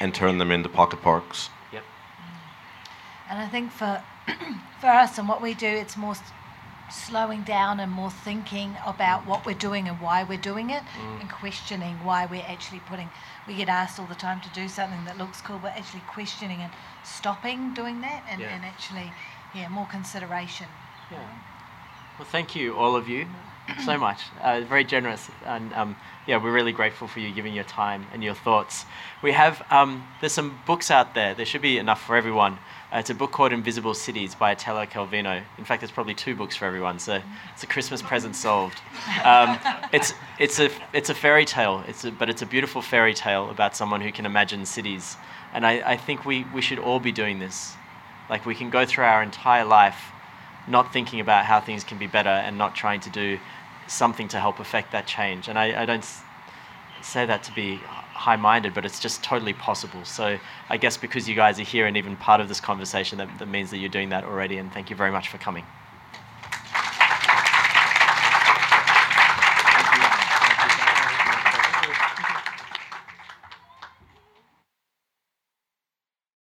and 0.00 0.14
turn 0.14 0.38
them 0.38 0.50
into 0.50 0.68
pocket 0.68 1.00
parks 1.02 1.48
yep. 1.72 1.82
And 3.28 3.38
I 3.38 3.46
think 3.48 3.70
for 3.72 4.02
for 4.80 4.86
us 4.88 5.18
and 5.18 5.28
what 5.28 5.40
we 5.42 5.54
do, 5.54 5.66
it's 5.66 5.96
more 5.96 6.12
s- 6.12 6.22
slowing 6.90 7.42
down 7.42 7.80
and 7.80 7.90
more 7.90 8.10
thinking 8.10 8.76
about 8.86 9.26
what 9.26 9.44
we're 9.46 9.54
doing 9.54 9.88
and 9.88 10.00
why 10.00 10.22
we're 10.22 10.38
doing 10.38 10.70
it, 10.70 10.82
and 11.20 11.28
questioning 11.30 11.94
why 12.04 12.26
we're 12.26 12.44
actually 12.46 12.80
putting. 12.80 13.08
We 13.48 13.54
get 13.54 13.68
asked 13.68 13.98
all 13.98 14.06
the 14.06 14.14
time 14.14 14.40
to 14.42 14.48
do 14.50 14.68
something 14.68 15.04
that 15.06 15.16
looks 15.18 15.40
cool, 15.40 15.58
but 15.60 15.72
actually 15.76 16.02
questioning 16.08 16.60
and 16.60 16.72
stopping 17.04 17.74
doing 17.74 18.00
that, 18.02 18.22
and, 18.30 18.40
Yeah. 18.40 18.48
and 18.54 18.64
actually, 18.64 19.12
yeah, 19.56 19.68
more 19.68 19.86
consideration. 19.86 20.66
Yeah. 21.10 21.18
Well, 22.18 22.28
thank 22.30 22.54
you, 22.54 22.76
all 22.76 22.94
of 22.94 23.08
you, 23.08 23.26
so 23.84 23.98
much. 23.98 24.20
Uh, 24.42 24.60
very 24.62 24.84
generous, 24.84 25.28
and 25.44 25.72
um, 25.72 25.96
yeah, 26.26 26.36
we're 26.36 26.52
really 26.52 26.72
grateful 26.72 27.08
for 27.08 27.20
you 27.20 27.32
giving 27.32 27.54
your 27.54 27.64
time 27.64 28.06
and 28.12 28.22
your 28.22 28.34
thoughts. 28.34 28.84
We 29.22 29.32
have 29.32 29.64
um, 29.70 30.06
there's 30.20 30.32
some 30.32 30.58
books 30.66 30.90
out 30.90 31.14
there. 31.14 31.34
There 31.34 31.46
should 31.46 31.62
be 31.62 31.78
enough 31.78 32.02
for 32.02 32.16
everyone. 32.16 32.58
Uh, 32.92 32.98
it's 32.98 33.10
a 33.10 33.14
book 33.14 33.32
called 33.32 33.52
Invisible 33.52 33.94
Cities 33.94 34.34
by 34.34 34.52
Italo 34.52 34.86
Calvino. 34.86 35.42
In 35.58 35.64
fact, 35.64 35.80
there's 35.80 35.90
probably 35.90 36.14
two 36.14 36.36
books 36.36 36.54
for 36.54 36.66
everyone, 36.66 36.98
so 36.98 37.20
it's 37.52 37.62
a 37.62 37.66
Christmas 37.66 38.00
present 38.00 38.36
solved. 38.36 38.80
Um, 39.24 39.58
it's 39.92 40.12
it's 40.38 40.60
a 40.60 40.70
it's 40.92 41.10
a 41.10 41.14
fairy 41.14 41.44
tale. 41.44 41.82
It's 41.88 42.04
a, 42.04 42.12
but 42.12 42.28
it's 42.28 42.42
a 42.42 42.46
beautiful 42.46 42.82
fairy 42.82 43.14
tale 43.14 43.50
about 43.50 43.74
someone 43.74 44.00
who 44.00 44.12
can 44.12 44.26
imagine 44.26 44.66
cities, 44.66 45.16
and 45.54 45.66
I, 45.66 45.92
I 45.92 45.96
think 45.96 46.24
we 46.26 46.44
we 46.54 46.60
should 46.60 46.78
all 46.78 47.00
be 47.00 47.12
doing 47.12 47.38
this. 47.38 47.74
Like 48.28 48.46
we 48.46 48.54
can 48.54 48.70
go 48.70 48.84
through 48.84 49.04
our 49.04 49.22
entire 49.22 49.64
life 49.64 50.12
not 50.68 50.92
thinking 50.92 51.20
about 51.20 51.44
how 51.44 51.60
things 51.60 51.84
can 51.84 51.98
be 51.98 52.06
better 52.06 52.28
and 52.28 52.58
not 52.58 52.74
trying 52.74 53.00
to 53.00 53.10
do 53.10 53.38
something 53.86 54.28
to 54.28 54.40
help 54.40 54.58
affect 54.58 54.92
that 54.92 55.06
change. 55.06 55.48
And 55.48 55.58
I, 55.58 55.82
I 55.82 55.86
don't 55.86 56.04
say 57.02 57.24
that 57.26 57.44
to 57.44 57.54
be 57.54 57.76
high 57.76 58.36
minded, 58.36 58.74
but 58.74 58.84
it's 58.84 58.98
just 58.98 59.22
totally 59.22 59.52
possible. 59.52 60.04
So 60.04 60.38
I 60.68 60.76
guess 60.76 60.96
because 60.96 61.28
you 61.28 61.36
guys 61.36 61.60
are 61.60 61.64
here 61.64 61.86
and 61.86 61.96
even 61.96 62.16
part 62.16 62.40
of 62.40 62.48
this 62.48 62.60
conversation, 62.60 63.18
that, 63.18 63.38
that 63.38 63.46
means 63.46 63.70
that 63.70 63.78
you're 63.78 63.88
doing 63.88 64.08
that 64.08 64.24
already. 64.24 64.58
And 64.58 64.72
thank 64.72 64.90
you 64.90 64.96
very 64.96 65.12
much 65.12 65.28
for 65.28 65.38
coming. 65.38 65.64